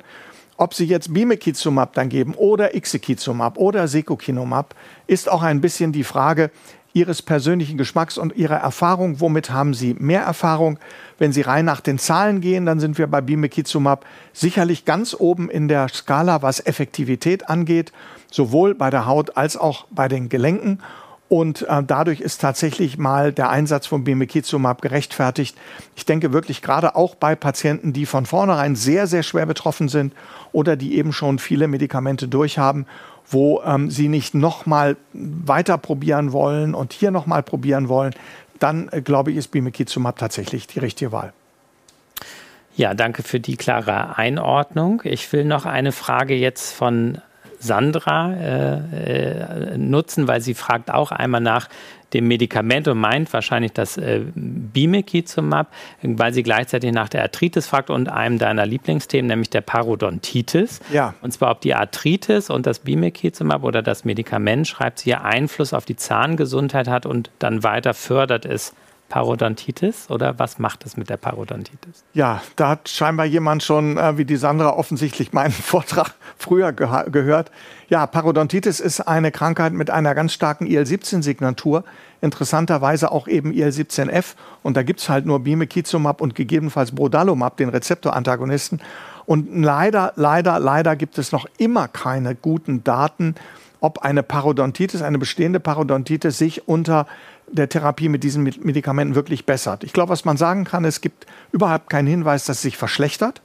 Ob 0.60 0.74
Sie 0.74 0.86
jetzt 0.86 1.14
Bimekizumab 1.14 1.93
dann 1.93 2.10
geben 2.10 2.34
oder 2.34 2.74
Ixekizumab 2.74 3.60
oder 3.60 3.88
Secukinumab, 3.88 4.74
ist 5.05 5.30
auch 5.30 5.43
ein 5.43 5.62
bisschen 5.62 5.91
die 5.91 6.03
Frage 6.03 6.49
Ihres 6.93 7.22
persönlichen 7.22 7.78
Geschmacks 7.78 8.18
und 8.18 8.36
Ihrer 8.36 8.55
Erfahrung. 8.55 9.20
Womit 9.20 9.51
haben 9.51 9.76
Sie 9.76 9.93
mehr 9.99 10.24
Erfahrung? 10.24 10.80
Wenn 11.20 11.32
Sie 11.32 11.41
rein 11.41 11.64
nach 11.64 11.80
den 11.80 11.99
Zahlen 11.99 12.41
gehen, 12.41 12.66
dann 12.66 12.80
sind 12.80 12.97
wir 12.97 13.05
bei 13.05 13.22
Bimekizumab 13.22 14.03
sicherlich 14.34 14.84
ganz 14.84 15.16
oben 15.18 15.47
in 15.51 15.68
der 15.68 15.89
Skala, 15.89 16.41
was 16.41 16.66
Effektivität 16.66 17.49
angeht, 17.49 17.91
sowohl 18.32 18.74
bei 18.74 18.89
der 18.89 19.05
Haut 19.05 19.38
als 19.38 19.58
auch 19.58 19.86
bei 19.91 20.08
den 20.08 20.28
Gelenken. 20.28 20.80
Und 21.30 21.64
äh, 21.64 21.84
dadurch 21.84 22.22
ist 22.22 22.40
tatsächlich 22.40 22.98
mal 22.98 23.34
der 23.34 23.50
Einsatz 23.50 23.86
von 23.86 24.04
Bimekizumab 24.04 24.82
gerechtfertigt. 24.82 25.58
Ich 25.96 26.06
denke 26.06 26.32
wirklich 26.32 26.62
gerade 26.62 26.96
auch 26.96 27.16
bei 27.16 27.36
Patienten, 27.36 27.92
die 27.92 28.06
von 28.06 28.26
vornherein 28.26 28.76
sehr, 28.76 29.08
sehr 29.08 29.24
schwer 29.24 29.46
betroffen 29.46 29.90
sind 29.90 30.14
oder 30.54 30.78
die 30.78 30.98
eben 30.98 31.12
schon 31.12 31.40
viele 31.40 31.68
Medikamente 31.68 32.30
durchhaben, 32.30 32.86
wo 33.30 33.62
ähm, 33.64 33.92
sie 33.92 34.08
nicht 34.08 34.36
nochmal 34.36 34.96
weiter 35.12 35.78
probieren 35.78 36.32
wollen 36.32 36.74
und 36.74 36.94
hier 36.94 37.12
nochmal 37.12 37.44
probieren 37.44 37.90
wollen, 37.90 38.14
dann 38.60 38.88
äh, 38.92 39.02
glaube 39.02 39.32
ich, 39.32 39.38
ist 39.38 39.50
Bimekizumab 39.50 40.18
tatsächlich 40.18 40.68
die 40.68 40.80
richtige 40.80 41.12
Wahl. 41.12 41.34
Ja, 42.78 42.94
danke 42.94 43.24
für 43.24 43.40
die 43.40 43.58
klare 43.58 44.18
Einordnung. 44.18 45.02
Ich 45.04 45.34
will 45.34 45.44
noch 45.44 45.66
eine 45.66 45.92
Frage 45.92 46.36
jetzt 46.36 46.72
von 46.74 47.20
Sandra 47.60 48.34
äh, 48.34 49.74
äh, 49.74 49.78
nutzen, 49.78 50.28
weil 50.28 50.41
sie 50.41 50.53
fragt 50.53 50.91
auch 50.91 51.12
einmal 51.12 51.41
nach 51.41 51.70
dem 52.14 52.28
Medikament 52.28 52.88
und 52.88 52.97
meint 52.97 53.32
wahrscheinlich 53.34 53.74
das 53.74 53.97
äh, 53.97 54.22
Bimekizumab, 54.34 55.74
weil 56.01 56.34
sie 56.34 56.43
gleichzeitig 56.43 56.91
nach 56.93 57.10
der 57.10 57.24
Arthritis 57.24 57.68
fragt 57.68 57.89
und 57.89 58.10
einem 58.10 58.38
deiner 58.38 58.66
Lieblingsthemen, 58.66 59.28
nämlich 59.28 59.49
der 59.49 59.62
Parodontitis. 59.62 60.80
Ja. 60.91 61.16
Und 61.22 61.32
zwar 61.32 61.51
ob 61.51 61.62
die 61.62 61.76
Arthritis 61.76 62.49
und 62.49 62.66
das 62.66 62.80
Bimekizumab 62.80 63.64
oder 63.64 63.82
das 63.82 64.05
Medikament, 64.05 64.68
schreibt 64.68 64.99
sie, 64.99 65.16
Einfluss 65.16 65.74
auf 65.74 65.86
die 65.86 65.95
Zahngesundheit 65.95 66.88
hat 66.88 67.05
und 67.05 67.30
dann 67.39 67.64
weiter 67.64 67.93
fördert 67.93 68.45
es 68.45 68.74
Parodontitis 69.10 70.10
oder 70.10 70.38
was 70.38 70.60
macht 70.60 70.86
es 70.86 70.97
mit 70.97 71.10
der 71.10 71.18
Parodontitis? 71.18 72.03
Ja, 72.14 72.41
da 72.55 72.70
hat 72.70 72.89
scheinbar 72.89 73.26
jemand 73.26 73.64
schon, 73.64 73.97
äh, 73.97 74.18
wie 74.18 74.26
die 74.26 74.36
Sandra, 74.36 74.74
offensichtlich 74.76 75.34
meinen 75.34 75.51
Vortrag 75.51 76.14
früher 76.38 76.72
ge 76.74 76.88
gehört. 77.12 77.52
Ja, 77.90 78.06
Parodontitis 78.08 78.80
ist 78.80 79.02
eine 79.02 79.32
Krankheit 79.32 79.74
mit 79.74 79.90
einer 79.90 80.16
ganz 80.16 80.34
starken 80.34 80.66
IL-17-Signatur, 80.66 81.84
interessanterweise 82.22 83.12
auch 83.12 83.28
eben 83.28 83.54
IL-17F. 83.54 84.36
Und 84.64 84.78
da 84.78 84.84
gibt 84.84 85.00
es 85.00 85.10
halt 85.10 85.26
nur 85.26 85.40
Bimekizumab 85.40 86.22
und 86.22 86.36
gegebenenfalls 86.36 86.92
Brodalumab, 86.92 87.58
den 87.58 87.70
Rezeptorantagonisten. 87.70 88.82
Und 89.26 89.62
leider, 89.64 90.14
leider, 90.16 90.60
leider 90.60 90.96
gibt 90.96 91.18
es 91.18 91.32
noch 91.32 91.48
immer 91.58 91.88
keine 91.88 92.34
guten 92.36 92.84
Daten, 92.84 93.36
ob 93.80 94.00
eine 94.00 94.24
Parodontitis, 94.24 95.02
eine 95.02 95.20
bestehende 95.20 95.60
Parodontitis 95.60 96.38
sich 96.38 96.68
unter 96.68 97.08
der 97.50 97.70
Therapie 97.70 98.10
mit 98.10 98.24
diesen 98.24 98.44
Medikamenten 98.44 99.16
wirklich 99.16 99.46
bessert. 99.46 99.84
Ich 99.84 99.94
glaube, 99.94 100.10
was 100.10 100.26
man 100.26 100.38
sagen 100.38 100.66
kann, 100.66 100.86
es 100.86 101.02
gibt 101.02 101.26
überhaupt 101.52 101.90
keinen 101.90 102.08
Hinweis, 102.08 102.46
dass 102.46 102.58
es 102.58 102.62
sich 102.64 102.78
verschlechtert. 102.78 103.42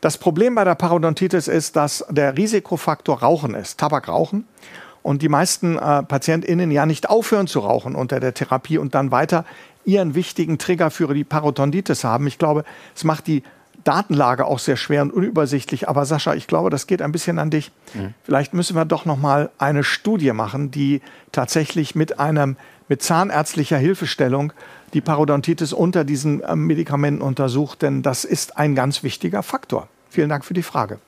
Das 0.00 0.16
Problem 0.16 0.54
bei 0.54 0.64
der 0.64 0.74
Parodontitis 0.74 1.46
ist, 1.46 1.76
dass 1.76 2.04
der 2.08 2.36
Risikofaktor 2.36 3.20
Rauchen 3.20 3.54
ist, 3.54 3.78
Tabakrauchen. 3.78 4.46
Und 5.02 5.22
die 5.22 5.28
meisten 5.28 5.78
äh, 5.78 6.02
PatientInnen 6.02 6.70
ja 6.70 6.84
nicht 6.86 7.08
aufhören 7.08 7.46
zu 7.46 7.60
rauchen 7.60 7.94
unter 7.94 8.20
der 8.20 8.34
Therapie 8.34 8.78
und 8.78 8.94
dann 8.94 9.10
weiter 9.10 9.44
ihren 9.84 10.14
wichtigen 10.14 10.58
Trigger 10.58 10.90
für 10.90 11.12
die 11.14 11.24
Parodontitis 11.24 12.04
haben. 12.04 12.26
Ich 12.26 12.38
glaube, 12.38 12.64
es 12.94 13.04
macht 13.04 13.26
die 13.26 13.42
Datenlage 13.84 14.46
auch 14.46 14.58
sehr 14.58 14.76
schwer 14.76 15.02
und 15.02 15.12
unübersichtlich. 15.12 15.88
Aber 15.88 16.04
Sascha, 16.04 16.34
ich 16.34 16.46
glaube, 16.46 16.70
das 16.70 16.86
geht 16.86 17.02
ein 17.02 17.12
bisschen 17.12 17.38
an 17.38 17.50
dich. 17.50 17.70
Mhm. 17.94 18.14
Vielleicht 18.22 18.54
müssen 18.54 18.76
wir 18.76 18.84
doch 18.84 19.04
noch 19.04 19.16
mal 19.16 19.50
eine 19.58 19.84
Studie 19.84 20.32
machen, 20.32 20.70
die 20.70 21.00
tatsächlich 21.32 21.94
mit 21.94 22.18
einem 22.18 22.56
mit 22.88 23.02
zahnärztlicher 23.02 23.78
Hilfestellung 23.78 24.52
die 24.94 25.00
Parodontitis 25.00 25.72
unter 25.72 26.04
diesen 26.04 26.42
äh, 26.42 26.56
Medikamenten 26.56 27.22
untersucht, 27.22 27.82
denn 27.82 28.02
das 28.02 28.24
ist 28.24 28.58
ein 28.58 28.74
ganz 28.74 29.04
wichtiger 29.04 29.44
Faktor. 29.44 29.88
Vielen 30.08 30.28
Dank 30.28 30.44
für 30.44 30.54
die 30.54 30.64
Frage. 30.64 30.98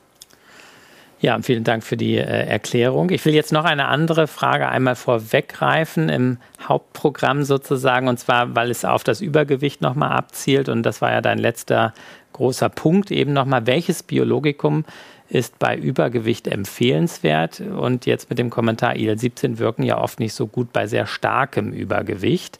Ja, 1.23 1.39
vielen 1.41 1.63
Dank 1.63 1.85
für 1.85 1.95
die 1.95 2.17
äh, 2.17 2.47
Erklärung. 2.47 3.09
Ich 3.09 3.23
will 3.23 3.33
jetzt 3.33 3.53
noch 3.53 3.63
eine 3.63 3.87
andere 3.87 4.27
Frage 4.27 4.67
einmal 4.67 4.95
vorweggreifen 4.95 6.09
im 6.09 6.37
Hauptprogramm 6.61 7.43
sozusagen, 7.43 8.09
und 8.09 8.19
zwar, 8.19 8.55
weil 8.55 8.69
es 8.69 8.83
auf 8.83 9.05
das 9.05 9.21
Übergewicht 9.21 9.81
nochmal 9.81 10.11
abzielt. 10.11 10.67
Und 10.67 10.83
das 10.83 11.01
war 11.01 11.11
ja 11.11 11.21
dein 11.21 11.37
letzter 11.37 11.93
großer 12.33 12.69
Punkt 12.69 13.11
eben 13.11 13.33
nochmal, 13.33 13.65
welches 13.67 14.03
Biologikum 14.03 14.85
ist 15.29 15.57
bei 15.57 15.75
Übergewicht 15.77 16.47
empfehlenswert 16.47 17.61
und 17.61 18.05
jetzt 18.05 18.29
mit 18.29 18.37
dem 18.39 18.49
Kommentar 18.49 18.95
IL-17 18.95 19.57
wirken 19.57 19.83
ja 19.83 19.97
oft 19.99 20.19
nicht 20.19 20.33
so 20.33 20.47
gut 20.47 20.73
bei 20.73 20.85
sehr 20.85 21.07
starkem 21.07 21.71
Übergewicht. 21.71 22.59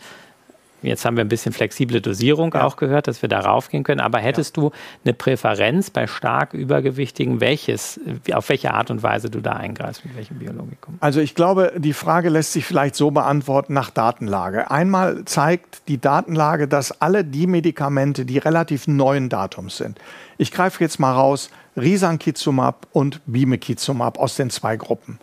Jetzt 0.83 1.05
haben 1.05 1.17
wir 1.17 1.23
ein 1.23 1.29
bisschen 1.29 1.53
flexible 1.53 2.01
Dosierung 2.01 2.53
ja. 2.53 2.63
auch 2.63 2.75
gehört, 2.75 3.07
dass 3.07 3.21
wir 3.21 3.29
da 3.29 3.39
raufgehen 3.39 3.83
können. 3.83 4.01
Aber 4.01 4.19
hättest 4.19 4.57
ja. 4.57 4.63
du 4.63 4.71
eine 5.03 5.13
Präferenz 5.13 5.89
bei 5.89 6.07
stark 6.07 6.53
Übergewichtigen, 6.53 7.39
welches, 7.39 7.99
auf 8.33 8.49
welche 8.49 8.73
Art 8.73 8.91
und 8.91 9.03
Weise 9.03 9.29
du 9.29 9.39
da 9.39 9.53
eingreifst, 9.53 10.05
mit 10.05 10.15
welchem 10.15 10.39
Biologikum? 10.39 10.97
Also 10.99 11.21
ich 11.21 11.35
glaube, 11.35 11.73
die 11.77 11.93
Frage 11.93 12.29
lässt 12.29 12.53
sich 12.53 12.65
vielleicht 12.65 12.95
so 12.95 13.11
beantworten 13.11 13.73
nach 13.73 13.89
Datenlage. 13.89 14.69
Einmal 14.69 15.25
zeigt 15.25 15.87
die 15.87 15.99
Datenlage, 15.99 16.67
dass 16.67 17.01
alle 17.01 17.23
die 17.23 17.47
Medikamente, 17.47 18.25
die 18.25 18.37
relativ 18.37 18.87
neuen 18.87 19.29
Datums 19.29 19.77
sind, 19.77 19.99
ich 20.37 20.51
greife 20.51 20.83
jetzt 20.83 20.99
mal 20.99 21.13
raus, 21.13 21.49
Risankizumab 21.77 22.87
und 22.91 23.21
Bimekizumab 23.25 24.19
aus 24.19 24.35
den 24.35 24.49
zwei 24.49 24.77
Gruppen, 24.77 25.19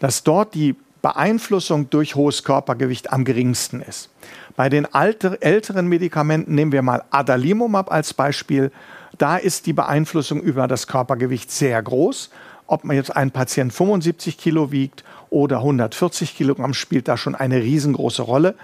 dass 0.00 0.22
dort 0.22 0.54
die 0.54 0.74
Beeinflussung 1.04 1.90
durch 1.90 2.14
hohes 2.14 2.44
Körpergewicht 2.44 3.12
am 3.12 3.24
geringsten 3.24 3.82
ist. 3.82 4.08
Bei 4.56 4.68
den 4.68 4.86
alter, 4.92 5.38
älteren 5.40 5.88
Medikamenten 5.88 6.54
nehmen 6.54 6.72
wir 6.72 6.82
mal 6.82 7.02
Adalimumab 7.10 7.90
als 7.90 8.14
Beispiel. 8.14 8.70
Da 9.18 9.36
ist 9.36 9.66
die 9.66 9.72
Beeinflussung 9.72 10.40
über 10.40 10.68
das 10.68 10.86
Körpergewicht 10.86 11.50
sehr 11.50 11.82
groß. 11.82 12.30
Ob 12.66 12.84
man 12.84 12.96
jetzt 12.96 13.14
ein 13.14 13.30
Patient 13.30 13.72
75 13.72 14.38
Kilo 14.38 14.70
wiegt 14.70 15.04
oder 15.28 15.58
140 15.58 16.36
Kilogramm, 16.36 16.72
spielt 16.72 17.08
da 17.08 17.16
schon 17.16 17.34
eine 17.34 17.62
riesengroße 17.62 18.22
Rolle. 18.22 18.54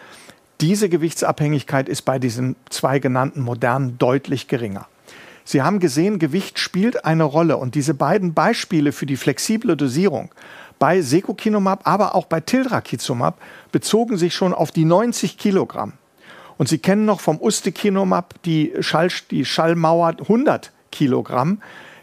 Diese 0.60 0.88
Gewichtsabhängigkeit 0.88 1.88
ist 1.88 2.02
bei 2.02 2.18
diesen 2.18 2.54
zwei 2.68 2.98
genannten 2.98 3.40
modernen 3.40 3.98
deutlich 3.98 4.46
geringer. 4.46 4.86
Sie 5.44 5.62
haben 5.62 5.80
gesehen, 5.80 6.18
Gewicht 6.18 6.58
spielt 6.58 7.04
eine 7.04 7.24
Rolle 7.24 7.56
und 7.56 7.74
diese 7.74 7.94
beiden 7.94 8.34
Beispiele 8.34 8.92
für 8.92 9.06
die 9.06 9.16
flexible 9.16 9.76
Dosierung 9.76 10.30
bei 10.80 11.02
Secukinumab, 11.02 11.82
aber 11.84 12.16
auch 12.16 12.24
bei 12.24 12.40
Tildrakizumab 12.40 13.38
bezogen 13.70 14.16
sich 14.16 14.34
schon 14.34 14.52
auf 14.52 14.72
die 14.72 14.86
90 14.86 15.38
Kilogramm. 15.38 15.92
Und 16.56 16.68
Sie 16.68 16.78
kennen 16.78 17.04
noch 17.04 17.20
vom 17.20 17.40
Ustekinumab 17.40 18.34
die, 18.42 18.72
Schall, 18.80 19.10
die 19.30 19.44
Schallmauer 19.44 20.16
100 20.18 20.72
Kilogramm, 20.90 21.62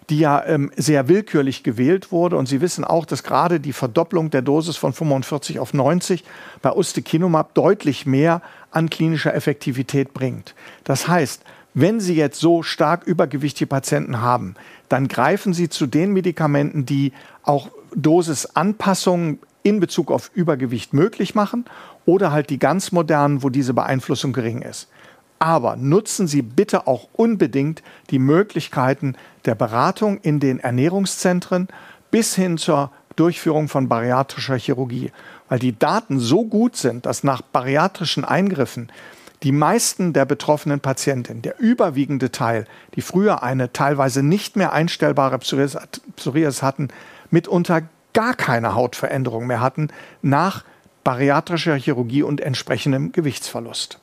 die 0.09 0.19
ja 0.19 0.45
ähm, 0.45 0.71
sehr 0.77 1.07
willkürlich 1.07 1.63
gewählt 1.63 2.11
wurde. 2.11 2.37
Und 2.37 2.47
Sie 2.47 2.61
wissen 2.61 2.85
auch, 2.85 3.05
dass 3.05 3.23
gerade 3.23 3.59
die 3.59 3.73
Verdopplung 3.73 4.29
der 4.29 4.43
Dosis 4.43 4.77
von 4.77 4.93
45 4.93 5.59
auf 5.59 5.73
90 5.73 6.23
bei 6.61 6.71
Ustekinumab 6.71 7.55
deutlich 7.55 8.05
mehr 8.05 8.41
an 8.71 8.89
klinischer 8.89 9.33
Effektivität 9.33 10.13
bringt. 10.13 10.55
Das 10.83 11.07
heißt, 11.07 11.41
wenn 11.73 11.99
Sie 11.99 12.15
jetzt 12.15 12.39
so 12.39 12.63
stark 12.63 13.05
übergewichtige 13.05 13.67
Patienten 13.67 14.21
haben, 14.21 14.55
dann 14.87 15.07
greifen 15.07 15.53
Sie 15.53 15.67
zu 15.67 15.85
den 15.87 16.13
Medikamenten, 16.13 16.85
die 16.85 17.11
auch 17.43 17.69
Dosisanpassungen 17.95 19.39
in 19.63 19.79
Bezug 19.79 20.11
auf 20.11 20.31
Übergewicht 20.33 20.93
möglich 20.93 21.35
machen 21.35 21.65
oder 22.05 22.31
halt 22.31 22.49
die 22.49 22.59
ganz 22.59 22.91
modernen, 22.91 23.43
wo 23.43 23.49
diese 23.49 23.73
Beeinflussung 23.73 24.33
gering 24.33 24.61
ist. 24.61 24.87
Aber 25.39 25.75
nutzen 25.75 26.27
Sie 26.27 26.41
bitte 26.41 26.87
auch 26.87 27.09
unbedingt 27.13 27.83
die 28.09 28.19
Möglichkeiten 28.19 29.15
der 29.45 29.55
Beratung 29.55 30.17
in 30.19 30.39
den 30.39 30.59
Ernährungszentren 30.59 31.67
bis 32.09 32.33
hin 32.33 32.57
zur 32.57 32.91
Durchführung 33.17 33.67
von 33.67 33.89
bariatrischer 33.89 34.57
Chirurgie, 34.57 35.11
weil 35.49 35.59
die 35.59 35.77
Daten 35.77 36.19
so 36.19 36.45
gut 36.45 36.75
sind, 36.75 37.05
dass 37.05 37.23
nach 37.23 37.41
bariatrischen 37.41 38.23
Eingriffen 38.23 38.91
die 39.43 39.51
meisten 39.51 40.13
der 40.13 40.25
betroffenen 40.25 40.79
Patienten, 40.79 41.41
der 41.41 41.59
überwiegende 41.59 42.31
Teil, 42.31 42.65
die 42.95 43.01
früher 43.01 43.43
eine 43.43 43.71
teilweise 43.71 44.23
nicht 44.23 44.55
mehr 44.55 44.73
einstellbare 44.73 45.37
Psoriasis 45.37 46.63
hatten, 46.63 46.87
mitunter 47.31 47.83
gar 48.13 48.33
keine 48.33 48.75
Hautveränderung 48.75 49.47
mehr 49.47 49.61
hatten 49.61 49.89
nach 50.21 50.63
bariatrischer 51.03 51.75
Chirurgie 51.75 52.23
und 52.23 52.41
entsprechendem 52.41 53.11
Gewichtsverlust. 53.11 53.99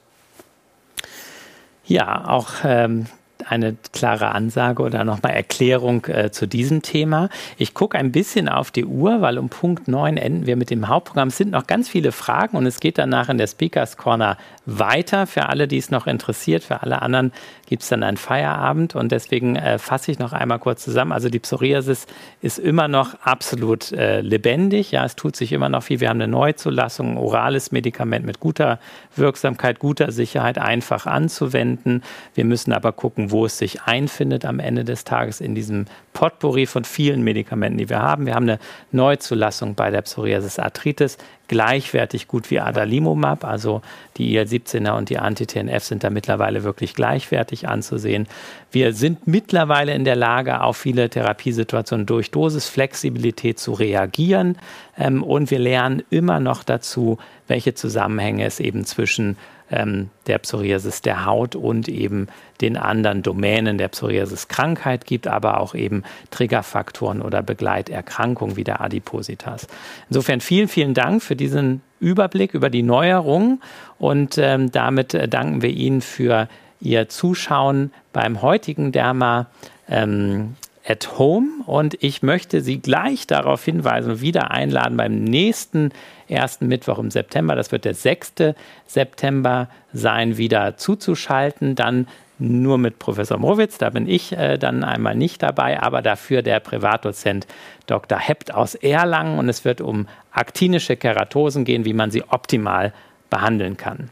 Ja, 1.85 2.29
auch 2.29 2.53
ähm, 2.65 3.07
eine 3.49 3.77
klare 3.93 4.33
Ansage 4.33 4.83
oder 4.83 5.05
nochmal 5.05 5.33
Erklärung 5.33 6.05
äh, 6.07 6.31
zu 6.31 6.47
diesem 6.47 6.83
Thema. 6.83 7.29
Ich 7.59 7.75
gucke 7.75 7.99
ein 7.99 8.13
bisschen 8.13 8.49
auf 8.49 8.71
die 8.71 8.85
Uhr, 8.85 9.21
weil 9.21 9.39
um 9.39 9.49
Punkt 9.49 9.89
9 9.89 10.17
enden 10.17 10.47
wir 10.47 10.57
mit 10.57 10.71
dem 10.71 10.89
Hauptprogramm. 10.89 11.29
Es 11.29 11.37
sind 11.37 11.51
noch 11.51 11.67
ganz 11.67 11.89
viele 11.89 12.13
Fragen 12.13 12.57
und 12.57 12.67
es 12.67 12.81
geht 12.81 12.99
danach 12.99 13.29
in 13.29 13.39
der 13.39 13.47
Speakers 13.47 13.97
Corner 13.97 14.37
weiter. 14.67 15.27
Für 15.27 15.49
alle, 15.49 15.69
die 15.69 15.79
es 15.79 15.91
noch 15.91 16.07
interessiert, 16.07 16.65
für 16.65 16.83
alle 16.83 17.03
anderen 17.03 17.33
gibt 17.67 17.83
es 17.83 17.89
dann 17.89 18.03
einen 18.03 18.17
Feierabend 18.17 18.95
und 18.95 19.11
deswegen 19.11 19.57
äh, 19.57 19.79
fasse 19.79 20.13
ich 20.13 20.19
noch 20.19 20.33
einmal 20.33 20.59
kurz 20.59 20.85
zusammen. 20.85 21.13
Also 21.13 21.29
die 21.29 21.39
Psoriasis 21.39 22.07
ist 22.43 22.59
immer 22.59 22.89
noch 22.89 23.15
absolut 23.23 23.93
äh, 23.93 24.21
lebendig. 24.21 24.91
Ja, 24.91 25.05
es 25.05 25.17
tut 25.17 25.37
sich 25.37 25.53
immer 25.53 25.69
noch 25.69 25.83
viel. 25.83 26.01
Wir 26.01 26.09
haben 26.09 26.21
eine 26.21 26.31
Neuzulassung, 26.31 27.13
ein 27.13 27.17
orales 27.17 27.73
Medikament 27.73 28.27
mit 28.27 28.41
guter 28.41 28.79
Wirksamkeit, 29.17 29.79
guter 29.79 30.13
Sicherheit, 30.13 30.59
einfach 30.59 31.07
anzuwenden. 31.07 32.03
Wir 32.35 32.45
müssen 32.45 32.73
aber 32.73 32.93
gucken, 32.93 33.31
wo 33.35 33.47
es 33.47 33.59
sich 33.59 33.83
einfindet 33.83 34.45
am 34.45 34.61
Ende 34.61 34.85
des 34.85 35.03
Tages 35.03 35.41
in 35.41 35.57
diesem 35.57 35.87
Potpourri 36.13 36.67
von 36.67 36.85
vielen 36.85 37.25
Medikamenten, 37.25 37.79
die 37.79 37.89
wir 37.89 38.01
haben. 38.01 38.27
Wir 38.27 38.35
haben 38.37 38.49
eine 38.49 38.61
Neuzulassung 38.93 39.75
bei 39.75 39.91
der 39.91 40.03
Psoriasis 40.03 40.61
Arthritis 40.61 41.19
gleichwertig 41.49 42.29
gut 42.29 42.53
wie 42.53 42.61
Adalimumab. 42.61 43.45
Also 43.45 43.83
die 44.19 44.37
IL-17er 44.37 44.97
und 44.97 45.11
die 45.11 45.19
Anti-TNF 45.19 45.83
sind 45.83 46.05
da 46.05 46.11
mittlerweile 46.11 46.63
wirklich 46.63 46.95
gleichwertig 46.95 47.67
anzusehen. 47.67 48.29
Wir 48.71 48.93
sind 48.93 49.27
mittlerweile 49.27 49.95
in 49.95 50.05
der 50.05 50.15
Lage, 50.15 50.61
auf 50.61 50.77
viele 50.77 51.11
Therapiesituationen 51.11 52.07
durch 52.07 52.31
Dosisflexibilität 52.31 53.59
zu 53.59 53.73
reagieren. 53.73 54.59
Ähm, 54.97 55.25
und 55.25 55.51
wir 55.51 55.59
lernen 55.59 56.05
immer 56.09 56.39
noch 56.39 56.63
dazu, 56.63 57.19
welche 57.49 57.75
Zusammenhänge 57.75 58.45
es 58.45 58.61
eben 58.61 58.85
zwischen 58.85 59.37
ähm, 59.71 60.11
der 60.27 60.39
Psoriasis 60.39 61.03
der 61.03 61.25
Haut 61.25 61.57
und 61.57 61.89
eben 61.89 62.29
den 62.61 62.77
anderen 62.77 63.23
Domänen 63.23 63.79
der 63.79 63.89
Psoriasis-Krankheit 63.89 65.07
gibt, 65.07 65.27
aber 65.27 65.61
auch 65.61 65.75
eben 65.75 66.03
Triggerfaktoren 66.31 67.23
oder 67.23 67.43
Begleiterkrankungen 67.43 68.57
wie 68.57 68.65
der 68.65 68.81
Adipositas. 68.81 69.67
Insofern 70.09 70.41
vielen, 70.41 70.69
vielen 70.69 70.95
Dank 70.95 71.23
für 71.23 71.37
diesen 71.37 71.83
Überblick 72.01 72.55
über 72.55 72.71
die 72.71 72.83
Neuerungen 72.83 73.63
und 73.99 74.37
ähm, 74.39 74.71
damit 74.71 75.15
äh, 75.15 75.29
danken 75.29 75.63
wir 75.63 75.71
Ihnen 75.71 76.01
für 76.01 76.49
Ihr 76.81 77.09
Zuschauen 77.09 77.93
beim 78.13 78.43
heutigen 78.43 78.93
Derma. 78.93 79.47
Ähm, 79.89 80.57
at 80.87 81.19
Home. 81.19 81.63
Und 81.67 81.97
ich 82.03 82.23
möchte 82.23 82.61
Sie 82.61 82.79
gleich 82.79 83.27
darauf 83.27 83.65
hinweisen 83.65 84.13
und 84.13 84.21
wieder 84.21 84.51
einladen 84.51 84.97
beim 84.97 85.25
nächsten 85.25 85.91
ersten 86.29 86.67
Mittwoch 86.67 86.99
im 86.99 87.11
September. 87.11 87.55
Das 87.55 87.73
wird 87.73 87.85
der 87.85 87.95
6. 87.95 88.55
September 88.87 89.69
sein, 89.93 90.37
wieder 90.37 90.77
zuzuschalten. 90.77 91.75
Dann 91.75 92.07
nur 92.39 92.79
mit 92.79 92.99
Professor 92.99 93.39
Mowitz, 93.39 93.79
da 93.79 93.91
bin 93.91 94.09
ich 94.09 94.33
äh, 94.33 94.59
dann 94.59 94.83
einmal 94.83 95.15
nicht 95.15 95.43
dabei, 95.43 95.81
aber 95.81 96.03
dafür 96.03 96.43
der 96.43 96.61
Privatdozent 96.61 97.47
Dr. 97.87 98.19
Hept 98.19 98.53
aus 98.53 98.75
Erlangen 98.75 99.39
und 99.39 99.49
es 99.49 99.65
wird 99.65 99.81
um 99.81 100.09
aktinische 100.33 100.97
Keratosen 100.97 101.65
gehen, 101.65 101.85
wie 101.85 101.93
man 101.93 102.11
sie 102.11 102.25
optimal 102.25 102.93
behandeln 103.31 103.77
kann. 103.77 104.11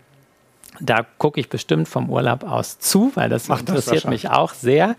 Da 0.81 1.05
gucke 1.19 1.41
ich 1.41 1.49
bestimmt 1.49 1.89
vom 1.89 2.11
Urlaub 2.11 2.45
aus 2.45 2.79
zu, 2.79 3.13
weil 3.15 3.29
das 3.29 3.49
Macht 3.49 3.69
interessiert 3.69 4.05
das 4.05 4.11
mich 4.11 4.31
auch 4.31 4.55
sehr. 4.55 4.97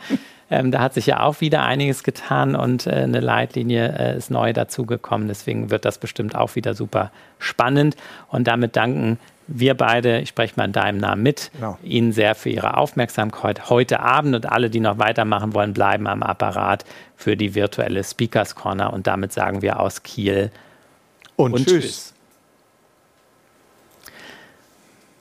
Ähm, 0.53 0.69
da 0.69 0.81
hat 0.81 0.93
sich 0.93 1.07
ja 1.07 1.21
auch 1.21 1.41
wieder 1.41 1.63
einiges 1.63 2.03
getan 2.03 2.55
und 2.55 2.85
äh, 2.85 2.91
eine 2.91 3.21
Leitlinie 3.21 3.95
äh, 3.97 4.17
ist 4.17 4.29
neu 4.29 4.53
dazugekommen. 4.53 5.27
Deswegen 5.27 5.71
wird 5.71 5.83
das 5.83 5.97
bestimmt 5.97 6.35
auch 6.35 6.55
wieder 6.55 6.75
super 6.75 7.11
spannend. 7.39 7.95
Und 8.29 8.47
damit 8.47 8.75
danken 8.75 9.17
wir 9.47 9.73
beide, 9.73 10.19
ich 10.19 10.29
spreche 10.29 10.53
mal 10.55 10.65
in 10.65 10.71
deinem 10.71 10.99
Namen 10.99 11.23
mit, 11.23 11.49
genau. 11.55 11.79
Ihnen 11.81 12.11
sehr 12.11 12.35
für 12.35 12.49
Ihre 12.49 12.77
Aufmerksamkeit 12.77 13.71
heute 13.71 13.99
Abend 13.99 14.35
und 14.35 14.45
alle, 14.45 14.69
die 14.69 14.79
noch 14.79 14.99
weitermachen 14.99 15.55
wollen, 15.55 15.73
bleiben 15.73 16.05
am 16.05 16.21
Apparat 16.21 16.85
für 17.15 17.35
die 17.35 17.55
virtuelle 17.55 18.03
Speakers 18.03 18.53
Corner. 18.53 18.93
Und 18.93 19.07
damit 19.07 19.33
sagen 19.33 19.63
wir 19.63 19.79
aus 19.79 20.03
Kiel 20.03 20.51
und, 21.35 21.53
und 21.53 21.67
tschüss. 21.67 21.81
tschüss. 21.81 22.13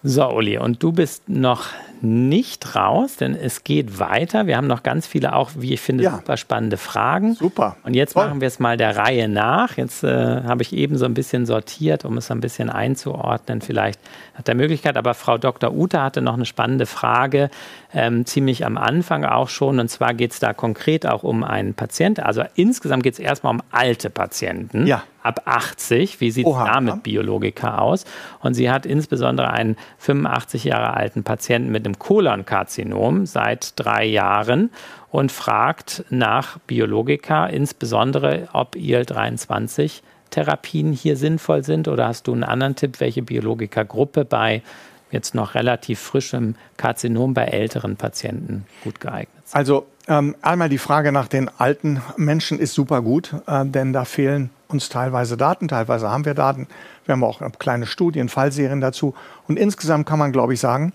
So, 0.04 0.28
Uli, 0.28 0.58
und 0.58 0.82
du 0.82 0.92
bist 0.92 1.28
noch 1.30 1.68
nicht 2.02 2.74
raus, 2.74 3.16
denn 3.16 3.34
es 3.34 3.64
geht 3.64 3.98
weiter. 3.98 4.46
Wir 4.46 4.56
haben 4.56 4.66
noch 4.66 4.82
ganz 4.82 5.06
viele 5.06 5.34
auch, 5.34 5.50
wie 5.56 5.74
ich 5.74 5.80
finde, 5.80 6.04
ja. 6.04 6.12
super 6.12 6.36
spannende 6.36 6.76
Fragen. 6.76 7.34
Super. 7.34 7.76
Und 7.84 7.94
jetzt 7.94 8.14
Voll. 8.14 8.26
machen 8.26 8.40
wir 8.40 8.48
es 8.48 8.58
mal 8.58 8.76
der 8.76 8.96
Reihe 8.96 9.28
nach. 9.28 9.76
Jetzt 9.76 10.04
äh, 10.04 10.42
habe 10.42 10.62
ich 10.62 10.72
eben 10.72 10.96
so 10.96 11.04
ein 11.04 11.14
bisschen 11.14 11.46
sortiert, 11.46 12.04
um 12.04 12.16
es 12.16 12.30
ein 12.30 12.40
bisschen 12.40 12.70
einzuordnen. 12.70 13.60
Vielleicht 13.60 14.00
hat 14.34 14.48
der 14.48 14.54
Möglichkeit. 14.54 14.96
Aber 14.96 15.14
Frau 15.14 15.38
Dr. 15.38 15.72
Ute 15.72 16.02
hatte 16.02 16.22
noch 16.22 16.34
eine 16.34 16.46
spannende 16.46 16.86
Frage, 16.86 17.50
ähm, 17.94 18.26
ziemlich 18.26 18.66
am 18.66 18.76
Anfang 18.76 19.24
auch 19.24 19.48
schon. 19.48 19.78
Und 19.78 19.88
zwar 19.88 20.14
geht 20.14 20.32
es 20.32 20.40
da 20.40 20.52
konkret 20.52 21.06
auch 21.06 21.22
um 21.22 21.44
einen 21.44 21.74
Patienten. 21.74 22.22
Also 22.22 22.42
insgesamt 22.54 23.02
geht 23.02 23.14
es 23.14 23.18
erstmal 23.20 23.54
um 23.54 23.62
alte 23.70 24.10
Patienten. 24.10 24.86
Ja 24.86 25.04
ab 25.22 25.42
80. 25.44 26.20
Wie 26.20 26.30
sieht 26.30 26.46
es 26.46 26.52
da 26.52 26.80
mit 26.80 27.02
Biologika 27.02 27.78
aus? 27.78 28.04
Und 28.40 28.54
sie 28.54 28.70
hat 28.70 28.86
insbesondere 28.86 29.50
einen 29.50 29.76
85 29.98 30.64
Jahre 30.64 30.94
alten 30.94 31.22
Patienten 31.22 31.70
mit 31.70 31.86
einem 31.86 31.91
Kolonkarzinom 31.98 33.26
seit 33.26 33.72
drei 33.76 34.04
Jahren 34.04 34.70
und 35.10 35.32
fragt 35.32 36.04
nach 36.10 36.58
Biologika, 36.60 37.46
insbesondere 37.46 38.48
ob 38.52 38.76
IL-23 38.76 40.00
Therapien 40.30 40.92
hier 40.92 41.16
sinnvoll 41.16 41.62
sind 41.62 41.88
oder 41.88 42.08
hast 42.08 42.26
du 42.26 42.32
einen 42.32 42.44
anderen 42.44 42.74
Tipp, 42.74 43.00
welche 43.00 43.22
Biologika-Gruppe 43.22 44.24
bei 44.24 44.62
jetzt 45.10 45.34
noch 45.34 45.54
relativ 45.54 46.00
frischem 46.00 46.54
Karzinom 46.78 47.34
bei 47.34 47.44
älteren 47.44 47.96
Patienten 47.96 48.64
gut 48.82 49.00
geeignet 49.00 49.42
ist? 49.44 49.54
Also 49.54 49.86
ähm, 50.08 50.34
einmal 50.42 50.68
die 50.68 50.78
Frage 50.78 51.12
nach 51.12 51.28
den 51.28 51.48
alten 51.58 52.02
Menschen 52.16 52.58
ist 52.58 52.74
super 52.74 53.02
gut, 53.02 53.34
äh, 53.46 53.64
denn 53.64 53.92
da 53.92 54.04
fehlen 54.04 54.50
uns 54.68 54.88
teilweise 54.88 55.36
Daten, 55.36 55.68
teilweise 55.68 56.10
haben 56.10 56.24
wir 56.24 56.34
Daten. 56.34 56.66
Wir 57.04 57.12
haben 57.12 57.24
auch 57.24 57.40
kleine 57.58 57.86
Studien, 57.86 58.28
Fallserien 58.28 58.80
dazu. 58.80 59.14
Und 59.46 59.58
insgesamt 59.58 60.06
kann 60.06 60.18
man, 60.18 60.32
glaube 60.32 60.54
ich, 60.54 60.60
sagen, 60.60 60.92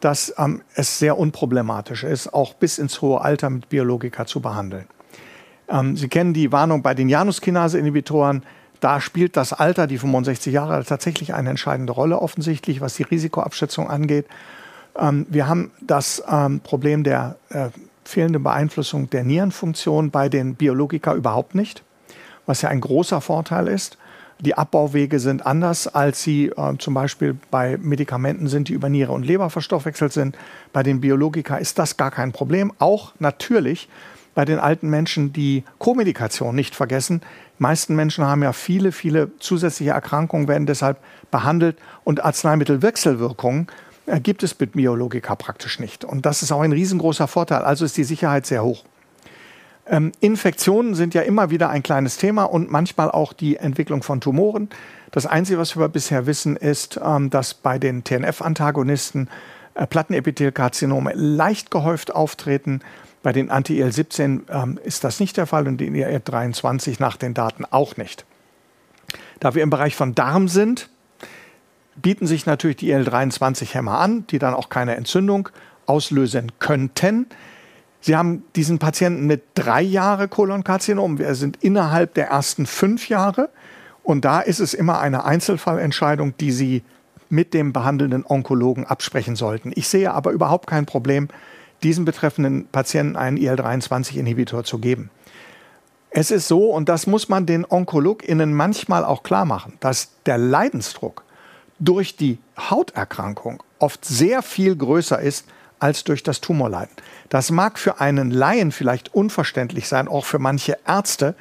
dass 0.00 0.34
ähm, 0.38 0.62
es 0.74 0.98
sehr 0.98 1.18
unproblematisch 1.18 2.04
ist, 2.04 2.32
auch 2.32 2.54
bis 2.54 2.78
ins 2.78 3.00
hohe 3.00 3.20
Alter 3.20 3.50
mit 3.50 3.68
Biologika 3.68 4.26
zu 4.26 4.40
behandeln. 4.40 4.86
Ähm, 5.68 5.96
Sie 5.96 6.08
kennen 6.08 6.34
die 6.34 6.52
Warnung 6.52 6.82
bei 6.82 6.94
den 6.94 7.08
Januskinase-Inhibitoren. 7.08 8.42
Da 8.80 9.00
spielt 9.00 9.36
das 9.36 9.52
Alter, 9.52 9.86
die 9.86 9.98
65 9.98 10.52
Jahre, 10.52 10.82
tatsächlich 10.84 11.34
eine 11.34 11.50
entscheidende 11.50 11.92
Rolle, 11.92 12.18
offensichtlich, 12.20 12.80
was 12.80 12.94
die 12.94 13.02
Risikoabschätzung 13.02 13.88
angeht. 13.88 14.26
Ähm, 14.98 15.26
wir 15.28 15.48
haben 15.48 15.70
das 15.80 16.22
ähm, 16.28 16.60
Problem 16.60 17.04
der 17.04 17.36
äh, 17.50 17.68
fehlenden 18.04 18.42
Beeinflussung 18.42 19.10
der 19.10 19.24
Nierenfunktion 19.24 20.10
bei 20.10 20.28
den 20.28 20.54
Biologika 20.54 21.14
überhaupt 21.14 21.54
nicht 21.54 21.82
was 22.50 22.62
ja 22.62 22.68
ein 22.68 22.80
großer 22.80 23.20
Vorteil 23.20 23.68
ist. 23.68 23.96
Die 24.40 24.54
Abbauwege 24.54 25.20
sind 25.20 25.44
anders, 25.44 25.86
als 25.86 26.22
sie 26.22 26.46
äh, 26.46 26.76
zum 26.78 26.94
Beispiel 26.94 27.36
bei 27.50 27.76
Medikamenten 27.76 28.48
sind, 28.48 28.68
die 28.68 28.72
über 28.72 28.88
Niere 28.88 29.12
und 29.12 29.26
Leber 29.26 29.50
verstoffwechselt 29.50 30.12
sind. 30.12 30.36
Bei 30.72 30.82
den 30.82 31.00
Biologika 31.00 31.56
ist 31.56 31.78
das 31.78 31.96
gar 31.98 32.10
kein 32.10 32.32
Problem. 32.32 32.72
Auch 32.78 33.12
natürlich 33.18 33.88
bei 34.34 34.44
den 34.46 34.58
alten 34.58 34.88
Menschen 34.88 35.32
die 35.34 35.64
Komedikation 35.78 36.54
nicht 36.54 36.74
vergessen. 36.74 37.20
Die 37.58 37.62
meisten 37.62 37.94
Menschen 37.94 38.24
haben 38.24 38.42
ja 38.42 38.54
viele, 38.54 38.92
viele 38.92 39.36
zusätzliche 39.38 39.90
Erkrankungen, 39.90 40.48
werden 40.48 40.66
deshalb 40.66 40.98
behandelt 41.30 41.76
und 42.04 42.24
Arzneimittelwechselwirkungen 42.24 43.66
äh, 44.06 44.20
gibt 44.20 44.42
es 44.42 44.58
mit 44.58 44.72
Biologika 44.72 45.34
praktisch 45.34 45.78
nicht. 45.78 46.04
Und 46.04 46.24
das 46.24 46.42
ist 46.42 46.52
auch 46.52 46.62
ein 46.62 46.72
riesengroßer 46.72 47.28
Vorteil. 47.28 47.62
Also 47.62 47.84
ist 47.84 47.98
die 47.98 48.04
Sicherheit 48.04 48.46
sehr 48.46 48.64
hoch. 48.64 48.84
Ähm, 49.90 50.12
Infektionen 50.20 50.94
sind 50.94 51.14
ja 51.14 51.22
immer 51.22 51.50
wieder 51.50 51.68
ein 51.68 51.82
kleines 51.82 52.16
Thema 52.16 52.44
und 52.44 52.70
manchmal 52.70 53.10
auch 53.10 53.32
die 53.32 53.56
Entwicklung 53.56 54.04
von 54.04 54.20
Tumoren. 54.20 54.70
Das 55.10 55.26
Einzige, 55.26 55.58
was 55.58 55.76
wir 55.76 55.88
bisher 55.88 56.26
wissen, 56.26 56.56
ist, 56.56 57.00
ähm, 57.04 57.28
dass 57.28 57.54
bei 57.54 57.80
den 57.80 58.04
TNF-Antagonisten 58.04 59.28
äh, 59.74 59.88
Plattenepithelkarzinome 59.88 61.12
leicht 61.14 61.72
gehäuft 61.72 62.14
auftreten. 62.14 62.82
Bei 63.24 63.32
den 63.32 63.50
Anti-IL-17 63.50 64.42
ähm, 64.48 64.78
ist 64.84 65.02
das 65.02 65.18
nicht 65.18 65.36
der 65.36 65.46
Fall 65.46 65.66
und 65.66 65.78
den 65.78 65.96
IL-23 65.96 66.96
nach 67.00 67.16
den 67.16 67.34
Daten 67.34 67.64
auch 67.64 67.96
nicht. 67.96 68.24
Da 69.40 69.56
wir 69.56 69.64
im 69.64 69.70
Bereich 69.70 69.96
von 69.96 70.14
Darm 70.14 70.46
sind, 70.46 70.88
bieten 71.96 72.28
sich 72.28 72.46
natürlich 72.46 72.76
die 72.76 72.90
IL-23-Hämmer 72.90 73.98
an, 73.98 74.24
die 74.28 74.38
dann 74.38 74.54
auch 74.54 74.68
keine 74.68 74.94
Entzündung 74.94 75.48
auslösen 75.86 76.52
könnten. 76.60 77.26
Sie 78.00 78.16
haben 78.16 78.44
diesen 78.56 78.78
Patienten 78.78 79.26
mit 79.26 79.42
drei 79.54 79.82
Jahre 79.82 80.28
Kolonkarzinom. 80.28 81.18
Wir 81.18 81.34
sind 81.34 81.62
innerhalb 81.62 82.14
der 82.14 82.28
ersten 82.28 82.66
fünf 82.66 83.08
Jahre. 83.08 83.50
Und 84.02 84.24
da 84.24 84.40
ist 84.40 84.60
es 84.60 84.74
immer 84.74 85.00
eine 85.00 85.24
Einzelfallentscheidung, 85.24 86.34
die 86.38 86.52
Sie 86.52 86.82
mit 87.28 87.54
dem 87.54 87.72
behandelnden 87.72 88.24
Onkologen 88.26 88.86
absprechen 88.86 89.36
sollten. 89.36 89.72
Ich 89.74 89.88
sehe 89.88 90.12
aber 90.12 90.32
überhaupt 90.32 90.66
kein 90.66 90.86
Problem, 90.86 91.28
diesem 91.82 92.04
betreffenden 92.04 92.66
Patienten 92.68 93.16
einen 93.16 93.36
IL-23-Inhibitor 93.36 94.64
zu 94.64 94.78
geben. 94.78 95.10
Es 96.10 96.30
ist 96.30 96.48
so, 96.48 96.70
und 96.70 96.88
das 96.88 97.06
muss 97.06 97.28
man 97.28 97.46
den 97.46 97.64
OnkologInnen 97.64 98.52
manchmal 98.52 99.04
auch 99.04 99.22
klar 99.22 99.44
machen, 99.44 99.74
dass 99.78 100.10
der 100.26 100.38
Leidensdruck 100.38 101.22
durch 101.78 102.16
die 102.16 102.38
Hauterkrankung 102.58 103.62
oft 103.78 104.04
sehr 104.04 104.42
viel 104.42 104.74
größer 104.74 105.20
ist 105.20 105.46
als 105.78 106.04
durch 106.04 106.22
das 106.22 106.40
Tumorleiden. 106.40 106.94
Das 107.30 107.50
mag 107.50 107.78
für 107.78 108.00
einen 108.00 108.30
Laien 108.30 108.72
vielleicht 108.72 109.14
unverständlich 109.14 109.88
sein, 109.88 110.08
auch 110.08 110.26
für 110.26 110.38
manche 110.38 110.76
Ärzte, 110.86 111.34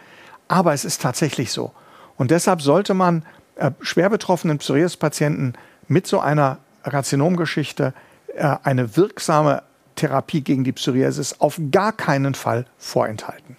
aber 0.48 0.74
es 0.74 0.86
ist 0.86 1.02
tatsächlich 1.02 1.52
so. 1.52 1.74
Und 2.16 2.32
deshalb 2.32 2.62
sollte 2.62 2.94
man 2.94 3.26
äh, 3.56 3.72
schwer 3.82 4.10
betroffenen 4.10 4.60
Psoriasis-Patienten 4.60 5.54
mit 5.88 6.08
so 6.08 6.20
einer 6.20 6.60
Karzinomgeschichte 6.84 7.94
äh, 8.36 8.56
eine 8.64 8.96
wirksame 8.96 9.64
Therapie 9.96 10.42
gegen 10.42 10.64
die 10.64 10.72
Psoriasis 10.72 11.42
auf 11.42 11.60
gar 11.72 11.92
keinen 11.92 12.36
Fall 12.36 12.66
vorenthalten. 12.78 13.58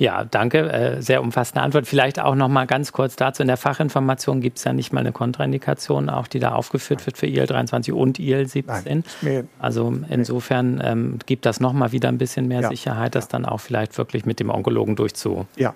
Ja, 0.00 0.24
danke. 0.24 0.72
Äh, 0.72 1.02
sehr 1.02 1.20
umfassende 1.20 1.60
Antwort. 1.60 1.86
Vielleicht 1.86 2.18
auch 2.20 2.34
noch 2.34 2.48
mal 2.48 2.66
ganz 2.66 2.90
kurz 2.92 3.16
dazu. 3.16 3.42
In 3.42 3.48
der 3.48 3.58
Fachinformation 3.58 4.40
gibt 4.40 4.56
es 4.56 4.64
ja 4.64 4.72
nicht 4.72 4.94
mal 4.94 5.00
eine 5.00 5.12
Kontraindikation, 5.12 6.08
auch 6.08 6.26
die 6.26 6.38
da 6.38 6.52
aufgeführt 6.52 7.04
wird 7.04 7.18
für 7.18 7.26
IL-23 7.26 7.92
und 7.92 8.18
IL-17. 8.18 9.02
Also 9.58 9.94
insofern 10.08 10.80
ähm, 10.82 11.18
gibt 11.26 11.44
das 11.44 11.60
noch 11.60 11.74
mal 11.74 11.92
wieder 11.92 12.08
ein 12.08 12.16
bisschen 12.16 12.48
mehr 12.48 12.62
ja. 12.62 12.68
Sicherheit, 12.70 13.14
das 13.14 13.28
dann 13.28 13.44
auch 13.44 13.60
vielleicht 13.60 13.98
wirklich 13.98 14.24
mit 14.24 14.40
dem 14.40 14.48
Onkologen 14.48 14.96
durchzufechten. 14.96 15.48
Ja. 15.58 15.74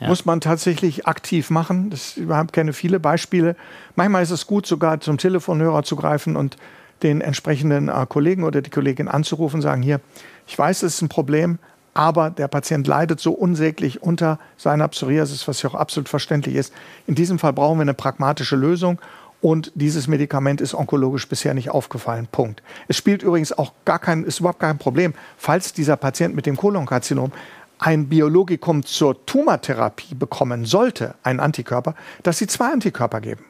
Ja. 0.00 0.08
Muss 0.08 0.24
man 0.24 0.40
tatsächlich 0.40 1.06
aktiv 1.06 1.50
machen. 1.50 1.90
Das, 1.90 2.16
ich 2.16 2.52
kenne 2.52 2.72
viele 2.72 2.98
Beispiele. 2.98 3.54
Manchmal 3.94 4.24
ist 4.24 4.32
es 4.32 4.48
gut, 4.48 4.66
sogar 4.66 4.98
zum 4.98 5.18
Telefonhörer 5.18 5.84
zu 5.84 5.94
greifen 5.94 6.34
und 6.34 6.56
den 7.04 7.20
entsprechenden 7.20 7.90
äh, 7.90 8.06
Kollegen 8.08 8.42
oder 8.42 8.60
die 8.60 8.70
Kollegin 8.70 9.06
anzurufen 9.06 9.58
und 9.58 9.62
sagen, 9.62 9.82
hier, 9.82 10.00
ich 10.48 10.58
weiß, 10.58 10.82
es 10.82 10.96
ist 10.96 11.02
ein 11.02 11.08
Problem, 11.08 11.60
aber 11.94 12.30
der 12.30 12.48
Patient 12.48 12.86
leidet 12.86 13.20
so 13.20 13.32
unsäglich 13.32 14.02
unter 14.02 14.38
seiner 14.56 14.88
Psoriasis, 14.88 15.46
was 15.48 15.62
ja 15.62 15.70
auch 15.70 15.74
absolut 15.74 16.08
verständlich 16.08 16.54
ist. 16.54 16.72
In 17.06 17.14
diesem 17.14 17.38
Fall 17.38 17.52
brauchen 17.52 17.78
wir 17.78 17.82
eine 17.82 17.94
pragmatische 17.94 18.56
Lösung 18.56 19.00
und 19.40 19.72
dieses 19.74 20.06
Medikament 20.06 20.60
ist 20.60 20.74
onkologisch 20.74 21.28
bisher 21.28 21.54
nicht 21.54 21.70
aufgefallen. 21.70 22.28
Punkt. 22.30 22.62
Es 22.88 22.96
spielt 22.96 23.22
übrigens 23.22 23.52
auch 23.52 23.72
gar 23.84 23.98
kein, 23.98 24.24
ist 24.24 24.40
überhaupt 24.40 24.60
kein 24.60 24.78
Problem, 24.78 25.14
falls 25.36 25.72
dieser 25.72 25.96
Patient 25.96 26.34
mit 26.34 26.46
dem 26.46 26.56
Kolonkarzinom 26.56 27.32
ein 27.78 28.08
Biologikum 28.08 28.84
zur 28.84 29.24
Tumortherapie 29.24 30.14
bekommen 30.14 30.66
sollte, 30.66 31.14
einen 31.22 31.40
Antikörper, 31.40 31.94
dass 32.22 32.36
sie 32.36 32.46
zwei 32.46 32.70
Antikörper 32.72 33.22
geben. 33.22 33.44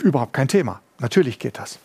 Überhaupt 0.00 0.32
kein 0.32 0.46
Thema. 0.46 0.80
Natürlich 1.00 1.38
geht 1.40 1.58
das. 1.58 1.80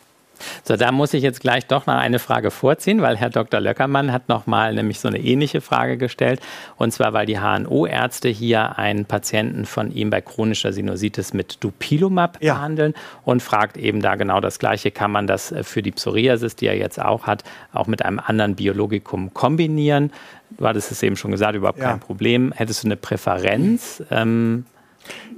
So, 0.64 0.76
da 0.76 0.92
muss 0.92 1.14
ich 1.14 1.24
jetzt 1.24 1.42
gleich 1.42 1.66
doch 1.68 1.86
noch 1.86 1.96
eine 1.96 2.20
Frage 2.20 2.52
vorziehen, 2.52 3.02
weil 3.02 3.18
Herr 3.18 3.30
Dr. 3.30 3.60
Löckermann 3.60 4.12
hat 4.12 4.30
noch 4.30 4.48
mal 4.48 4.74
nämlich 4.74 5.00
so 5.00 5.08
eine 5.08 5.20
ähnliche 5.20 5.62
Frage 5.62 5.98
gestellt. 5.98 6.40
Und 6.78 6.92
zwar, 6.92 7.14
weil 7.14 7.26
die 7.26 7.40
HNO-Ärzte 7.40 8.30
hier 8.30 8.78
einen 8.78 9.06
Patienten 9.06 9.66
von 9.66 9.92
ihm 9.92 10.10
bei 10.10 10.22
chronischer 10.22 10.74
Sinusitis 10.74 11.34
mit 11.34 11.64
Dupilumab 11.64 12.38
ja. 12.42 12.56
behandeln 12.56 12.94
und 13.24 13.42
fragt 13.42 13.78
eben 13.78 14.02
da 14.02 14.16
genau 14.16 14.40
das 14.40 14.60
Gleiche. 14.60 14.92
Kann 14.92 15.12
man 15.12 15.28
das 15.28 15.52
äh, 15.52 15.64
für 15.64 15.82
die 15.82 15.92
Psoriasis, 15.92 16.56
die 16.56 16.68
er 16.68 16.78
jetzt 16.78 17.02
auch 17.02 17.28
hat, 17.28 17.44
auch 17.74 17.88
mit 17.88 18.04
einem 18.04 18.20
anderen 18.20 18.56
Biologikum 18.56 19.34
kombinieren? 19.34 20.12
Du 20.58 20.68
hattest 20.68 20.92
es 20.92 21.02
eben 21.02 21.16
schon 21.16 21.32
gesagt, 21.32 21.56
überhaupt 21.56 21.80
ja. 21.80 21.90
kein 21.90 22.00
Problem. 22.00 22.52
Hättest 22.52 22.84
du 22.84 22.88
eine 22.88 22.98
Präferenz? 22.98 24.04
Ähm, 24.12 24.66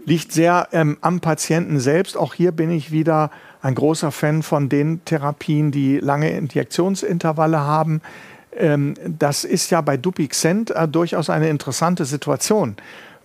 Liegt 0.06 0.34
sehr 0.34 0.68
ähm, 0.74 0.97
am 0.99 1.22
Patienten 1.22 1.80
selbst. 1.80 2.18
Auch 2.18 2.34
hier 2.34 2.51
bin 2.51 2.70
ich 2.72 2.91
wieder 2.91 3.32
ein 3.64 3.74
großer 3.76 4.11
Fan 4.11 4.43
von 4.43 4.70
den 4.70 5.03
Therapien, 5.05 5.72
die 5.72 5.97
lange 5.97 6.30
Injektionsintervalle 6.30 7.61
haben. 7.61 8.01
Ähm, 8.55 8.93
das 9.05 9.43
ist 9.45 9.72
ja 9.72 9.82
bei 9.82 9.97
Dupixent 9.97 10.70
äh, 10.72 10.88
durchaus 10.88 11.32
eine 11.32 11.49
interessante 11.49 12.05
Situation. 12.05 12.76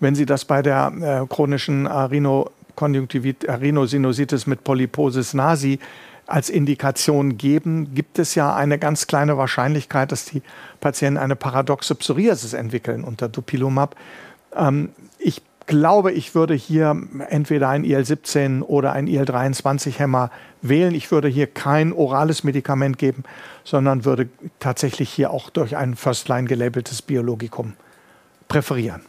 Wenn 0.01 0.15
Sie 0.15 0.27
das 0.27 0.45
bei 0.45 0.63
der 0.63 0.93
äh, 1.01 1.27
chronischen 1.27 1.89
Rhinosinusitis 1.89 4.47
mit 4.47 4.63
Polyposis 4.63 5.35
nasi 5.35 5.81
als 6.29 6.51
Indikation 6.51 7.37
geben, 7.37 7.95
gibt 7.95 8.21
es 8.21 8.37
ja 8.37 8.55
eine 8.55 8.79
ganz 8.79 9.09
kleine 9.09 9.37
Wahrscheinlichkeit, 9.39 10.13
dass 10.13 10.27
die 10.27 10.43
Patienten 10.79 11.19
eine 11.19 11.35
paradoxe 11.35 11.97
Psoriasis 11.97 12.53
entwickeln 12.53 13.03
unter 13.03 13.29
Dupilumab. 13.29 13.97
Ähm, 14.55 14.91
glaube, 15.69 16.11
ich 16.11 16.35
würde 16.35 16.55
hier 16.55 17.01
entweder 17.29 17.69
ein 17.69 17.85
IL-17 17.85 18.63
oder 18.63 18.93
ein 18.93 19.07
IL-23-Hämmer 19.07 20.33
wählen. 20.63 20.95
Ich 20.95 21.13
würde 21.13 21.29
hier 21.29 21.47
kein 21.47 21.93
orales 21.93 22.43
Medikament 22.43 22.99
geben, 22.99 23.23
sondern 23.63 24.05
würde 24.05 24.29
tatsächlich 24.59 25.11
hier 25.11 25.31
auch 25.31 25.51
durch 25.51 25.77
ein 25.77 25.95
First-Line 25.95 26.49
gelabeltes 26.49 27.03
Biologikum 27.03 27.75
präferieren. 28.49 29.03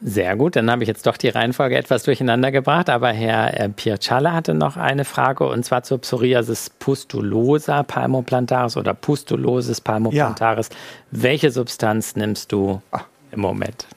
Sehr 0.00 0.36
gut, 0.36 0.54
dann 0.54 0.70
habe 0.70 0.84
ich 0.84 0.88
jetzt 0.88 1.08
doch 1.08 1.16
die 1.16 1.28
Reihenfolge 1.28 1.76
etwas 1.76 2.04
durcheinander 2.04 2.52
gebracht, 2.52 2.88
aber 2.88 3.08
Herr 3.08 3.58
äh, 3.58 3.68
Piercialla 3.68 4.32
hatte 4.32 4.54
noch 4.54 4.76
eine 4.76 5.04
Frage 5.04 5.44
und 5.48 5.64
zwar 5.64 5.82
zur 5.82 5.98
Psoriasis 5.98 6.70
pustulosa 6.70 7.82
palmoplantaris 7.82 8.76
oder 8.76 8.94
pustulosis 8.94 9.80
palmoplantaris. 9.80 10.68
Ja. 10.68 10.76
Welche 11.10 11.50
Substanz 11.50 12.14
nimmst 12.14 12.52
du 12.52 12.80
Ach. 12.92 13.06
im 13.32 13.40
Moment? 13.40 13.88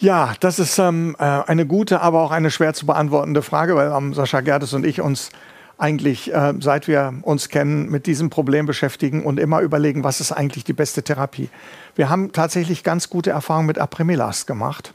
Ja, 0.00 0.32
das 0.40 0.58
ist 0.58 0.78
ähm, 0.78 1.14
äh, 1.18 1.24
eine 1.24 1.66
gute, 1.66 2.00
aber 2.00 2.22
auch 2.22 2.30
eine 2.30 2.50
schwer 2.50 2.72
zu 2.72 2.86
beantwortende 2.86 3.42
Frage, 3.42 3.76
weil 3.76 3.92
ähm, 3.92 4.14
Sascha 4.14 4.40
Gerdes 4.40 4.72
und 4.72 4.86
ich 4.86 5.02
uns 5.02 5.28
eigentlich, 5.76 6.32
äh, 6.32 6.54
seit 6.58 6.88
wir 6.88 7.12
uns 7.20 7.50
kennen, 7.50 7.90
mit 7.90 8.06
diesem 8.06 8.30
Problem 8.30 8.64
beschäftigen 8.64 9.22
und 9.22 9.38
immer 9.38 9.60
überlegen, 9.60 10.02
was 10.02 10.22
ist 10.22 10.32
eigentlich 10.32 10.64
die 10.64 10.72
beste 10.72 11.02
Therapie. 11.02 11.50
Wir 11.96 12.08
haben 12.08 12.32
tatsächlich 12.32 12.82
ganz 12.82 13.10
gute 13.10 13.28
Erfahrungen 13.28 13.66
mit 13.66 13.78
Apremilast 13.78 14.46
gemacht. 14.46 14.94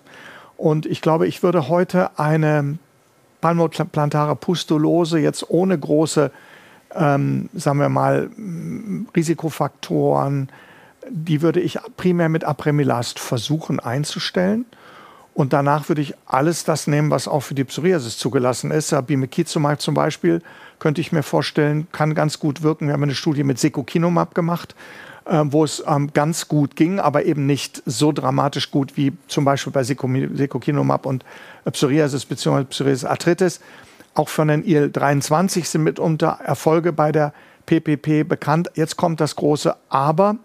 Und 0.58 0.88
ich 0.88 1.02
glaube, 1.02 1.28
ich 1.28 1.44
würde 1.44 1.70
heute 1.70 2.18
eine 2.18 2.80
palmoplantare 3.42 4.36
Pustulose 4.36 5.20
jetzt 5.20 5.48
ohne 5.52 5.78
große, 5.78 6.32
ähm, 6.96 7.50
sagen 7.54 7.80
wir 7.80 7.90
mal, 7.90 8.32
Risikofaktoren, 9.16 10.50
die 11.12 11.44
würde 11.44 11.60
ich 11.60 11.78
primär 11.96 12.30
mit 12.30 12.44
Apremilast 12.44 13.20
versuchen 13.20 13.80
einzustellen. 13.80 14.66
Und 15.36 15.52
danach 15.52 15.90
würde 15.90 16.02
ich 16.02 16.16
alles 16.26 16.64
das 16.64 16.88
nehmen, 16.88 17.12
was 17.12 17.28
auch 17.28 17.42
für 17.42 17.56
die 17.56 17.66
Psoriasis 17.66 18.18
zugelassen 18.18 18.72
ist. 18.72 18.96
Bimekizumab 19.06 19.82
zum 19.82 19.94
Beispiel 19.94 20.42
könnte 20.80 21.02
ich 21.02 21.12
mir 21.12 21.24
vorstellen, 21.24 21.88
kann 21.92 22.16
ganz 22.16 22.40
gut 22.40 22.64
wirken. 22.64 22.88
Wir 22.88 22.94
haben 22.94 23.04
eine 23.04 23.16
Studie 23.16 23.44
mit 23.44 23.60
Secukinumab 23.60 24.34
gemacht, 24.34 24.76
äh, 25.26 25.42
wo 25.44 25.66
es 25.66 25.84
ähm, 25.86 26.12
ganz 26.14 26.48
gut 26.48 26.78
ging, 26.78 27.02
aber 27.02 27.26
eben 27.26 27.46
nicht 27.46 27.84
so 27.86 28.14
dramatisch 28.14 28.72
gut 28.72 28.96
wie 28.96 29.12
zum 29.28 29.44
Beispiel 29.44 29.74
bei 29.74 29.84
Secukinumab 29.84 31.06
und 31.06 31.26
Psoriasis 31.70 32.26
bzw. 32.26 32.64
Psoriasis 32.64 33.04
Arthritis. 33.04 33.60
Auch 34.14 34.30
von 34.30 34.48
den 34.48 34.64
IL-23 34.64 35.66
sind 35.66 35.84
mitunter 35.84 36.40
Erfolge 36.46 36.94
bei 36.94 37.12
der 37.12 37.34
PPP 37.66 38.24
bekannt. 38.24 38.72
Jetzt 38.76 38.96
kommt 38.96 39.20
das 39.20 39.36
große 39.36 39.76
Aber. 39.90 40.38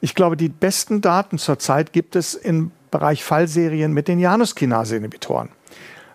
Ich 0.00 0.16
glaube, 0.16 0.36
die 0.36 0.48
besten 0.48 1.00
Daten 1.00 1.38
zurzeit 1.38 1.92
gibt 1.92 2.16
es 2.16 2.34
im 2.34 2.72
Bereich 2.90 3.24
Fallserien 3.24 3.92
mit 3.92 4.08
den 4.08 4.18
Januskinase-Inhibitoren. 4.18 5.50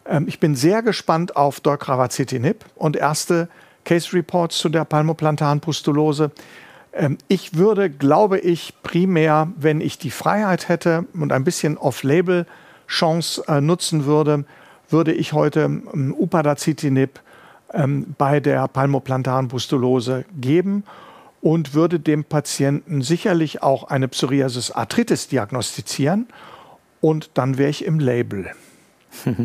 Ähm, 0.05 0.25
ich 0.27 0.39
bin 0.39 0.55
sehr 0.55 0.81
gespannt 0.81 1.35
auf 1.35 1.59
Dolcravacitinib 1.59 2.65
und 2.75 2.95
erste 2.95 3.47
Case 3.85 4.13
Reports 4.13 4.57
zu 4.57 4.69
der 4.69 4.85
palmoplantaren 4.85 5.59
Pustulose. 5.59 6.31
Ähm, 6.93 7.17
ich 7.27 7.55
würde, 7.55 7.89
glaube 7.89 8.39
ich, 8.39 8.73
primär, 8.83 9.47
wenn 9.55 9.81
ich 9.81 9.97
die 9.97 10.11
Freiheit 10.11 10.69
hätte 10.69 11.05
und 11.13 11.31
ein 11.31 11.43
bisschen 11.43 11.77
Off-Label-Chance 11.77 13.43
äh, 13.47 13.61
nutzen 13.61 14.05
würde, 14.05 14.45
würde 14.89 15.13
ich 15.13 15.33
heute 15.33 15.61
ähm, 15.61 16.15
Upadacitinib 16.17 17.19
ähm, 17.73 18.15
bei 18.17 18.39
der 18.39 18.67
palmoplantaren 18.67 19.47
Pustulose 19.47 20.25
geben 20.39 20.83
und 21.41 21.73
würde 21.73 21.99
dem 21.99 22.23
Patienten 22.23 23.01
sicherlich 23.01 23.63
auch 23.63 23.85
eine 23.85 24.07
Psoriasis 24.07 24.71
Arthritis 24.71 25.27
diagnostizieren 25.27 26.27
und 27.01 27.31
dann 27.33 27.57
wäre 27.57 27.69
ich 27.69 27.85
im 27.85 27.99
Label. 27.99 28.51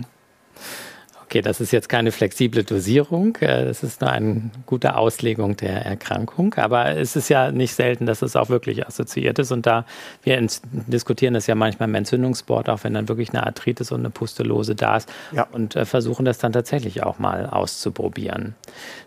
Okay, 1.28 1.42
das 1.42 1.61
ist 1.61 1.72
jetzt 1.72 1.88
keine 1.88 2.12
flexible 2.12 2.62
Dosierung, 2.62 3.34
äh, 3.40 3.64
das 3.64 3.82
ist 3.82 4.00
nur 4.00 4.11
eine 4.11 4.50
gute 4.64 4.96
Auslegung 4.96 5.57
der 5.57 5.84
Erkrankung, 5.84 6.54
aber 6.54 6.96
es 6.96 7.16
ist 7.16 7.28
ja 7.28 7.50
nicht 7.50 7.74
selten, 7.74 8.07
dass 8.07 8.22
es 8.22 8.36
auch 8.36 8.48
wirklich 8.48 8.86
assoziiert 8.86 9.40
ist 9.40 9.50
und 9.50 9.66
da 9.66 9.84
wir 10.22 10.40
diskutieren 10.70 11.34
das 11.34 11.48
ja 11.48 11.57
manchmal 11.57 11.88
im 11.88 11.96
Entzündungssport, 11.96 12.68
auch 12.68 12.84
wenn 12.84 12.94
dann 12.94 13.09
wirklich 13.09 13.30
eine 13.30 13.44
Arthritis 13.44 13.90
und 13.90 14.00
eine 14.00 14.11
Pustulose 14.11 14.76
da 14.76 14.98
ist 14.98 15.12
ja. 15.32 15.48
und 15.50 15.74
äh, 15.74 15.84
versuchen 15.84 16.24
das 16.24 16.38
dann 16.38 16.52
tatsächlich 16.52 17.02
auch 17.02 17.18
mal 17.18 17.46
auszuprobieren. 17.46 18.54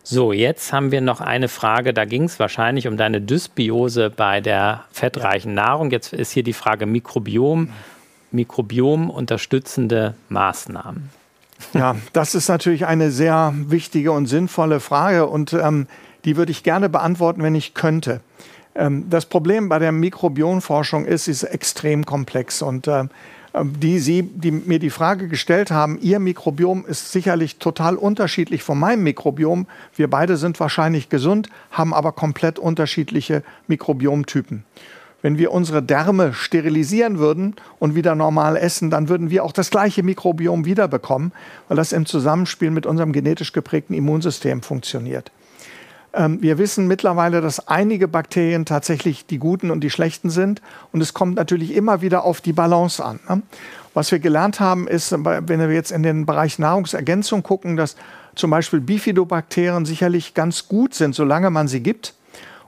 So, 0.04 0.34
jetzt 0.34 0.74
haben 0.74 0.92
wir 0.92 1.00
noch 1.00 1.22
eine 1.22 1.48
Frage, 1.48 1.94
da 1.94 2.04
ging 2.04 2.26
es 2.26 2.38
wahrscheinlich 2.38 2.90
um 2.90 2.98
deine 2.98 3.22
Dysbiose 3.22 4.10
bei 4.10 4.42
der 4.42 4.84
fettreichen 4.92 5.54
Nahrung. 5.54 5.90
Jetzt 5.90 6.12
ist 6.12 6.34
hier 6.34 6.44
die 6.44 6.54
Frage 6.54 6.86
Mikrobiom 6.86 7.70
Mikrobiom 8.32 9.10
unterstützende 9.10 10.16
Maßnahmen? 10.30 11.10
Ja, 11.74 11.96
das 12.14 12.36
ist 12.36 12.48
natürlich 12.48 12.86
eine 12.86 13.12
sehr 13.12 13.54
wichtige 13.56 14.12
und 14.12 14.28
sinnvolle 14.28 14.80
Frage 14.80 15.28
und 15.28 15.54
ähm, 15.54 15.88
die 16.26 16.38
würde 16.38 16.52
ich 16.52 16.64
gerne 16.64 16.90
beantworten, 16.90 17.44
wenn 17.44 17.56
ich 17.56 17.74
könnte. 17.74 18.22
Ähm, 18.76 19.10
das 19.10 19.26
Problem 19.26 19.70
bei 19.70 19.80
der 19.80 19.92
Mikrobiomforschung 19.92 21.06
ist, 21.06 21.26
sie 21.26 21.32
ist 21.32 21.44
extrem 21.44 22.06
komplex 22.06 22.62
und 22.62 22.88
äh, 22.88 23.06
die 23.64 24.00
Sie, 24.00 24.24
die 24.24 24.52
mir 24.52 24.78
die 24.80 24.92
Frage 24.92 25.28
gestellt 25.28 25.72
haben, 25.72 25.98
Ihr 26.02 26.20
Mikrobiom 26.20 26.86
ist 26.86 27.12
sicherlich 27.12 27.58
total 27.58 27.96
unterschiedlich 27.96 28.62
von 28.62 28.78
meinem 28.78 29.04
Mikrobiom. 29.04 29.66
Wir 29.96 30.08
beide 30.08 30.38
sind 30.38 30.60
wahrscheinlich 30.60 31.10
gesund, 31.10 31.50
haben 31.72 31.94
aber 31.94 32.12
komplett 32.12 32.60
unterschiedliche 32.60 33.44
Mikrobiomtypen. 33.68 34.64
Wenn 35.22 35.38
wir 35.38 35.52
unsere 35.52 35.84
Därme 35.84 36.34
sterilisieren 36.34 37.20
würden 37.20 37.56
und 37.78 37.96
wieder 37.96 38.16
normal 38.16 38.56
essen, 38.56 38.90
dann 38.90 39.10
würden 39.10 39.30
wir 39.30 39.44
auch 39.44 39.52
das 39.52 39.70
gleiche 39.70 40.04
Mikrobiom 40.04 40.66
wiederbekommen, 40.66 41.34
weil 41.68 41.78
das 41.78 41.92
im 41.92 42.06
Zusammenspiel 42.06 42.72
mit 42.72 42.86
unserem 42.86 43.12
genetisch 43.12 43.52
geprägten 43.52 43.94
Immunsystem 43.94 44.62
funktioniert. 44.62 45.32
Ähm, 46.14 46.42
wir 46.42 46.58
wissen 46.58 46.88
mittlerweile, 46.88 47.42
dass 47.42 47.68
einige 47.68 48.08
Bakterien 48.08 48.66
tatsächlich 48.66 49.26
die 49.26 49.38
guten 49.38 49.72
und 49.72 49.82
die 49.82 49.90
schlechten 49.90 50.30
sind. 50.30 50.62
Und 50.92 51.02
es 51.02 51.14
kommt 51.14 51.36
natürlich 51.36 51.76
immer 51.76 52.02
wieder 52.02 52.24
auf 52.24 52.42
die 52.42 52.54
Balance 52.54 53.04
an. 53.04 53.20
Ne? 53.28 53.42
Was 53.94 54.12
wir 54.12 54.20
gelernt 54.20 54.60
haben, 54.60 54.88
ist, 54.88 55.12
wenn 55.12 55.48
wir 55.60 55.72
jetzt 55.72 55.92
in 55.92 56.04
den 56.04 56.26
Bereich 56.26 56.60
Nahrungsergänzung 56.60 57.44
gucken, 57.44 57.76
dass 57.76 57.96
zum 58.36 58.52
Beispiel 58.52 58.80
Bifidobakterien 58.80 59.86
sicherlich 59.86 60.34
ganz 60.34 60.68
gut 60.68 60.94
sind, 60.94 61.14
solange 61.14 61.50
man 61.50 61.68
sie 61.68 61.82
gibt. 61.82 62.14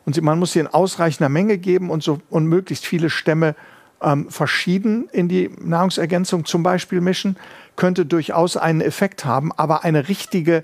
Und 0.05 0.21
man 0.21 0.39
muss 0.39 0.53
sie 0.53 0.59
in 0.59 0.67
ausreichender 0.67 1.27
Menge 1.29 1.57
geben 1.57 1.89
und, 1.89 2.03
so, 2.03 2.19
und 2.29 2.45
möglichst 2.45 2.85
viele 2.85 3.09
Stämme 3.09 3.55
ähm, 4.01 4.29
verschieden 4.29 5.09
in 5.11 5.27
die 5.27 5.49
Nahrungsergänzung 5.59 6.45
zum 6.45 6.63
Beispiel 6.63 7.01
mischen, 7.01 7.35
könnte 7.75 8.05
durchaus 8.05 8.55
einen 8.57 8.81
Effekt 8.81 9.25
haben. 9.25 9.51
Aber 9.51 9.83
eine 9.83 10.07
richtige 10.07 10.63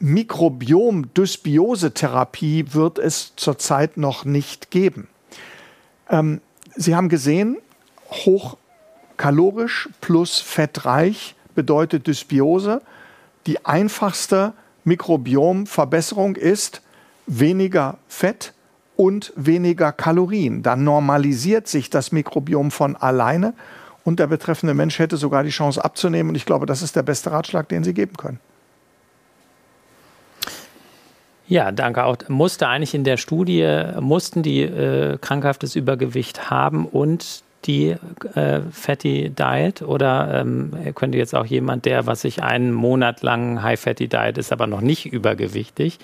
Mikrobiom-Dysbiose-Therapie 0.00 2.74
wird 2.74 2.98
es 2.98 3.34
zurzeit 3.36 3.96
noch 3.96 4.24
nicht 4.24 4.70
geben. 4.70 5.08
Ähm, 6.10 6.40
Sie 6.76 6.96
haben 6.96 7.08
gesehen, 7.08 7.58
hochkalorisch 8.10 9.88
plus 10.00 10.40
fettreich 10.40 11.36
bedeutet 11.54 12.08
Dysbiose. 12.08 12.82
Die 13.46 13.64
einfachste 13.64 14.54
Mikrobiomverbesserung 14.82 16.34
ist 16.34 16.82
weniger 17.26 17.98
Fett, 18.08 18.54
und 18.96 19.32
weniger 19.36 19.92
Kalorien. 19.92 20.62
Dann 20.62 20.84
normalisiert 20.84 21.68
sich 21.68 21.90
das 21.90 22.12
Mikrobiom 22.12 22.70
von 22.70 22.96
alleine 22.96 23.54
und 24.04 24.20
der 24.20 24.26
betreffende 24.26 24.74
Mensch 24.74 24.98
hätte 24.98 25.16
sogar 25.16 25.42
die 25.42 25.50
Chance 25.50 25.84
abzunehmen. 25.84 26.30
Und 26.30 26.34
ich 26.36 26.44
glaube, 26.44 26.66
das 26.66 26.82
ist 26.82 26.94
der 26.94 27.02
beste 27.02 27.32
Ratschlag, 27.32 27.68
den 27.68 27.84
Sie 27.84 27.94
geben 27.94 28.16
können. 28.16 28.38
Ja, 31.46 31.72
danke 31.72 32.04
auch. 32.04 32.16
Musste 32.28 32.68
eigentlich 32.68 32.94
in 32.94 33.04
der 33.04 33.16
Studie, 33.16 33.82
mussten 34.00 34.42
die 34.42 34.62
äh, 34.62 35.18
krankhaftes 35.18 35.76
Übergewicht 35.76 36.50
haben 36.50 36.86
und 36.86 37.42
die 37.66 37.96
äh, 38.34 38.60
Fatty 38.70 39.30
Diet 39.30 39.82
oder 39.82 40.40
ähm, 40.40 40.72
könnte 40.94 41.18
jetzt 41.18 41.34
auch 41.34 41.46
jemand, 41.46 41.86
der, 41.86 42.06
was 42.06 42.24
ich 42.24 42.42
einen 42.42 42.72
Monat 42.72 43.22
lang 43.22 43.62
High 43.62 43.80
Fatty 43.80 44.08
Diet 44.08 44.38
ist, 44.38 44.52
aber 44.52 44.66
noch 44.66 44.80
nicht 44.80 45.06
übergewichtig, 45.06 45.98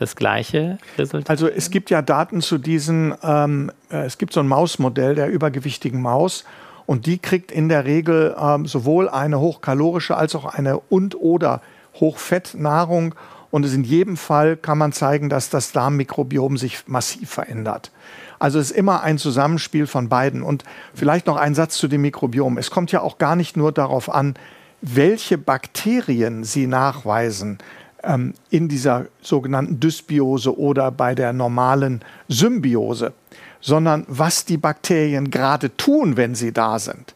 das 0.00 0.16
gleiche 0.16 0.78
Resultat? 0.98 1.30
Also 1.30 1.48
es 1.48 1.70
gibt 1.70 1.90
ja 1.90 2.02
Daten 2.02 2.40
zu 2.40 2.58
diesen, 2.58 3.14
ähm, 3.22 3.70
äh, 3.90 4.04
es 4.06 4.18
gibt 4.18 4.32
so 4.32 4.40
ein 4.40 4.48
Mausmodell 4.48 5.14
der 5.14 5.28
übergewichtigen 5.28 6.02
Maus 6.02 6.44
und 6.86 7.06
die 7.06 7.18
kriegt 7.18 7.52
in 7.52 7.68
der 7.68 7.84
Regel 7.84 8.34
ähm, 8.40 8.66
sowohl 8.66 9.08
eine 9.08 9.38
hochkalorische 9.38 10.16
als 10.16 10.34
auch 10.34 10.46
eine 10.46 10.80
und 10.80 11.14
oder 11.14 11.60
Hochfettnahrung 12.00 13.14
und 13.50 13.66
in 13.66 13.84
jedem 13.84 14.16
Fall 14.16 14.56
kann 14.56 14.78
man 14.78 14.92
zeigen, 14.92 15.28
dass 15.28 15.50
das 15.50 15.72
Darmmikrobiom 15.72 16.56
sich 16.56 16.86
massiv 16.86 17.30
verändert. 17.30 17.90
Also 18.38 18.58
es 18.58 18.70
ist 18.70 18.76
immer 18.76 19.02
ein 19.02 19.18
Zusammenspiel 19.18 19.86
von 19.86 20.08
beiden. 20.08 20.42
Und 20.42 20.64
vielleicht 20.94 21.26
noch 21.26 21.36
ein 21.36 21.54
Satz 21.54 21.76
zu 21.76 21.88
dem 21.88 22.02
Mikrobiom. 22.02 22.58
Es 22.58 22.70
kommt 22.70 22.92
ja 22.92 23.02
auch 23.02 23.18
gar 23.18 23.36
nicht 23.36 23.56
nur 23.56 23.72
darauf 23.72 24.08
an, 24.08 24.34
welche 24.82 25.36
Bakterien 25.36 26.44
Sie 26.44 26.66
nachweisen 26.66 27.58
ähm, 28.02 28.34
in 28.50 28.68
dieser 28.68 29.06
sogenannten 29.22 29.80
Dysbiose 29.80 30.58
oder 30.58 30.90
bei 30.90 31.14
der 31.14 31.32
normalen 31.32 32.02
Symbiose, 32.28 33.12
sondern 33.60 34.04
was 34.08 34.44
die 34.44 34.56
Bakterien 34.56 35.30
gerade 35.30 35.76
tun, 35.76 36.16
wenn 36.16 36.34
sie 36.34 36.52
da 36.52 36.78
sind. 36.78 37.14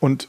Und 0.00 0.28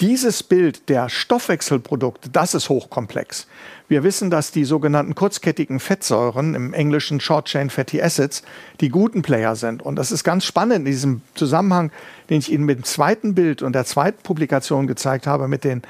dieses 0.00 0.42
Bild 0.42 0.88
der 0.88 1.08
Stoffwechselprodukte, 1.08 2.28
das 2.28 2.54
ist 2.54 2.68
hochkomplex. 2.68 3.46
Wir 3.88 4.04
wissen, 4.04 4.30
dass 4.30 4.52
die 4.52 4.64
sogenannten 4.64 5.14
kurzkettigen 5.14 5.80
Fettsäuren, 5.80 6.54
im 6.54 6.74
Englischen 6.74 7.18
Short 7.18 7.46
Chain 7.46 7.70
Fatty 7.70 8.00
Acids, 8.00 8.42
die 8.80 8.88
guten 8.88 9.22
Player 9.22 9.56
sind. 9.56 9.82
Und 9.82 9.96
das 9.96 10.12
ist 10.12 10.22
ganz 10.22 10.44
spannend 10.44 10.80
in 10.80 10.84
diesem 10.84 11.22
Zusammenhang, 11.34 11.90
den 12.28 12.38
ich 12.38 12.52
Ihnen 12.52 12.64
mit 12.64 12.78
dem 12.78 12.84
zweiten 12.84 13.34
Bild 13.34 13.62
und 13.62 13.72
der 13.72 13.84
zweiten 13.84 14.22
Publikation 14.22 14.86
gezeigt 14.86 15.26
habe, 15.26 15.48
mit 15.48 15.64
den 15.64 15.82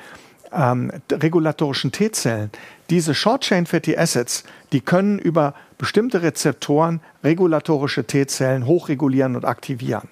ähm, 0.52 0.92
regulatorischen 1.12 1.92
T-Zellen. 1.92 2.50
Diese 2.90 3.14
Short 3.14 3.42
Chain 3.42 3.66
Fatty 3.66 3.96
Acids, 3.96 4.42
die 4.72 4.80
können 4.80 5.20
über 5.20 5.54
bestimmte 5.78 6.22
Rezeptoren 6.22 7.00
regulatorische 7.22 8.04
T-Zellen 8.04 8.66
hochregulieren 8.66 9.36
und 9.36 9.44
aktivieren. 9.44 10.08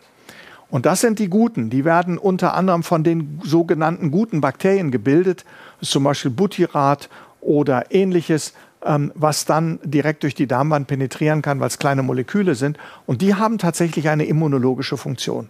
Und 0.70 0.87
das 0.87 1.01
sind 1.01 1.18
die 1.18 1.29
guten. 1.29 1.70
Die 1.70 1.85
werden 1.85 2.18
unter 2.18 2.55
anderem 2.55 2.85
von 2.85 3.03
den 3.03 3.41
sogenannten 3.43 4.11
guten 4.11 4.41
Bakterien 4.41 4.91
gebildet, 4.91 5.45
zum 5.81 6.05
Beispiel 6.05 6.31
Butyrat 6.31 7.09
oder 7.41 7.93
ähnliches, 7.93 8.53
ähm, 8.85 9.11
was 9.14 9.45
dann 9.45 9.81
direkt 9.83 10.22
durch 10.22 10.35
die 10.35 10.47
Darmwand 10.47 10.87
penetrieren 10.87 11.43
kann, 11.43 11.59
weil 11.59 11.68
es 11.68 11.79
kleine 11.79 12.03
Moleküle 12.05 12.55
sind. 12.55 12.79
Und 13.07 13.22
die 13.22 13.35
haben 13.35 13.59
tatsächlich 13.59 14.09
eine 14.09 14.26
immunologische 14.26 14.97
Funktion. 14.97 15.49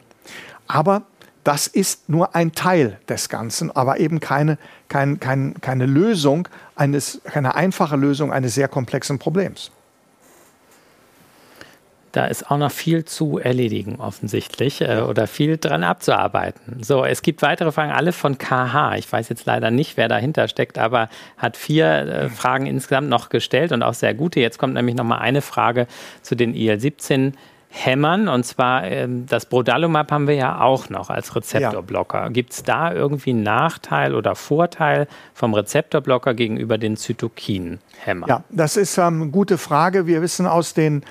Aber 0.66 1.02
das 1.48 1.66
ist 1.66 2.10
nur 2.10 2.34
ein 2.34 2.52
Teil 2.52 2.98
des 3.08 3.30
Ganzen, 3.30 3.74
aber 3.74 4.00
eben 4.00 4.20
keine, 4.20 4.58
kein, 4.90 5.18
kein, 5.18 5.54
keine 5.62 5.86
Lösung, 5.86 6.46
eines, 6.76 7.22
keine 7.24 7.54
einfache 7.54 7.96
Lösung 7.96 8.34
eines 8.34 8.54
sehr 8.54 8.68
komplexen 8.68 9.18
Problems. 9.18 9.70
Da 12.12 12.26
ist 12.26 12.50
auch 12.50 12.58
noch 12.58 12.70
viel 12.70 13.06
zu 13.06 13.38
erledigen, 13.38 13.96
offensichtlich, 13.96 14.82
äh, 14.82 15.00
oder 15.00 15.26
viel 15.26 15.56
dran 15.56 15.84
abzuarbeiten. 15.84 16.82
So, 16.82 17.02
es 17.06 17.22
gibt 17.22 17.40
weitere 17.40 17.72
Fragen, 17.72 17.92
alle 17.92 18.12
von 18.12 18.36
KH. 18.36 18.96
Ich 18.96 19.10
weiß 19.10 19.30
jetzt 19.30 19.46
leider 19.46 19.70
nicht, 19.70 19.96
wer 19.96 20.08
dahinter 20.08 20.48
steckt, 20.48 20.76
aber 20.76 21.08
hat 21.38 21.56
vier 21.56 21.86
äh, 21.86 22.28
Fragen 22.28 22.66
insgesamt 22.66 23.08
noch 23.08 23.30
gestellt 23.30 23.72
und 23.72 23.82
auch 23.82 23.94
sehr 23.94 24.12
gute. 24.12 24.38
Jetzt 24.38 24.58
kommt 24.58 24.74
nämlich 24.74 24.96
noch 24.96 25.04
mal 25.04 25.18
eine 25.18 25.40
Frage 25.40 25.86
zu 26.20 26.34
den 26.34 26.52
IL-17 26.52 27.32
hämmern. 27.70 28.28
Und 28.28 28.44
zwar 28.44 28.84
ähm, 28.84 29.26
das 29.26 29.46
Brodalumab 29.46 30.10
haben 30.10 30.26
wir 30.26 30.34
ja 30.34 30.60
auch 30.60 30.88
noch 30.88 31.10
als 31.10 31.34
Rezeptorblocker. 31.36 32.22
Ja. 32.24 32.28
Gibt 32.28 32.52
es 32.52 32.62
da 32.62 32.92
irgendwie 32.92 33.30
einen 33.30 33.42
Nachteil 33.42 34.14
oder 34.14 34.34
Vorteil 34.34 35.06
vom 35.34 35.54
Rezeptorblocker 35.54 36.34
gegenüber 36.34 36.78
den 36.78 36.96
Zytokinhämmern? 36.96 38.28
Ja, 38.28 38.44
das 38.50 38.76
ist 38.76 38.98
eine 38.98 39.24
ähm, 39.24 39.32
gute 39.32 39.58
Frage. 39.58 40.06
Wir 40.06 40.22
wissen 40.22 40.46
aus 40.46 40.74
den 40.74 41.02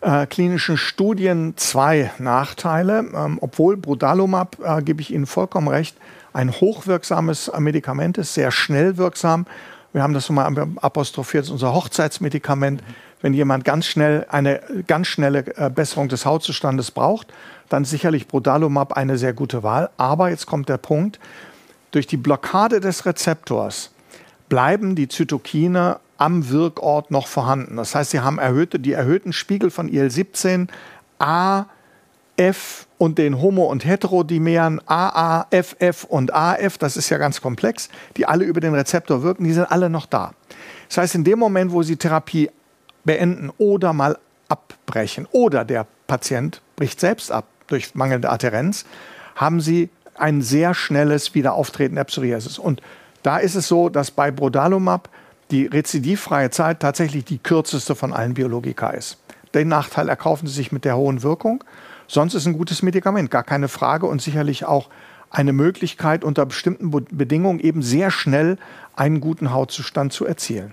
äh, 0.00 0.26
klinischen 0.26 0.76
Studien 0.76 1.54
zwei 1.56 2.10
Nachteile. 2.18 3.04
Ähm, 3.14 3.38
obwohl 3.40 3.76
Brodalumab, 3.76 4.58
äh, 4.62 4.82
gebe 4.82 5.00
ich 5.00 5.12
Ihnen 5.12 5.26
vollkommen 5.26 5.68
recht, 5.68 5.96
ein 6.32 6.52
hochwirksames 6.52 7.50
Medikament 7.58 8.18
ist, 8.18 8.34
sehr 8.34 8.50
schnell 8.50 8.98
wirksam. 8.98 9.46
Wir 9.94 10.02
haben 10.02 10.12
das 10.12 10.26
schon 10.26 10.36
mal 10.36 10.54
apostrophiert, 10.82 11.48
unser 11.48 11.72
Hochzeitsmedikament. 11.72 12.82
Wenn 13.22 13.34
jemand 13.34 13.64
ganz 13.64 13.86
schnell 13.86 14.26
eine 14.28 14.60
ganz 14.86 15.08
schnelle 15.08 15.44
äh, 15.56 15.70
Besserung 15.70 16.08
des 16.08 16.26
Hautzustandes 16.26 16.90
braucht, 16.90 17.32
dann 17.68 17.84
sicherlich 17.84 18.28
Brodalumab 18.28 18.92
eine 18.92 19.18
sehr 19.18 19.32
gute 19.32 19.62
Wahl. 19.62 19.90
Aber 19.96 20.30
jetzt 20.30 20.46
kommt 20.46 20.68
der 20.68 20.78
Punkt, 20.78 21.18
durch 21.90 22.06
die 22.06 22.16
Blockade 22.16 22.80
des 22.80 23.06
Rezeptors 23.06 23.90
bleiben 24.48 24.94
die 24.94 25.08
Zytokine 25.08 25.98
am 26.18 26.48
Wirkort 26.50 27.10
noch 27.10 27.26
vorhanden. 27.26 27.76
Das 27.76 27.94
heißt, 27.94 28.10
sie 28.10 28.20
haben 28.20 28.38
erhöhte, 28.38 28.78
die 28.78 28.92
erhöhten 28.92 29.32
Spiegel 29.32 29.70
von 29.70 29.88
IL-17, 29.88 30.68
A, 31.18 31.66
F 32.36 32.86
und 32.98 33.18
den 33.18 33.40
Homo- 33.40 33.66
und 33.66 33.84
Heterodimeren 33.84 34.80
AA, 34.86 35.46
FF 35.50 36.04
und 36.04 36.34
AF, 36.34 36.78
das 36.78 36.96
ist 36.96 37.08
ja 37.08 37.18
ganz 37.18 37.40
komplex, 37.40 37.88
die 38.16 38.26
alle 38.26 38.44
über 38.44 38.60
den 38.60 38.74
Rezeptor 38.74 39.22
wirken, 39.22 39.44
die 39.44 39.52
sind 39.52 39.70
alle 39.70 39.88
noch 39.90 40.06
da. 40.06 40.32
Das 40.88 40.98
heißt, 40.98 41.14
in 41.14 41.24
dem 41.24 41.38
Moment, 41.38 41.72
wo 41.72 41.82
Sie 41.82 41.96
Therapie 41.96 42.50
beenden 43.06 43.50
oder 43.56 43.94
mal 43.94 44.18
abbrechen 44.48 45.26
oder 45.32 45.64
der 45.64 45.86
Patient 46.06 46.60
bricht 46.76 47.00
selbst 47.00 47.32
ab 47.32 47.46
durch 47.68 47.94
mangelnde 47.94 48.30
Adherenz, 48.30 48.84
haben 49.34 49.60
Sie 49.60 49.88
ein 50.14 50.42
sehr 50.42 50.74
schnelles 50.74 51.34
Wiederauftreten 51.34 51.96
der 51.96 52.04
Psoriasis. 52.04 52.58
Und 52.58 52.80
da 53.22 53.38
ist 53.38 53.54
es 53.54 53.68
so, 53.68 53.88
dass 53.88 54.10
bei 54.10 54.30
Brodalumab 54.30 55.08
die 55.50 55.66
rezidivfreie 55.66 56.50
Zeit 56.50 56.80
tatsächlich 56.80 57.24
die 57.24 57.38
kürzeste 57.38 57.94
von 57.94 58.12
allen 58.12 58.34
Biologika 58.34 58.90
ist. 58.90 59.18
Den 59.54 59.68
Nachteil 59.68 60.08
erkaufen 60.08 60.46
sie 60.46 60.54
sich 60.54 60.72
mit 60.72 60.84
der 60.84 60.96
hohen 60.96 61.22
Wirkung. 61.22 61.62
Sonst 62.08 62.34
ist 62.34 62.46
ein 62.46 62.56
gutes 62.56 62.82
Medikament, 62.82 63.30
gar 63.30 63.42
keine 63.42 63.68
Frage 63.68 64.06
und 64.06 64.22
sicherlich 64.22 64.64
auch 64.64 64.88
eine 65.30 65.52
Möglichkeit, 65.52 66.24
unter 66.24 66.46
bestimmten 66.46 66.90
Bedingungen 66.90 67.60
eben 67.60 67.82
sehr 67.82 68.10
schnell 68.10 68.58
einen 68.94 69.20
guten 69.20 69.52
Hautzustand 69.52 70.12
zu 70.12 70.24
erzielen. 70.24 70.72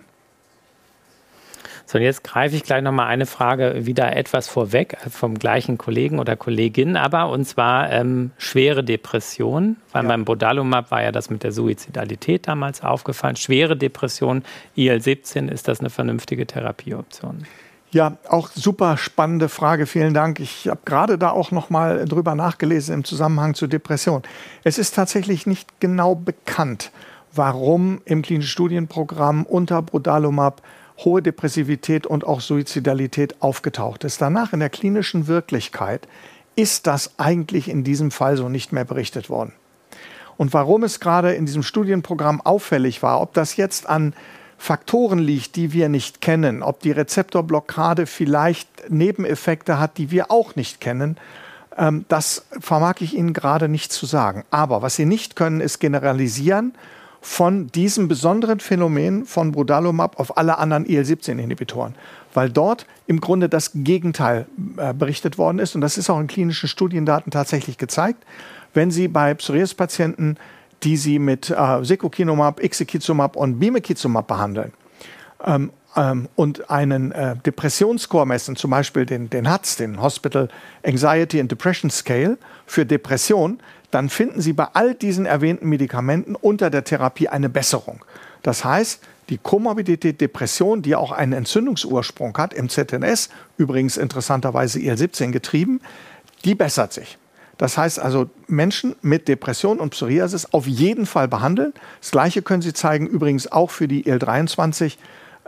So, 1.93 1.99
und 1.99 2.05
jetzt 2.05 2.23
greife 2.23 2.55
ich 2.55 2.63
gleich 2.63 2.81
nochmal 2.81 3.05
eine 3.05 3.27
Frage 3.27 3.85
wieder 3.85 4.15
etwas 4.15 4.47
vorweg 4.47 4.97
vom 5.11 5.37
gleichen 5.37 5.77
Kollegen 5.77 6.17
oder 6.17 6.35
Kollegin, 6.35 6.97
aber 6.97 7.29
und 7.29 7.45
zwar 7.45 7.91
ähm, 7.91 8.31
schwere 8.39 8.83
Depression, 8.83 9.75
weil 9.91 10.01
ja. 10.01 10.07
beim 10.07 10.25
Bodalumab 10.25 10.89
war 10.89 11.03
ja 11.03 11.11
das 11.11 11.29
mit 11.29 11.43
der 11.43 11.51
Suizidalität 11.51 12.47
damals 12.47 12.81
aufgefallen. 12.81 13.35
Schwere 13.35 13.77
Depression, 13.77 14.43
IL-17, 14.75 15.51
ist 15.51 15.67
das 15.67 15.81
eine 15.81 15.91
vernünftige 15.91 16.47
Therapieoption? 16.47 17.45
Ja, 17.91 18.17
auch 18.27 18.49
super 18.49 18.97
spannende 18.97 19.47
Frage. 19.47 19.85
Vielen 19.85 20.15
Dank. 20.15 20.39
Ich 20.39 20.67
habe 20.69 20.81
gerade 20.85 21.19
da 21.19 21.29
auch 21.29 21.51
noch 21.51 21.69
mal 21.69 22.05
drüber 22.05 22.33
nachgelesen 22.33 22.95
im 22.95 23.03
Zusammenhang 23.03 23.53
zur 23.53 23.67
Depression. 23.67 24.23
Es 24.63 24.79
ist 24.79 24.95
tatsächlich 24.95 25.45
nicht 25.45 25.79
genau 25.79 26.15
bekannt, 26.15 26.89
warum 27.35 28.01
im 28.05 28.23
klinischen 28.23 28.49
Studienprogramm 28.49 29.45
unter 29.45 29.83
Brodalumab 29.83 30.63
hohe 30.99 31.21
Depressivität 31.21 32.05
und 32.05 32.25
auch 32.25 32.41
Suizidalität 32.41 33.41
aufgetaucht 33.41 34.03
ist. 34.03 34.21
Danach 34.21 34.53
in 34.53 34.59
der 34.59 34.69
klinischen 34.69 35.27
Wirklichkeit 35.27 36.07
ist 36.55 36.87
das 36.87 37.17
eigentlich 37.17 37.69
in 37.69 37.83
diesem 37.83 38.11
Fall 38.11 38.37
so 38.37 38.49
nicht 38.49 38.71
mehr 38.71 38.85
berichtet 38.85 39.29
worden. 39.29 39.53
Und 40.37 40.53
warum 40.53 40.83
es 40.83 40.99
gerade 40.99 41.33
in 41.33 41.45
diesem 41.45 41.63
Studienprogramm 41.63 42.41
auffällig 42.41 43.03
war, 43.03 43.21
ob 43.21 43.33
das 43.33 43.55
jetzt 43.55 43.87
an 43.87 44.13
Faktoren 44.57 45.19
liegt, 45.19 45.55
die 45.55 45.73
wir 45.73 45.89
nicht 45.89 46.21
kennen, 46.21 46.63
ob 46.63 46.79
die 46.79 46.91
Rezeptorblockade 46.91 48.05
vielleicht 48.05 48.89
Nebeneffekte 48.89 49.79
hat, 49.79 49.97
die 49.97 50.09
wir 50.09 50.31
auch 50.31 50.55
nicht 50.55 50.79
kennen, 50.79 51.17
ähm, 51.77 52.05
das 52.07 52.45
vermag 52.59 52.95
ich 52.99 53.15
Ihnen 53.15 53.33
gerade 53.33 53.67
nicht 53.67 53.91
zu 53.91 54.05
sagen. 54.05 54.45
Aber 54.51 54.81
was 54.81 54.95
Sie 54.95 55.05
nicht 55.05 55.35
können, 55.35 55.59
ist 55.59 55.79
generalisieren 55.79 56.73
von 57.23 57.67
diesem 57.67 58.09
besonderen 58.09 58.59
Phänomen 58.59 59.25
von 59.25 59.53
Brodalumab 59.53 60.19
auf 60.19 60.37
alle 60.37 60.57
anderen 60.57 60.85
IL-17-Inhibitoren, 60.85 61.95
weil 62.33 62.49
dort 62.49 62.85
im 63.07 63.21
Grunde 63.21 63.47
das 63.47 63.71
Gegenteil 63.73 64.45
äh, 64.75 64.93
berichtet 64.93 65.37
worden 65.37 65.59
ist 65.59 65.73
und 65.73 65.79
das 65.79 65.97
ist 65.97 66.09
auch 66.09 66.19
in 66.19 66.27
klinischen 66.27 66.67
Studiendaten 66.67 67.31
tatsächlich 67.31 67.77
gezeigt. 67.77 68.25
Wenn 68.73 68.91
Sie 68.91 69.07
bei 69.07 69.33
Psoriasis-Patienten, 69.33 70.35
die 70.83 70.97
Sie 70.97 71.17
mit 71.17 71.49
äh, 71.49 71.83
Secukinumab, 71.83 72.61
Ixekizumab 72.61 73.37
und 73.37 73.57
Bimekizumab 73.57 74.27
behandeln, 74.27 74.73
ähm, 75.45 75.71
ähm, 75.95 76.27
und 76.35 76.69
einen 76.69 77.13
äh, 77.13 77.37
Depressionsscore 77.37 78.27
messen, 78.27 78.57
zum 78.57 78.71
Beispiel 78.71 79.05
den, 79.05 79.29
den 79.29 79.49
HATS, 79.49 79.77
den 79.77 80.01
Hospital 80.01 80.49
Anxiety 80.85 81.39
and 81.39 81.49
Depression 81.49 81.89
Scale 81.89 82.37
für 82.65 82.85
Depression, 82.85 83.59
dann 83.93 84.09
finden 84.09 84.41
Sie 84.41 84.53
bei 84.53 84.67
all 84.73 84.95
diesen 84.95 85.25
erwähnten 85.25 85.69
Medikamenten 85.69 86.35
unter 86.35 86.69
der 86.69 86.83
Therapie 86.83 87.29
eine 87.29 87.49
Besserung. 87.49 88.03
Das 88.41 88.65
heißt, 88.65 89.01
die 89.29 89.37
Komorbidität 89.37 90.19
Depression, 90.19 90.81
die 90.81 90.95
auch 90.95 91.11
einen 91.11 91.33
Entzündungsursprung 91.33 92.37
hat, 92.37 92.53
im 92.53 92.69
ZNS, 92.69 93.29
übrigens 93.57 93.97
interessanterweise 93.97 94.79
IL-17 94.79 95.31
getrieben, 95.31 95.79
die 96.43 96.55
bessert 96.55 96.91
sich. 96.91 97.17
Das 97.57 97.77
heißt 97.77 97.99
also, 97.99 98.29
Menschen 98.47 98.95
mit 99.01 99.27
Depression 99.27 99.79
und 99.79 99.91
Psoriasis 99.91 100.51
auf 100.53 100.65
jeden 100.67 101.05
Fall 101.05 101.27
behandeln. 101.27 101.73
Das 102.01 102.11
Gleiche 102.11 102.41
können 102.41 102.61
Sie 102.61 102.73
zeigen, 102.73 103.07
übrigens 103.07 103.51
auch 103.51 103.69
für 103.69 103.87
die 103.87 104.07
IL-23 104.07 104.97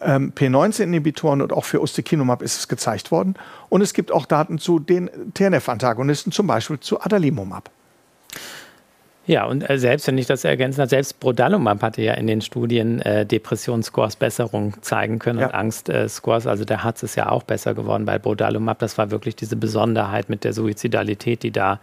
ähm, 0.02 0.34
P19-Inhibitoren 0.36 1.42
und 1.42 1.52
auch 1.52 1.66
für 1.66 1.82
Ustekinumab 1.82 2.42
ist 2.42 2.58
es 2.60 2.68
gezeigt 2.68 3.12
worden. 3.12 3.36
Und 3.70 3.82
es 3.82 3.94
gibt 3.94 4.12
auch 4.12 4.26
Daten 4.26 4.60
zu 4.60 4.80
den 4.80 5.10
TNF-Antagonisten, 5.34 6.32
zum 6.32 6.48
Beispiel 6.48 6.80
zu 6.80 7.02
Adalimumab. 7.02 7.72
Ja, 9.28 9.46
und 9.46 9.68
äh, 9.68 9.80
selbst 9.80 10.08
wenn 10.08 10.18
ich 10.18 10.28
das 10.28 10.44
ergänzen 10.44 10.82
habe, 10.82 10.90
selbst 10.90 11.20
Brodalumab 11.20 11.82
hatte 11.82 12.02
ja 12.02 12.14
in 12.14 12.28
den 12.28 12.42
Studien 12.42 13.02
äh, 13.02 13.26
Depressionsscores 13.26 14.16
Besserung 14.16 14.76
zeigen 14.82 15.18
können 15.18 15.40
ja. 15.40 15.48
und 15.48 15.56
Angstscores. 15.56 16.46
Also 16.46 16.64
der 16.64 16.84
Harz 16.84 17.02
ist 17.02 17.16
ja 17.16 17.30
auch 17.30 17.44
besser 17.44 17.74
geworden 17.74 18.06
bei 18.06 18.20
Brodalumab. 18.20 18.78
Das 18.80 18.98
war 18.98 19.10
wirklich 19.10 19.36
diese 19.36 19.56
Besonderheit 19.56 20.30
mit 20.30 20.44
der 20.44 20.54
Suizidalität, 20.54 21.42
die 21.42 21.52
da 21.52 21.80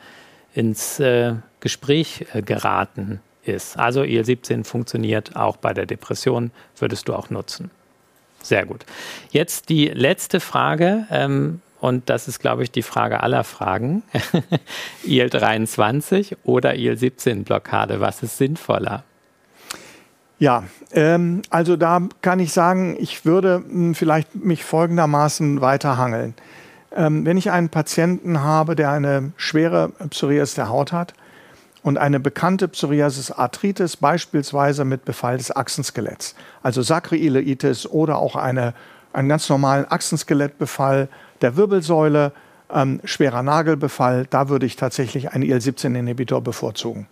ins 0.54 1.00
äh, 1.00 1.34
Gespräch 1.58 2.26
äh, 2.32 2.42
geraten 2.42 3.20
ist. 3.44 3.76
Also 3.76 4.04
IL-17 4.04 4.64
funktioniert 4.64 5.34
auch 5.34 5.56
bei 5.56 5.74
der 5.74 5.86
Depression, 5.86 6.52
würdest 6.78 7.08
du 7.08 7.14
auch 7.14 7.30
nutzen. 7.30 7.70
Sehr 8.42 8.66
gut. 8.66 8.84
Jetzt 9.30 9.68
die 9.68 9.88
letzte 9.88 10.38
Frage. 10.38 11.06
Ähm, 11.10 11.60
und 11.82 12.08
das 12.10 12.28
ist, 12.28 12.38
glaube 12.38 12.62
ich, 12.62 12.70
die 12.70 12.84
Frage 12.84 13.24
aller 13.24 13.42
Fragen. 13.42 14.04
IL-23 15.04 16.36
oder 16.44 16.76
IL-17-Blockade, 16.76 17.98
was 17.98 18.22
ist 18.22 18.38
sinnvoller? 18.38 19.02
Ja, 20.38 20.62
ähm, 20.92 21.42
also 21.50 21.76
da 21.76 22.02
kann 22.20 22.38
ich 22.38 22.52
sagen, 22.52 22.96
ich 23.00 23.24
würde 23.24 23.64
mh, 23.66 23.68
hm, 23.68 23.94
vielleicht 23.96 24.32
mich 24.36 24.62
folgendermaßen 24.62 25.60
weiterhangeln. 25.60 26.34
Ähm, 26.94 27.26
wenn 27.26 27.36
ich 27.36 27.50
einen 27.50 27.68
Patienten 27.68 28.42
habe, 28.42 28.76
der 28.76 28.92
eine 28.92 29.32
schwere 29.36 29.88
Psoriasis 30.10 30.54
der 30.54 30.68
Haut 30.68 30.92
hat 30.92 31.14
und 31.82 31.98
eine 31.98 32.20
bekannte 32.20 32.68
Psoriasis 32.68 33.32
Arthritis, 33.32 33.96
beispielsweise 33.96 34.84
mit 34.84 35.04
Befall 35.04 35.36
des 35.36 35.50
Achsenskeletts, 35.50 36.36
also 36.62 36.80
Sakroileitis 36.80 37.88
oder 37.88 38.18
auch 38.18 38.36
eine, 38.36 38.72
einen 39.12 39.28
ganz 39.28 39.48
normalen 39.48 39.90
Achsenskelettbefall, 39.90 41.08
der 41.42 41.56
Wirbelsäule, 41.56 42.32
ähm, 42.72 43.00
schwerer 43.04 43.42
Nagelbefall, 43.42 44.26
da 44.30 44.48
würde 44.48 44.66
ich 44.66 44.76
tatsächlich 44.76 45.32
einen 45.32 45.42
IL-17-Inhibitor 45.44 46.40
bevorzugen. 46.40 47.06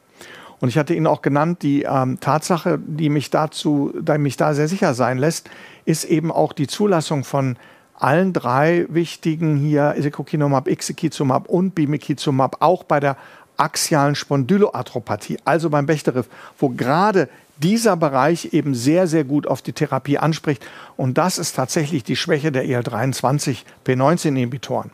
Und 0.61 0.69
ich 0.69 0.79
hatte 0.79 0.95
Ihnen 0.95 1.07
auch 1.07 1.23
genannt, 1.23 1.63
die 1.63 1.83
ähm, 1.83 2.21
Tatsache, 2.21 2.79
die 2.79 3.09
mich 3.09 3.31
dazu, 3.31 3.93
die 3.99 4.19
mich 4.19 4.37
da 4.37 4.55
sehr 4.55 4.69
sicher 4.69 4.95
sein 4.95 5.19
lässt, 5.19 5.49
ist 5.87 6.05
eben 6.05 6.31
auch 6.31 6.53
die 6.53 6.67
Zulassung 6.67 7.25
von 7.25 7.57
allen 7.95 8.33
drei 8.33 8.87
wichtigen 8.89 9.57
hier, 9.57 9.95
Isecokinumab, 9.97 10.69
Ixekizumab 10.69 11.49
und 11.49 11.75
Bimekizumab, 11.75 12.57
auch 12.61 12.85
bei 12.85 13.01
der 13.01 13.17
axialen 13.57 14.15
Spondyloarthropathie, 14.15 15.39
also 15.45 15.69
beim 15.69 15.87
Bechterew, 15.87 16.23
wo 16.59 16.71
gerade 16.71 17.29
dieser 17.63 17.97
Bereich 17.97 18.53
eben 18.53 18.75
sehr, 18.75 19.07
sehr 19.07 19.25
gut 19.25 19.47
auf 19.47 19.63
die 19.63 19.73
Therapie 19.73 20.19
anspricht. 20.19 20.63
Und 20.97 21.17
das 21.19 21.39
ist 21.39 21.55
tatsächlich 21.57 22.05
die 22.05 22.17
Schwäche 22.17 22.53
der 22.53 22.65
IL-23-P19-Inhibitoren. 22.65 24.91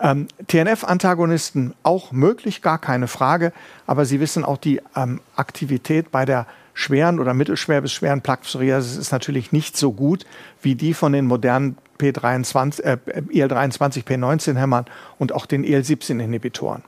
Ähm, 0.00 0.28
TNF-Antagonisten 0.46 1.74
auch 1.82 2.10
möglich, 2.10 2.62
gar 2.62 2.78
keine 2.78 3.06
Frage. 3.06 3.52
Aber 3.86 4.06
Sie 4.06 4.20
wissen 4.20 4.44
auch, 4.44 4.56
die 4.56 4.80
ähm, 4.96 5.20
Aktivität 5.36 6.10
bei 6.10 6.24
der 6.24 6.46
schweren 6.72 7.20
oder 7.20 7.34
mittelschwer 7.34 7.82
bis 7.82 7.92
schweren 7.92 8.22
Plaque 8.22 8.46
ist 8.76 9.12
natürlich 9.12 9.52
nicht 9.52 9.76
so 9.76 9.92
gut 9.92 10.24
wie 10.62 10.74
die 10.74 10.94
von 10.94 11.12
den 11.12 11.26
modernen 11.26 11.76
P23, 11.98 12.82
äh, 12.82 12.96
IL-23, 13.30 14.04
P19-Hämmern 14.04 14.86
und 15.18 15.32
auch 15.32 15.44
den 15.44 15.64
IL-17-Inhibitoren. 15.64 16.82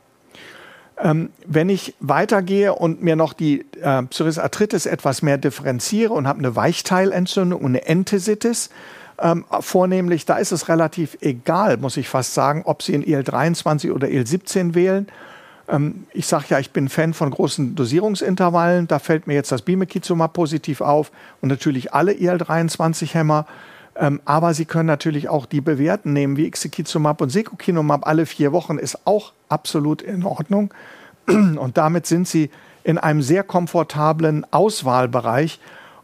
Ähm, 1.01 1.31
wenn 1.47 1.69
ich 1.69 1.95
weitergehe 2.01 2.75
und 2.75 3.03
mir 3.03 3.17
noch 3.17 3.33
die 3.33 3.65
äh, 3.81 4.03
Psoriasis 4.03 4.87
etwas 4.87 5.23
mehr 5.23 5.39
differenziere 5.39 6.13
und 6.13 6.29
habe 6.29 6.39
eine 6.41 6.55
Weichteilentzündung 6.55 7.61
und 7.61 7.73
eine 7.73 7.87
Enthesitis, 7.87 8.71
ähm, 9.21 9.45
vornehmlich, 9.61 10.27
da 10.27 10.37
ist 10.37 10.53
es 10.53 10.69
relativ 10.69 11.17
egal, 11.21 11.77
muss 11.77 11.97
ich 11.97 12.09
fast 12.09 12.35
sagen, 12.35 12.63
ob 12.65 12.83
Sie 12.83 12.95
in 12.95 13.03
IL-23 13.03 13.93
oder 13.93 14.09
IL-17 14.09 14.75
wählen. 14.75 15.07
Ähm, 15.69 16.07
ich 16.13 16.27
sage 16.27 16.47
ja, 16.51 16.59
ich 16.59 16.73
bin 16.73 16.89
Fan 16.89 17.15
von 17.15 17.31
großen 17.31 17.75
Dosierungsintervallen. 17.75 18.89
Da 18.89 18.99
fällt 18.99 19.27
mir 19.27 19.35
jetzt 19.35 19.53
das 19.53 19.63
Bimekizumab 19.63 20.33
positiv 20.33 20.81
auf 20.81 21.13
und 21.41 21.49
natürlich 21.49 21.95
alle 21.95 22.13
IL-23-Hämmer. 22.13 23.47
Ähm, 23.97 24.21
aber 24.25 24.55
Sie 24.55 24.65
können 24.65 24.87
natürlich 24.87 25.29
auch 25.29 25.47
die 25.47 25.61
bewährten 25.61 26.13
nehmen, 26.13 26.37
wie 26.37 26.47
Ixekizumab 26.47 27.21
und 27.21 27.31
Secukinumab 27.31 28.07
alle 28.07 28.27
vier 28.27 28.53
Wochen, 28.53 28.79
ist 28.79 29.07
auch 29.07 29.33
absolut 29.49 30.03
in 30.03 30.25
Ordnung. 30.25 30.73
Und 31.27 31.77
damit 31.77 32.07
sind 32.07 32.27
Sie 32.27 32.51
in 32.85 32.99
einem 32.99 33.23
sehr 33.23 33.45
komfortablen 33.45 34.47
Auswahlbereich. 34.51 35.61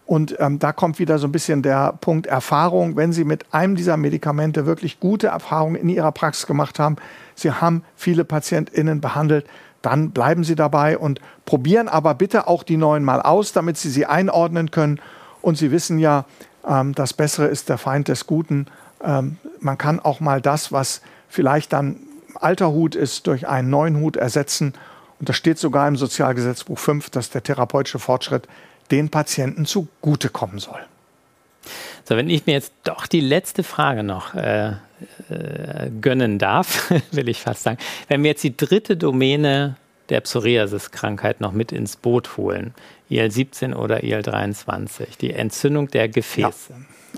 Und 0.07 0.37
ähm, 0.39 0.59
da 0.59 0.73
kommt 0.73 0.99
wieder 0.99 1.19
so 1.19 1.27
ein 1.27 1.33
bisschen 1.33 1.63
der 1.63 1.93
Punkt 2.01 2.27
Erfahrung. 2.27 2.97
Wenn 2.97 3.13
Sie 3.13 3.25
mit 3.25 3.53
einem 3.53 3.77
dieser 3.77 3.97
Medikamente 3.97 4.65
wirklich 4.65 5.01
gute 5.01 5.27
Erfahrungen 5.27 5.77
in 5.77 5.89
Ihrer 5.89 6.13
Praxis 6.13 6.47
gemacht 6.47 6.79
haben, 6.79 6.97
Sie 7.35 7.51
haben 7.53 7.85
viele 7.95 8.25
PatientInnen 8.25 9.01
behandelt, 9.01 9.47
dann 9.83 10.11
bleiben 10.11 10.45
Sie 10.45 10.55
dabei 10.55 10.97
und 10.99 11.21
probieren 11.45 11.89
aber 11.89 12.15
bitte 12.15 12.49
auch 12.49 12.63
die 12.63 12.77
neuen 12.77 13.05
mal 13.05 13.21
aus, 13.21 13.53
damit 13.53 13.77
Sie 13.77 13.91
sie 13.91 14.07
einordnen 14.07 14.71
können. 14.71 15.01
Und 15.43 15.59
Sie 15.59 15.71
wissen 15.71 15.99
ja, 15.99 16.25
ähm, 16.69 16.95
das 16.95 17.13
Bessere 17.13 17.47
ist 17.47 17.69
der 17.69 17.79
Feind 17.79 18.09
des 18.09 18.27
Guten. 18.27 18.67
Ähm, 19.03 19.39
man 19.61 19.79
kann 19.79 20.01
auch 20.01 20.21
mal 20.21 20.41
das, 20.41 20.73
was 20.73 21.01
vielleicht 21.29 21.73
dann 21.73 21.97
alter 22.35 22.71
Hut 22.71 22.95
ist, 22.95 23.27
durch 23.27 23.49
einen 23.49 23.71
neuen 23.71 23.97
Hut 23.99 24.17
ersetzen. 24.17 24.75
Und 25.19 25.29
das 25.29 25.37
steht 25.37 25.59
sogar 25.59 25.89
im 25.89 25.97
Sozialgesetzbuch 25.97 26.79
5, 26.79 27.11
dass 27.11 27.31
der 27.31 27.43
therapeutische 27.43 27.99
Fortschritt 27.99 28.47
den 28.91 29.09
Patienten 29.09 29.67
zugutekommen 29.67 30.59
soll. 30.59 30.81
So, 32.05 32.17
wenn 32.17 32.31
ich 32.31 32.47
mir 32.47 32.53
jetzt 32.53 32.73
doch 32.85 33.07
die 33.07 33.21
letzte 33.21 33.63
Frage 33.63 34.03
noch 34.03 34.35
äh, 34.35 34.69
äh, 34.69 35.91
gönnen 36.01 36.39
darf, 36.39 36.91
will 37.11 37.29
ich 37.29 37.41
fast 37.41 37.65
sagen. 37.65 37.79
Wenn 38.09 38.23
wir 38.23 38.31
jetzt 38.31 38.45
die 38.45 38.57
dritte 38.57 38.97
Domäne 38.97 39.77
der 40.09 40.21
Psoriasis-Krankheit 40.21 41.41
noch 41.41 41.53
mit 41.53 41.73
ins 41.73 41.97
Boot 41.97 42.37
holen, 42.37 42.75
IL-17 43.11 43.75
oder 43.75 44.03
IL-23, 44.03 45.19
die 45.21 45.33
Entzündung 45.33 45.89
der 45.89 46.09
Gefäße. 46.09 46.73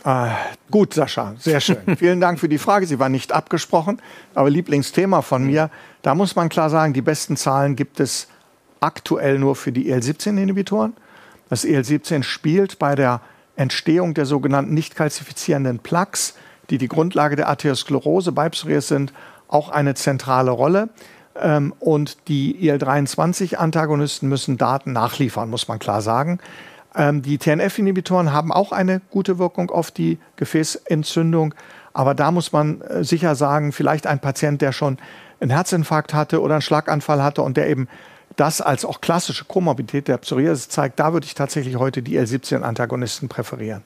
Ja. 0.04 0.28
Äh, 0.28 0.30
gut, 0.70 0.94
Sascha, 0.94 1.34
sehr 1.38 1.60
schön. 1.60 1.78
Vielen 1.98 2.20
Dank 2.20 2.38
für 2.38 2.48
die 2.48 2.58
Frage. 2.58 2.86
Sie 2.86 2.98
war 2.98 3.08
nicht 3.08 3.32
abgesprochen, 3.32 4.00
aber 4.34 4.50
Lieblingsthema 4.50 5.22
von 5.22 5.44
mir. 5.44 5.70
Da 6.02 6.14
muss 6.14 6.36
man 6.36 6.48
klar 6.48 6.70
sagen, 6.70 6.92
die 6.92 7.02
besten 7.02 7.36
Zahlen 7.36 7.76
gibt 7.76 8.00
es 8.00 8.28
aktuell 8.80 9.38
nur 9.38 9.56
für 9.56 9.72
die 9.72 9.88
IL-17-Inhibitoren. 9.88 10.94
Das 11.48 11.64
IL-17 11.64 12.22
spielt 12.22 12.78
bei 12.78 12.94
der 12.94 13.20
Entstehung 13.56 14.14
der 14.14 14.24
sogenannten 14.24 14.72
nicht 14.72 14.96
kalzifizierenden 14.96 15.80
Plaques, 15.80 16.34
die 16.70 16.78
die 16.78 16.88
Grundlage 16.88 17.36
der 17.36 17.48
Arteriosklerose 17.48 18.32
bei 18.32 18.48
Psoriasis 18.48 18.88
sind, 18.88 19.12
auch 19.48 19.68
eine 19.68 19.94
zentrale 19.94 20.50
Rolle. 20.52 20.88
Ähm, 21.40 21.74
und 21.80 22.28
die 22.28 22.66
IL-23-Antagonisten 22.66 24.28
müssen 24.28 24.58
Daten 24.58 24.92
nachliefern, 24.92 25.50
muss 25.50 25.68
man 25.68 25.78
klar 25.78 26.02
sagen. 26.02 26.38
Ähm, 26.94 27.22
die 27.22 27.38
TNF-Inhibitoren 27.38 28.32
haben 28.32 28.52
auch 28.52 28.72
eine 28.72 29.00
gute 29.10 29.38
Wirkung 29.38 29.70
auf 29.70 29.90
die 29.90 30.18
Gefäßentzündung. 30.36 31.54
Aber 31.92 32.14
da 32.14 32.30
muss 32.30 32.52
man 32.52 32.80
äh, 32.82 33.04
sicher 33.04 33.34
sagen, 33.34 33.72
vielleicht 33.72 34.06
ein 34.06 34.20
Patient, 34.20 34.60
der 34.62 34.72
schon 34.72 34.98
einen 35.40 35.50
Herzinfarkt 35.50 36.14
hatte 36.14 36.40
oder 36.40 36.54
einen 36.54 36.62
Schlaganfall 36.62 37.22
hatte 37.22 37.42
und 37.42 37.56
der 37.56 37.68
eben 37.68 37.88
das 38.36 38.60
als 38.60 38.84
auch 38.84 39.00
klassische 39.00 39.44
Komorbidität 39.44 40.08
der 40.08 40.18
Psoriasis 40.18 40.68
zeigt, 40.68 41.00
da 41.00 41.12
würde 41.12 41.26
ich 41.26 41.34
tatsächlich 41.34 41.76
heute 41.76 42.02
die 42.02 42.18
L17-Antagonisten 42.18 43.28
präferieren. 43.28 43.82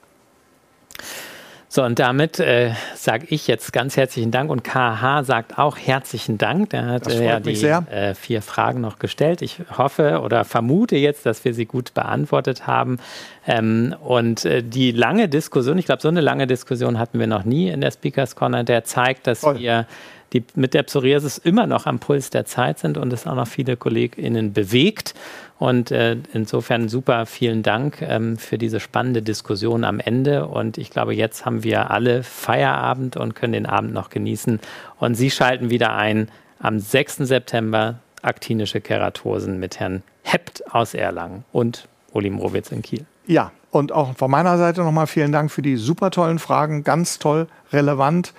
So, 1.75 1.83
und 1.83 1.99
damit 1.99 2.39
äh, 2.39 2.71
sage 2.95 3.25
ich 3.31 3.47
jetzt 3.47 3.73
ganz 3.73 3.97
herzlichen 3.97 4.31
Dank 4.31 4.49
und 4.49 4.63
KH 4.63 5.25
sagt 5.25 5.57
auch 5.57 5.77
herzlichen 5.77 6.37
Dank. 6.37 6.69
Der 6.69 6.85
hat 6.85 7.07
äh, 7.11 7.25
ja 7.25 7.41
die 7.41 7.61
äh, 7.65 8.15
vier 8.15 8.41
Fragen 8.41 8.79
noch 8.79 8.97
gestellt. 8.97 9.41
Ich 9.41 9.59
hoffe 9.77 10.21
oder 10.21 10.45
vermute 10.45 10.95
jetzt, 10.95 11.25
dass 11.25 11.43
wir 11.43 11.53
sie 11.53 11.65
gut 11.65 11.93
beantwortet 11.93 12.65
haben. 12.65 12.99
Ähm, 13.45 13.93
und 14.01 14.45
äh, 14.45 14.63
die 14.63 14.91
lange 14.91 15.27
Diskussion, 15.27 15.77
ich 15.77 15.85
glaube, 15.85 16.01
so 16.01 16.07
eine 16.07 16.21
lange 16.21 16.47
Diskussion 16.47 16.97
hatten 16.97 17.19
wir 17.19 17.27
noch 17.27 17.43
nie 17.43 17.67
in 17.67 17.81
der 17.81 17.91
Speakers 17.91 18.37
Corner, 18.37 18.63
der 18.63 18.85
zeigt, 18.85 19.27
dass 19.27 19.41
Voll. 19.41 19.59
wir 19.59 19.85
die 20.33 20.43
mit 20.55 20.73
der 20.73 20.83
Psoriasis 20.83 21.37
immer 21.37 21.67
noch 21.67 21.85
am 21.85 21.99
Puls 21.99 22.29
der 22.29 22.45
Zeit 22.45 22.79
sind 22.79 22.97
und 22.97 23.11
es 23.13 23.27
auch 23.27 23.35
noch 23.35 23.47
viele 23.47 23.77
KollegInnen 23.77 24.53
bewegt. 24.53 25.13
Und 25.57 25.91
äh, 25.91 26.17
insofern 26.33 26.89
super 26.89 27.25
vielen 27.25 27.63
Dank 27.63 28.01
ähm, 28.01 28.37
für 28.37 28.57
diese 28.57 28.79
spannende 28.79 29.21
Diskussion 29.21 29.83
am 29.83 29.99
Ende. 29.99 30.47
Und 30.47 30.77
ich 30.77 30.89
glaube, 30.89 31.15
jetzt 31.15 31.45
haben 31.45 31.63
wir 31.63 31.91
alle 31.91 32.23
Feierabend 32.23 33.15
und 33.15 33.35
können 33.35 33.53
den 33.53 33.65
Abend 33.65 33.93
noch 33.93 34.09
genießen. 34.09 34.59
Und 34.99 35.15
Sie 35.15 35.31
schalten 35.31 35.69
wieder 35.69 35.95
ein 35.95 36.29
am 36.59 36.79
6. 36.79 37.17
September 37.17 37.99
aktinische 38.21 38.81
Keratosen 38.81 39.59
mit 39.59 39.79
Herrn 39.79 40.03
Hept 40.23 40.73
aus 40.73 40.93
Erlangen 40.93 41.45
und 41.51 41.87
Uli 42.11 42.29
Mrowitz 42.29 42.71
in 42.71 42.81
Kiel. 42.81 43.05
Ja, 43.27 43.51
Und 43.75 43.91
auch 43.91 44.15
von 44.15 44.31
meiner 44.31 44.57
Seite 44.57 44.83
nochmal 44.83 45.05
vielen 45.05 45.33
Dank 45.33 45.51
für 45.51 45.61
die 45.61 45.75
super 45.75 46.09
tollen 46.09 46.39
Fragen, 46.39 46.85
ganz 46.85 47.19
toll, 47.19 47.47
relevant. 47.73 48.33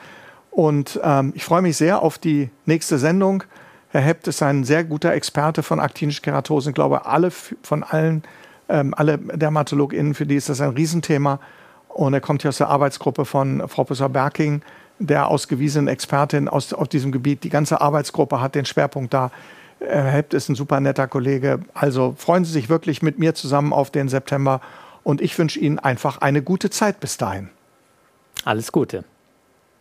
Und 0.56 0.98
ähm, 1.04 1.34
ich 1.36 1.44
freue 1.44 1.60
mich 1.60 1.76
sehr 1.76 2.00
auf 2.00 2.16
die 2.16 2.48
nächste 2.64 2.96
Sendung. 2.96 3.44
Herr 3.90 4.00
Hept 4.00 4.26
ist 4.26 4.42
ein 4.42 4.64
sehr 4.64 4.84
guter 4.84 5.12
Experte 5.12 5.62
von 5.62 5.78
aktinische 5.80 6.22
Keratose. 6.22 6.70
Ich 6.70 6.74
glaube, 6.74 7.04
alle 7.04 7.30
von 7.30 7.82
allen, 7.82 8.22
ähm, 8.70 8.94
alle 8.96 9.18
DermatologInnen, 9.18 10.14
für 10.14 10.24
die 10.24 10.36
ist 10.36 10.48
das 10.48 10.62
ein 10.62 10.70
Riesenthema. 10.70 11.40
Und 11.88 12.14
er 12.14 12.22
kommt 12.22 12.40
hier 12.40 12.48
aus 12.48 12.56
der 12.56 12.70
Arbeitsgruppe 12.70 13.26
von 13.26 13.68
Frau 13.68 13.84
Professor 13.84 14.08
Berking, 14.08 14.62
der 14.98 15.28
ausgewiesenen 15.28 15.88
Expertin 15.88 16.48
aus, 16.48 16.72
auf 16.72 16.88
diesem 16.88 17.12
Gebiet. 17.12 17.44
Die 17.44 17.50
ganze 17.50 17.82
Arbeitsgruppe 17.82 18.40
hat 18.40 18.54
den 18.54 18.64
Schwerpunkt 18.64 19.12
da. 19.12 19.30
Herr 19.80 20.10
Hept 20.10 20.32
ist 20.32 20.48
ein 20.48 20.54
super 20.54 20.80
netter 20.80 21.06
Kollege. 21.06 21.60
Also 21.74 22.14
freuen 22.16 22.46
Sie 22.46 22.52
sich 22.52 22.70
wirklich 22.70 23.02
mit 23.02 23.18
mir 23.18 23.34
zusammen 23.34 23.74
auf 23.74 23.90
den 23.90 24.08
September. 24.08 24.62
Und 25.04 25.20
ich 25.20 25.38
wünsche 25.38 25.60
Ihnen 25.60 25.78
einfach 25.78 26.22
eine 26.22 26.40
gute 26.40 26.70
Zeit 26.70 26.98
bis 26.98 27.18
dahin. 27.18 27.50
Alles 28.46 28.72
Gute. 28.72 29.04